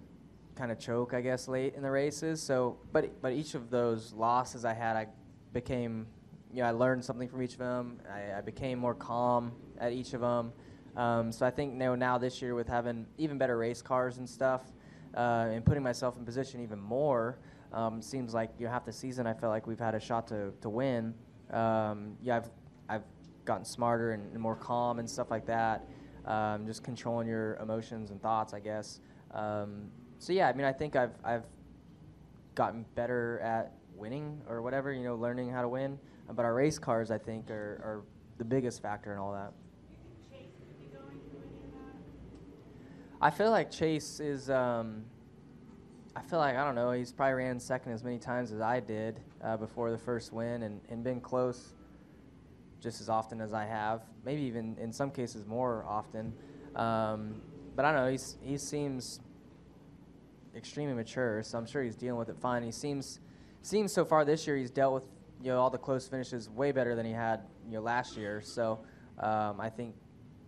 [0.56, 2.42] kind of choke, I guess, late in the races.
[2.42, 5.06] So, but but each of those losses I had, I
[5.52, 6.06] became,
[6.52, 8.00] you know, I learned something from each of them.
[8.10, 10.52] I, I became more calm at each of them.
[10.96, 14.18] Um, so I think you know, now this year with having even better race cars
[14.18, 14.62] and stuff,
[15.16, 17.38] uh, and putting myself in position even more,
[17.72, 20.26] um, seems like you know, half the season I felt like we've had a shot
[20.28, 21.14] to, to win.
[21.52, 22.50] Um, yeah, I've
[22.88, 23.04] I've
[23.44, 25.86] gotten smarter and, and more calm and stuff like that.
[26.24, 29.00] Um, just controlling your emotions and thoughts, I guess.
[29.32, 31.44] Um, so yeah, I mean, I think I've I've
[32.54, 35.98] gotten better at winning or whatever, you know, learning how to win.
[36.30, 38.02] But our race cars, I think, are, are
[38.38, 39.52] the biggest factor in all that.
[43.20, 44.48] I feel like Chase is.
[44.48, 45.04] Um,
[46.14, 46.92] I feel like I don't know.
[46.92, 50.62] He's probably ran second as many times as I did uh, before the first win,
[50.62, 51.74] and, and been close
[52.80, 54.02] just as often as I have.
[54.24, 56.32] Maybe even in some cases more often.
[56.76, 57.40] Um,
[57.74, 58.10] but I don't know.
[58.10, 59.20] He's he seems
[60.54, 62.62] extremely mature, so I'm sure he's dealing with it fine.
[62.62, 63.18] He seems
[63.62, 65.04] seems so far this year he's dealt with
[65.42, 68.40] you know all the close finishes way better than he had you know last year.
[68.42, 68.80] So
[69.18, 69.94] um, I think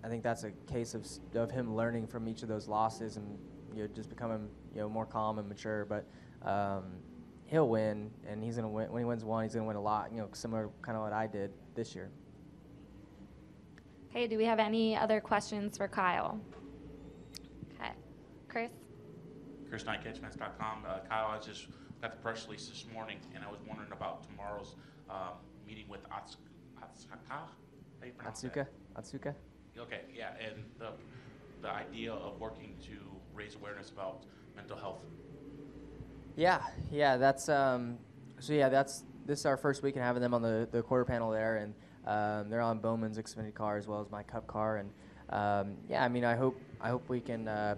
[0.05, 3.39] I think that's a case of of him learning from each of those losses and
[3.75, 5.85] you know just becoming you know more calm and mature.
[5.85, 6.07] But
[6.49, 6.85] um,
[7.47, 8.91] he'll win, and he's gonna win.
[8.91, 10.11] When he wins one, he's gonna win a lot.
[10.13, 12.11] You know, similar kind of what I did this year.
[14.11, 16.41] Okay, do we have any other questions for Kyle?
[17.75, 17.93] Okay,
[18.49, 18.71] Chris.
[19.69, 20.85] Chris Knight, catchfence.com.
[20.85, 21.69] Uh, Kyle, I just
[22.01, 24.75] got the press release this morning, and I was wondering about tomorrow's
[25.09, 25.35] um,
[25.67, 26.51] meeting with Otsuka.
[28.25, 28.67] Otsuka.
[28.97, 29.35] Otsuka.
[29.79, 30.91] Okay, yeah, and the
[31.63, 32.97] the idea of working to
[33.35, 34.25] raise awareness about
[34.57, 35.01] mental health.
[36.37, 37.99] Yeah, yeah, that's um,
[38.39, 41.05] so yeah, that's this is our first week in having them on the, the quarter
[41.05, 41.75] panel there, and
[42.07, 44.91] um, they're on Bowman's Xfinity car as well as my Cup car, and
[45.31, 47.77] um, yeah, I mean, I hope I hope we can uh,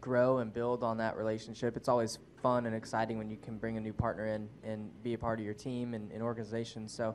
[0.00, 1.76] grow and build on that relationship.
[1.76, 5.14] It's always fun and exciting when you can bring a new partner in and be
[5.14, 6.86] a part of your team and, and organization.
[6.86, 7.12] So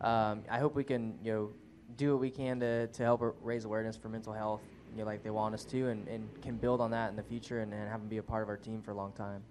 [0.00, 1.50] um, I hope we can you know
[1.98, 4.62] do what we can to, to help raise awareness for mental health,
[4.92, 7.22] you know, like they want us to, and, and can build on that in the
[7.22, 9.42] future and, and have them be a part of our team for a long time.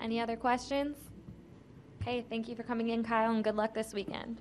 [0.00, 0.96] Any other questions?
[2.00, 4.40] Okay, thank you for coming in, Kyle, and good luck this weekend.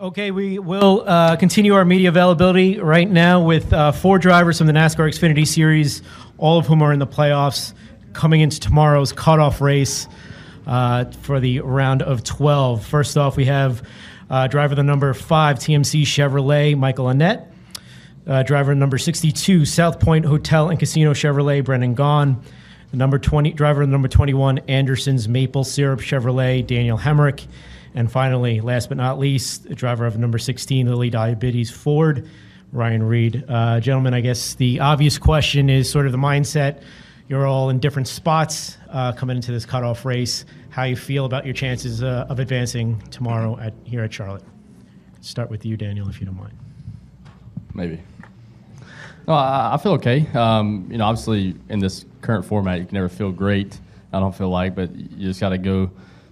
[0.00, 4.66] Okay, we will uh, continue our media availability right now with uh, four drivers from
[4.66, 6.02] the NASCAR Xfinity Series,
[6.42, 7.72] all of whom are in the playoffs,
[8.14, 10.08] coming into tomorrow's cutoff race
[10.66, 12.84] uh, for the round of 12.
[12.84, 13.86] First off, we have
[14.28, 17.46] uh, driver the number five TMC Chevrolet, Michael Annett.
[18.26, 22.42] Uh, driver number 62, South Point Hotel and Casino Chevrolet, Brendan Gaughan.
[22.90, 27.46] The number 20, driver number 21, Anderson's Maple Syrup Chevrolet, Daniel Hemric.
[27.94, 32.28] And finally, last but not least, driver of number 16, Lilly Diabetes Ford,
[32.72, 33.44] Ryan Reed.
[33.48, 36.82] Uh, gentlemen, I guess the obvious question is sort of the mindset.
[37.28, 40.46] You're all in different spots uh, coming into this cutoff race.
[40.70, 44.42] How you feel about your chances uh, of advancing tomorrow at here at Charlotte?
[45.20, 46.56] Start with you, Daniel, if you don't mind.
[47.74, 48.00] Maybe.
[49.28, 50.26] No, I, I feel okay.
[50.34, 53.78] Um, you know, obviously in this current format, you can never feel great.
[54.14, 55.90] I don't feel like, but you just got to go.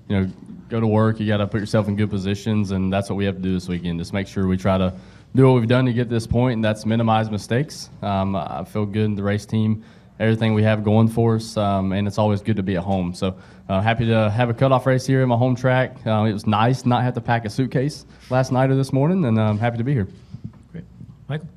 [0.09, 0.31] You know,
[0.71, 1.21] go to work.
[1.21, 3.53] You got to put yourself in good positions, and that's what we have to do
[3.53, 3.99] this weekend.
[3.99, 4.95] Just make sure we try to
[5.35, 7.89] do what we've done to get to this point, and that's minimize mistakes.
[8.03, 9.85] Um, I feel good in the race team,
[10.19, 13.15] everything we have going for us, um, and it's always good to be at home.
[13.15, 13.37] So
[13.69, 15.97] uh, happy to have a cutoff race here in my home track.
[16.05, 19.25] Uh, it was nice not have to pack a suitcase last night or this morning,
[19.25, 20.09] and I'm happy to be here.
[20.73, 20.85] Great,
[21.29, 21.49] Michael.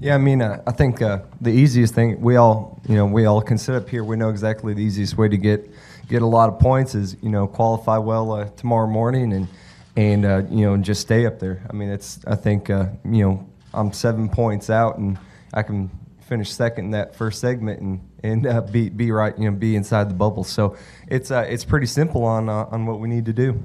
[0.00, 3.24] Yeah, I mean, uh, I think uh, the easiest thing we all, you know, we
[3.24, 4.04] all can sit up here.
[4.04, 5.70] We know exactly the easiest way to get
[6.08, 9.48] get a lot of points is, you know, qualify well uh, tomorrow morning and
[9.96, 11.66] and uh, you know just stay up there.
[11.68, 15.18] I mean, it's I think uh, you know I'm seven points out and
[15.52, 15.90] I can
[16.26, 19.76] finish second in that first segment and and uh, be be right, you know, be
[19.76, 20.44] inside the bubble.
[20.44, 20.76] So
[21.08, 23.62] it's uh, it's pretty simple on uh, on what we need to do.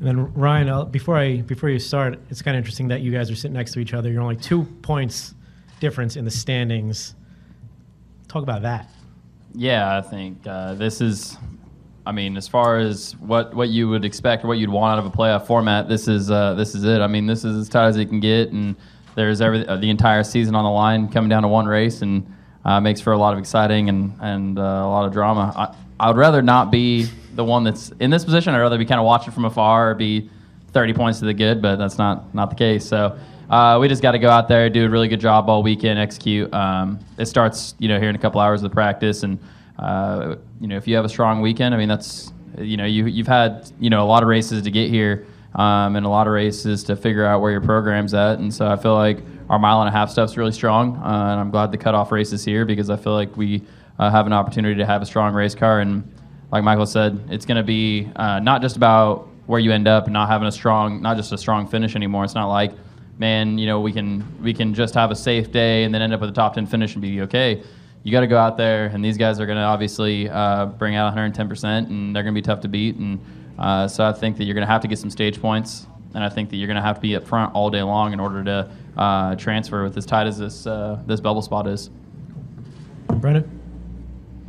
[0.00, 3.10] And then Ryan, uh, before I before you start, it's kind of interesting that you
[3.10, 4.10] guys are sitting next to each other.
[4.10, 5.34] You're only two points
[5.80, 7.14] difference in the standings.
[8.28, 8.88] Talk about that.
[9.54, 11.36] Yeah, I think uh, this is.
[12.08, 15.04] I mean, as far as what, what you would expect or what you'd want out
[15.04, 17.02] of a playoff format, this is uh, this is it.
[17.02, 18.76] I mean, this is as tight as it can get, and
[19.14, 22.26] there's every uh, the entire season on the line coming down to one race, and
[22.64, 25.52] uh, makes for a lot of exciting and and uh, a lot of drama.
[25.54, 28.54] I, I would rather not be the one that's in this position.
[28.54, 30.30] I'd rather be kind of watching from afar or be
[30.72, 32.86] 30 points to the good, but that's not not the case.
[32.86, 33.18] So.
[33.50, 35.98] Uh, we just got to go out there, do a really good job all weekend,
[35.98, 36.52] execute.
[36.52, 39.38] Um, it starts, you know, here in a couple hours of the practice, and
[39.78, 43.06] uh, you know, if you have a strong weekend, I mean, that's you know, you
[43.06, 46.26] you've had you know a lot of races to get here, um, and a lot
[46.26, 49.18] of races to figure out where your program's at, and so I feel like
[49.48, 52.32] our mile and a half stuff's really strong, uh, and I'm glad the cutoff race
[52.32, 53.62] is here because I feel like we
[53.98, 56.10] uh, have an opportunity to have a strong race car, and
[56.50, 60.04] like Michael said, it's going to be uh, not just about where you end up
[60.04, 62.24] and not having a strong, not just a strong finish anymore.
[62.24, 62.72] It's not like
[63.18, 66.14] man, you know, we can we can just have a safe day and then end
[66.14, 67.62] up with a top ten finish and be okay.
[68.02, 70.94] You got to go out there, and these guys are going to obviously uh, bring
[70.94, 72.96] out 110 percent, and they're going to be tough to beat.
[72.96, 73.20] And
[73.58, 76.22] uh, so I think that you're going to have to get some stage points, and
[76.22, 78.20] I think that you're going to have to be up front all day long in
[78.20, 81.90] order to uh, transfer with as tight as this uh, this bubble spot is.
[83.08, 83.54] Brennan.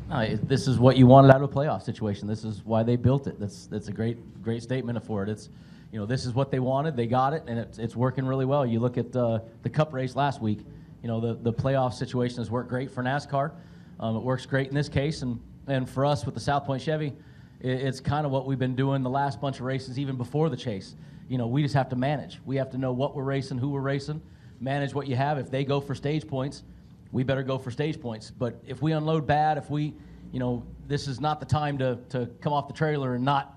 [0.09, 2.27] No, this is what you wanted out of a playoff situation.
[2.27, 3.39] This is why they built it.
[3.39, 5.29] That's that's a great great statement for it.
[5.29, 5.49] It's
[5.91, 6.95] you know, this is what they wanted.
[6.95, 8.65] They got it, and it's, it's working really well.
[8.65, 10.59] You look at uh, the Cup race last week.
[11.01, 13.51] You know, the, the playoff situation has worked great for NASCAR.
[13.99, 16.81] Um, it works great in this case, and, and for us with the South Point
[16.81, 17.13] Chevy,
[17.61, 20.49] it, it's kind of what we've been doing the last bunch of races, even before
[20.49, 20.95] the chase.
[21.27, 22.39] You know, we just have to manage.
[22.45, 24.21] We have to know what we're racing, who we're racing,
[24.59, 25.37] manage what you have.
[25.37, 26.63] If they go for stage points,
[27.11, 28.31] we better go for stage points.
[28.31, 29.93] But if we unload bad, if we,
[30.31, 33.55] you know, this is not the time to, to come off the trailer and not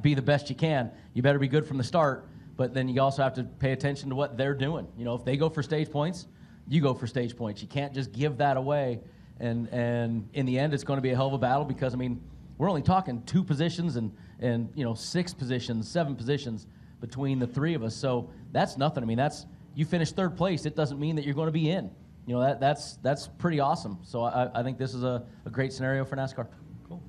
[0.00, 0.90] be the best you can.
[1.14, 2.26] You better be good from the start,
[2.56, 4.86] but then you also have to pay attention to what they're doing.
[4.96, 6.26] You know, if they go for stage points,
[6.68, 7.62] you go for stage points.
[7.62, 9.00] You can't just give that away.
[9.38, 11.94] And and in the end, it's going to be a hell of a battle because
[11.94, 12.20] I mean,
[12.58, 16.66] we're only talking two positions and and you know six positions, seven positions
[17.00, 17.94] between the three of us.
[17.94, 19.02] So that's nothing.
[19.02, 20.64] I mean, that's you finish third place.
[20.66, 21.90] It doesn't mean that you're going to be in.
[22.26, 23.98] You know that that's that's pretty awesome.
[24.02, 26.48] So I, I think this is a, a great scenario for NASCAR.
[26.88, 27.02] Cool.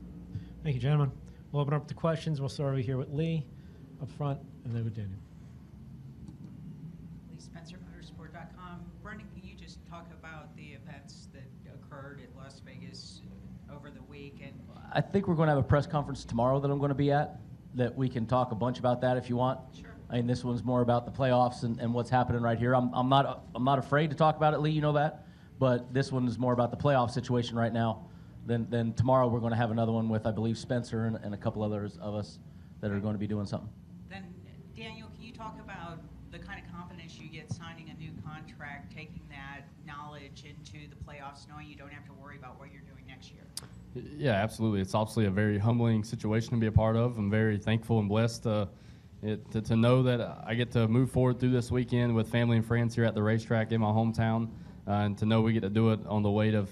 [0.63, 1.11] Thank you, gentlemen.
[1.51, 2.39] We'll open up the questions.
[2.39, 3.45] We'll start over here with Lee
[4.01, 5.17] up front and then with Daniel.
[7.31, 8.81] Lee Spencer, motorsport.com.
[9.01, 13.21] Brendan, can you just talk about the events that occurred at Las Vegas
[13.73, 14.43] over the week?
[14.43, 14.53] And
[14.91, 17.11] I think we're going to have a press conference tomorrow that I'm going to be
[17.11, 17.39] at
[17.75, 19.59] that we can talk a bunch about that if you want.
[19.75, 19.93] Sure.
[20.09, 22.73] I mean, this one's more about the playoffs and, and what's happening right here.
[22.73, 25.25] I'm, I'm, not, I'm not afraid to talk about it, Lee, you know that.
[25.59, 28.05] But this one is more about the playoff situation right now.
[28.45, 31.33] Then, then tomorrow we're going to have another one with, I believe, Spencer and, and
[31.33, 32.39] a couple others of us
[32.79, 33.69] that are going to be doing something.
[34.09, 34.33] Then,
[34.75, 35.99] Daniel, can you talk about
[36.31, 40.95] the kind of confidence you get signing a new contract, taking that knowledge into the
[40.95, 43.43] playoffs, knowing you don't have to worry about what you're doing next year?
[44.17, 44.81] Yeah, absolutely.
[44.81, 47.17] It's obviously a very humbling situation to be a part of.
[47.17, 48.67] I'm very thankful and blessed to,
[49.23, 52.57] it, to, to know that I get to move forward through this weekend with family
[52.57, 54.49] and friends here at the racetrack in my hometown,
[54.87, 56.69] uh, and to know we get to do it on the weight of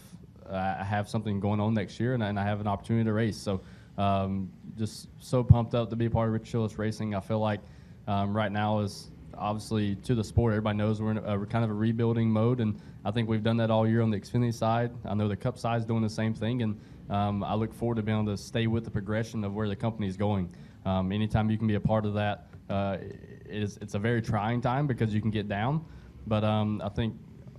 [0.50, 3.38] I have something going on next year, and, and I have an opportunity to race.
[3.38, 3.62] So,
[3.98, 7.16] um, just so pumped up to be a part of Richard Childress Racing.
[7.16, 7.62] I feel like
[8.08, 10.54] um, right now is obviously to the sport.
[10.54, 13.44] Everybody knows we're in a, a, kind of a rebuilding mode, and I think we've
[13.44, 14.92] done that all year on the Xfinity side.
[15.06, 16.80] I know the Cup side is doing the same thing, and
[17.10, 19.76] um, I look forward to being able to stay with the progression of where the
[19.76, 20.54] company is going.
[20.86, 22.98] Um, anytime you can be a part of that, uh,
[23.46, 25.86] it's, it's a very trying time because you can get down.
[26.28, 27.16] But um, I think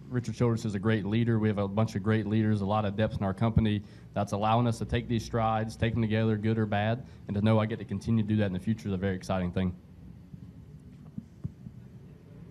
[0.08, 1.38] Richard Childress is a great leader.
[1.38, 3.82] We have a bunch of great leaders, a lot of depth in our company
[4.14, 7.42] that's allowing us to take these strides, take them together, good or bad, and to
[7.42, 9.52] know I get to continue to do that in the future is a very exciting
[9.52, 9.74] thing.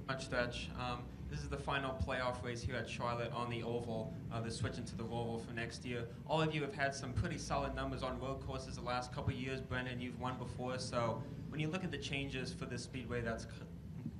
[0.08, 0.70] Much stretch.
[0.80, 1.00] Um,
[1.36, 4.14] this is the final playoff race here at Charlotte on the oval.
[4.32, 6.06] Uh, they're switching to the Roval for next year.
[6.28, 9.34] All of you have had some pretty solid numbers on road courses the last couple
[9.34, 9.60] years.
[9.60, 13.48] Brendan, you've won before, so when you look at the changes for the speedway that's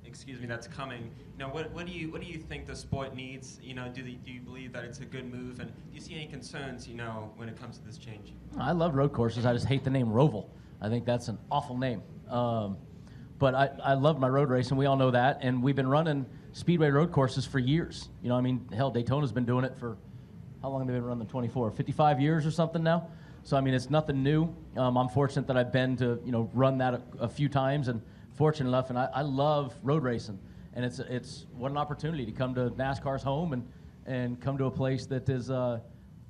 [0.04, 1.10] excuse me, that's coming.
[1.32, 3.58] You know, what, what do you what do you think the sport needs?
[3.62, 5.58] You know, do, the, do you believe that it's a good move?
[5.60, 6.86] And do you see any concerns?
[6.86, 8.34] You know, when it comes to this change?
[8.58, 9.46] I love road courses.
[9.46, 10.48] I just hate the name Roval.
[10.82, 12.02] I think that's an awful name.
[12.28, 12.76] Um,
[13.38, 14.76] but I, I love my road racing.
[14.76, 16.26] We all know that, and we've been running
[16.56, 18.08] speedway road courses for years.
[18.22, 19.98] You know, I mean, hell, Daytona's been doing it for
[20.62, 21.70] how long have they been running the 24?
[21.70, 23.08] 55 years or something now.
[23.42, 24.54] So I mean, it's nothing new.
[24.74, 27.88] Um, I'm fortunate that I've been to you know run that a, a few times
[27.88, 28.00] and
[28.34, 30.38] fortunate enough, and I, I love road racing,
[30.72, 33.68] and it's it's what an opportunity to come to NASCAR's home and
[34.06, 35.78] and come to a place that is, uh,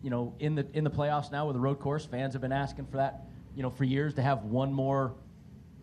[0.03, 2.05] you know, in the in the playoffs now with a road course.
[2.05, 5.15] Fans have been asking for that, you know, for years to have one more.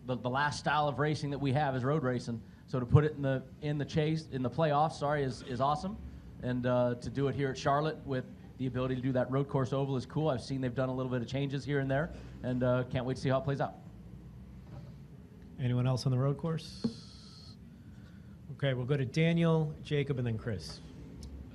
[0.06, 2.42] The, the last style of racing that we have is road racing.
[2.66, 5.60] So to put it in the in the chase in the playoffs, sorry, is is
[5.60, 5.96] awesome,
[6.42, 8.24] and uh, to do it here at Charlotte with
[8.58, 10.28] the ability to do that road course oval is cool.
[10.28, 12.10] I've seen they've done a little bit of changes here and there,
[12.42, 13.74] and uh, can't wait to see how it plays out.
[15.60, 16.84] Anyone else on the road course?
[18.56, 20.80] Okay, we'll go to Daniel, Jacob, and then Chris.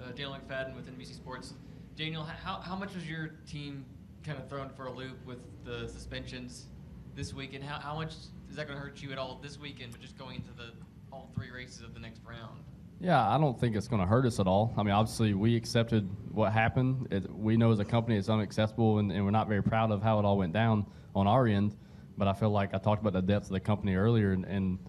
[0.02, 1.54] Uh, Daniel McFadin with NBC Sports.
[1.96, 3.86] Daniel, how, how much was your team
[4.24, 6.68] kind of thrown for a loop with the suspensions
[7.16, 8.14] this week, and how, how much
[8.50, 10.72] is that going to hurt you at all this weekend, but just going into the
[11.12, 12.60] all three races of the next round?
[13.02, 14.74] Yeah, I don't think it's going to hurt us at all.
[14.78, 17.08] I mean, obviously, we accepted what happened.
[17.12, 20.02] It, we know as a company it's unacceptable, and, and we're not very proud of
[20.02, 21.76] how it all went down on our end.
[22.18, 24.80] But I feel like I talked about the depth of the company earlier, and, and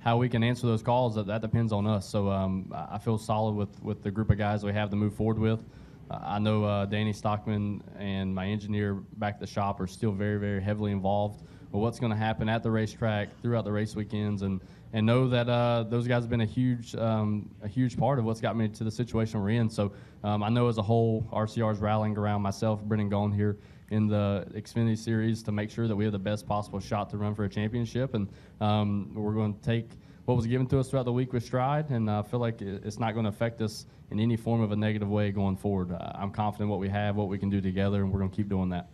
[0.00, 1.14] how we can answer those calls.
[1.14, 2.08] That, that depends on us.
[2.08, 5.14] So um, I feel solid with, with the group of guys we have to move
[5.14, 5.64] forward with.
[6.10, 10.10] Uh, I know uh, Danny Stockman and my engineer back at the shop are still
[10.10, 13.94] very, very heavily involved with what's going to happen at the racetrack throughout the race
[13.94, 14.60] weekends, and
[14.92, 18.24] and know that uh, those guys have been a huge um, a huge part of
[18.24, 19.70] what's got me to the situation we're in.
[19.70, 19.92] So
[20.24, 23.58] um, I know as a whole, RCR is rallying around myself, Brendan Gaughan here
[23.90, 27.18] in the Xfinity Series to make sure that we have the best possible shot to
[27.18, 28.28] run for a championship, and
[28.60, 29.90] um, we're going to take
[30.26, 33.00] what was given to us throughout the week with stride, and I feel like it's
[33.00, 35.92] not going to affect us in any form of a negative way going forward.
[35.92, 38.36] Uh, I'm confident what we have, what we can do together, and we're going to
[38.36, 38.90] keep doing that.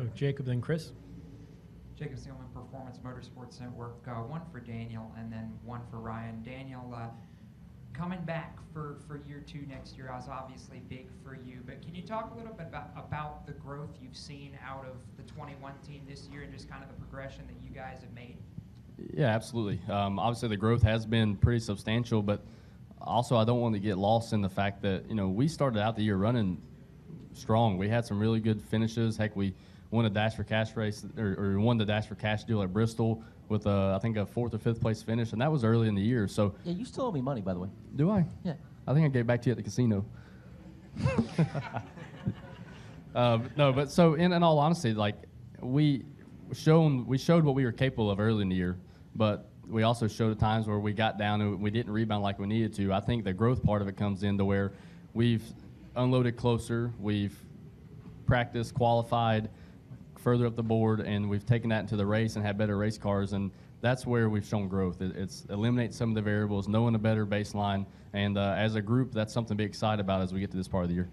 [0.00, 0.92] Oh, Jacob, then Chris.
[1.96, 2.47] Jacob Seelman, Performance
[3.04, 3.96] Motorsports Network.
[4.06, 6.42] Uh, one for Daniel and then one for Ryan.
[6.42, 7.08] Daniel, uh,
[7.92, 11.94] coming back for, for year two next year is obviously big for you, but can
[11.94, 15.72] you talk a little bit about, about the growth you've seen out of the 21
[15.86, 18.36] team this year and just kind of the progression that you guys have made?
[19.14, 19.80] Yeah, absolutely.
[19.92, 22.40] Um, obviously, the growth has been pretty substantial, but
[23.00, 25.80] also I don't want to get lost in the fact that you know we started
[25.80, 26.60] out the year running
[27.32, 27.78] strong.
[27.78, 29.16] We had some really good finishes.
[29.16, 29.54] Heck, we
[29.90, 32.72] won a dash for cash race or, or won the dash for cash deal at
[32.72, 35.88] Bristol with a, I think a fourth or fifth place finish, and that was early
[35.88, 36.28] in the year.
[36.28, 37.68] So Yeah, you still owe me money, by the way.
[37.96, 38.26] do I?
[38.44, 38.54] Yeah.
[38.86, 40.04] I think I gave back to you at the casino.
[43.14, 45.16] Um, no, but so in, in all honesty, like
[45.60, 46.04] we
[46.52, 48.76] shown we showed what we were capable of early in the year,
[49.16, 52.38] but we also showed at times where we got down and we didn't rebound like
[52.38, 52.92] we needed to.
[52.92, 54.72] I think the growth part of it comes into where
[55.14, 55.42] we've
[55.96, 57.36] unloaded closer, we've
[58.26, 59.48] practiced, qualified
[60.28, 62.98] further up the board, and we've taken that into the race and had better race
[62.98, 63.50] cars, and
[63.80, 65.00] that's where we've shown growth.
[65.00, 68.82] It, it's eliminate some of the variables, knowing a better baseline, and uh, as a
[68.82, 70.96] group, that's something to be excited about as we get to this part of the
[70.96, 71.08] year.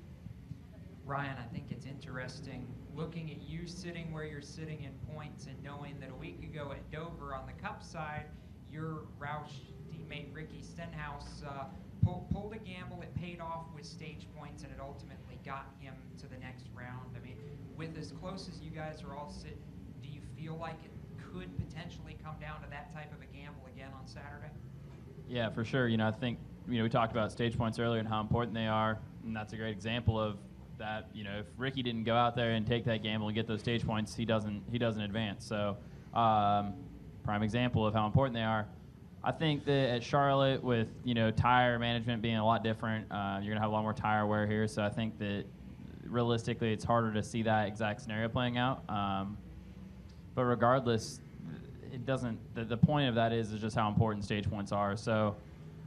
[1.06, 5.56] Ryan, I think it's interesting looking at you sitting where you're sitting in points and
[5.64, 8.26] knowing that a week ago at Dover on the Cup side,
[8.70, 11.66] your Roush teammate Ricky Stenhouse uh,
[12.04, 13.02] pull, pulled a gamble.
[13.02, 17.16] It paid off with stage points, and it ultimately got him to the next round.
[17.16, 17.35] I mean,
[17.78, 19.58] with as close as you guys are all sitting,
[20.02, 20.92] do you feel like it
[21.34, 24.52] could potentially come down to that type of a gamble again on Saturday?
[25.28, 25.88] Yeah, for sure.
[25.88, 28.54] You know, I think you know we talked about stage points earlier and how important
[28.54, 30.38] they are, and that's a great example of
[30.78, 31.10] that.
[31.14, 33.60] You know, if Ricky didn't go out there and take that gamble and get those
[33.60, 35.46] stage points, he doesn't he doesn't advance.
[35.46, 35.78] So,
[36.14, 36.74] um,
[37.24, 38.68] prime example of how important they are.
[39.24, 43.40] I think that at Charlotte, with you know tire management being a lot different, uh,
[43.42, 44.68] you're gonna have a lot more tire wear here.
[44.68, 45.46] So I think that
[46.06, 48.84] realistically, it's harder to see that exact scenario playing out.
[48.90, 49.38] Um,
[50.34, 51.20] but regardless,
[51.94, 52.38] it doesn't.
[52.56, 54.98] The, the point of that is is just how important stage points are.
[54.98, 55.36] So,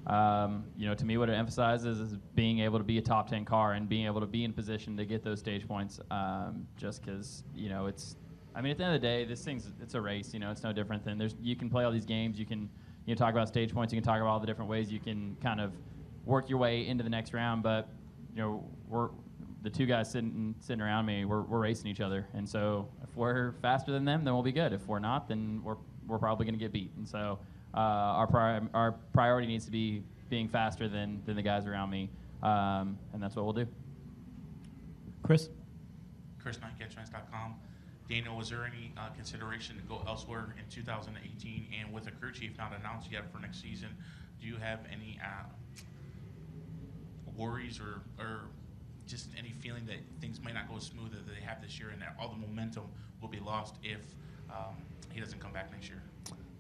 [0.07, 3.29] um, you know, to me, what it emphasizes is being able to be a top
[3.29, 6.01] ten car and being able to be in position to get those stage points.
[6.11, 8.17] Um, just because you know it's.
[8.55, 10.33] I mean, at the end of the day, this thing's it's a race.
[10.33, 11.37] You know, it's no different than there's.
[11.41, 12.39] You can play all these games.
[12.39, 12.71] You can
[13.05, 13.93] you know talk about stage points.
[13.93, 15.73] You can talk about all the different ways you can kind of
[16.25, 17.63] work your way into the next round.
[17.63, 17.89] But
[18.35, 19.11] you know, we're
[19.63, 21.25] the two guys sitting sitting around me.
[21.25, 24.53] We're, we're racing each other, and so if we're faster than them, then we'll be
[24.53, 24.73] good.
[24.73, 25.77] If we're not, then we're
[26.07, 26.93] we're probably going to get beat.
[26.97, 27.39] And so
[27.75, 31.91] uh, our pri- our priority needs to be being faster than than the guys around
[31.91, 32.11] me,
[32.43, 33.67] um, and that's what we'll do.
[35.23, 35.49] Chris?
[36.41, 37.57] Chris NightCatchMans.com.
[38.09, 41.67] Daniel, was there any uh, consideration to go elsewhere in 2018?
[41.79, 43.91] And with a crew chief not announced yet for next season,
[44.41, 45.45] do you have any uh,
[47.37, 48.47] worries or, or
[49.09, 51.89] just any feeling that things might not go as smooth as they have this year
[51.91, 52.85] and that all the momentum
[53.21, 54.01] will be lost if
[54.51, 54.77] um,
[55.13, 56.03] he doesn't come back next year?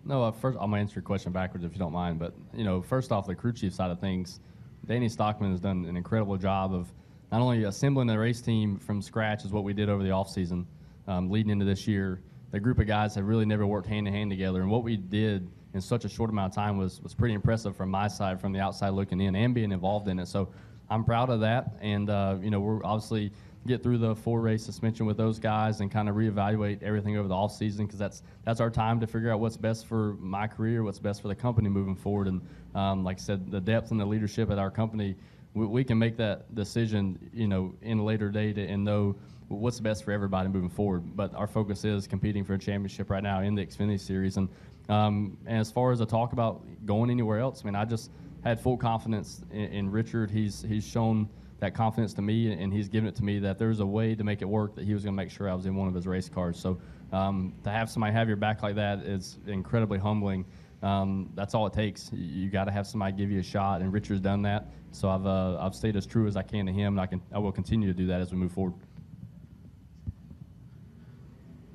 [0.04, 2.18] No, uh, first I'm gonna answer your question backwards if you don't mind.
[2.18, 4.40] But you know, first off, the crew chief side of things,
[4.86, 6.90] Danny Stockman has done an incredible job of
[7.30, 10.64] not only assembling the race team from scratch, is what we did over the offseason,
[11.06, 12.22] um, leading into this year.
[12.52, 14.96] The group of guys have really never worked hand in hand together, and what we
[14.96, 18.40] did in such a short amount of time was was pretty impressive from my side,
[18.40, 20.26] from the outside looking in, and being involved in it.
[20.26, 20.48] So
[20.90, 23.32] I'm proud of that, and uh, you know we're obviously
[23.66, 27.28] get through the four race suspension with those guys and kind of reevaluate everything over
[27.28, 30.46] the off season because that's that's our time to figure out what's best for my
[30.46, 32.28] career, what's best for the company moving forward.
[32.28, 32.40] And
[32.74, 35.14] um, like I said, the depth and the leadership at our company,
[35.54, 39.16] we, we can make that decision, you know, in a later date and know
[39.48, 41.16] what's best for everybody moving forward.
[41.16, 44.36] But our focus is competing for a championship right now in the Xfinity Series.
[44.36, 44.48] And
[44.88, 48.10] um, and as far as the talk about going anywhere else, I mean, I just
[48.44, 50.30] had full confidence in, in Richard.
[50.30, 51.28] He's he's shown
[51.60, 54.22] that confidence to me, and he's given it to me that there's a way to
[54.22, 54.74] make it work.
[54.76, 56.58] That he was going to make sure I was in one of his race cars.
[56.58, 56.78] So
[57.12, 60.44] um, to have somebody have your back like that is incredibly humbling.
[60.82, 62.12] Um, that's all it takes.
[62.12, 64.68] You, you got to have somebody give you a shot, and Richard's done that.
[64.92, 67.20] So I've uh, I've stayed as true as I can to him, and I can
[67.32, 68.74] I will continue to do that as we move forward.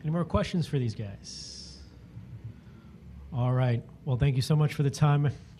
[0.02, 1.80] Any more questions for these guys?
[3.34, 3.82] All right.
[4.06, 5.32] Well, thank you so much for the time,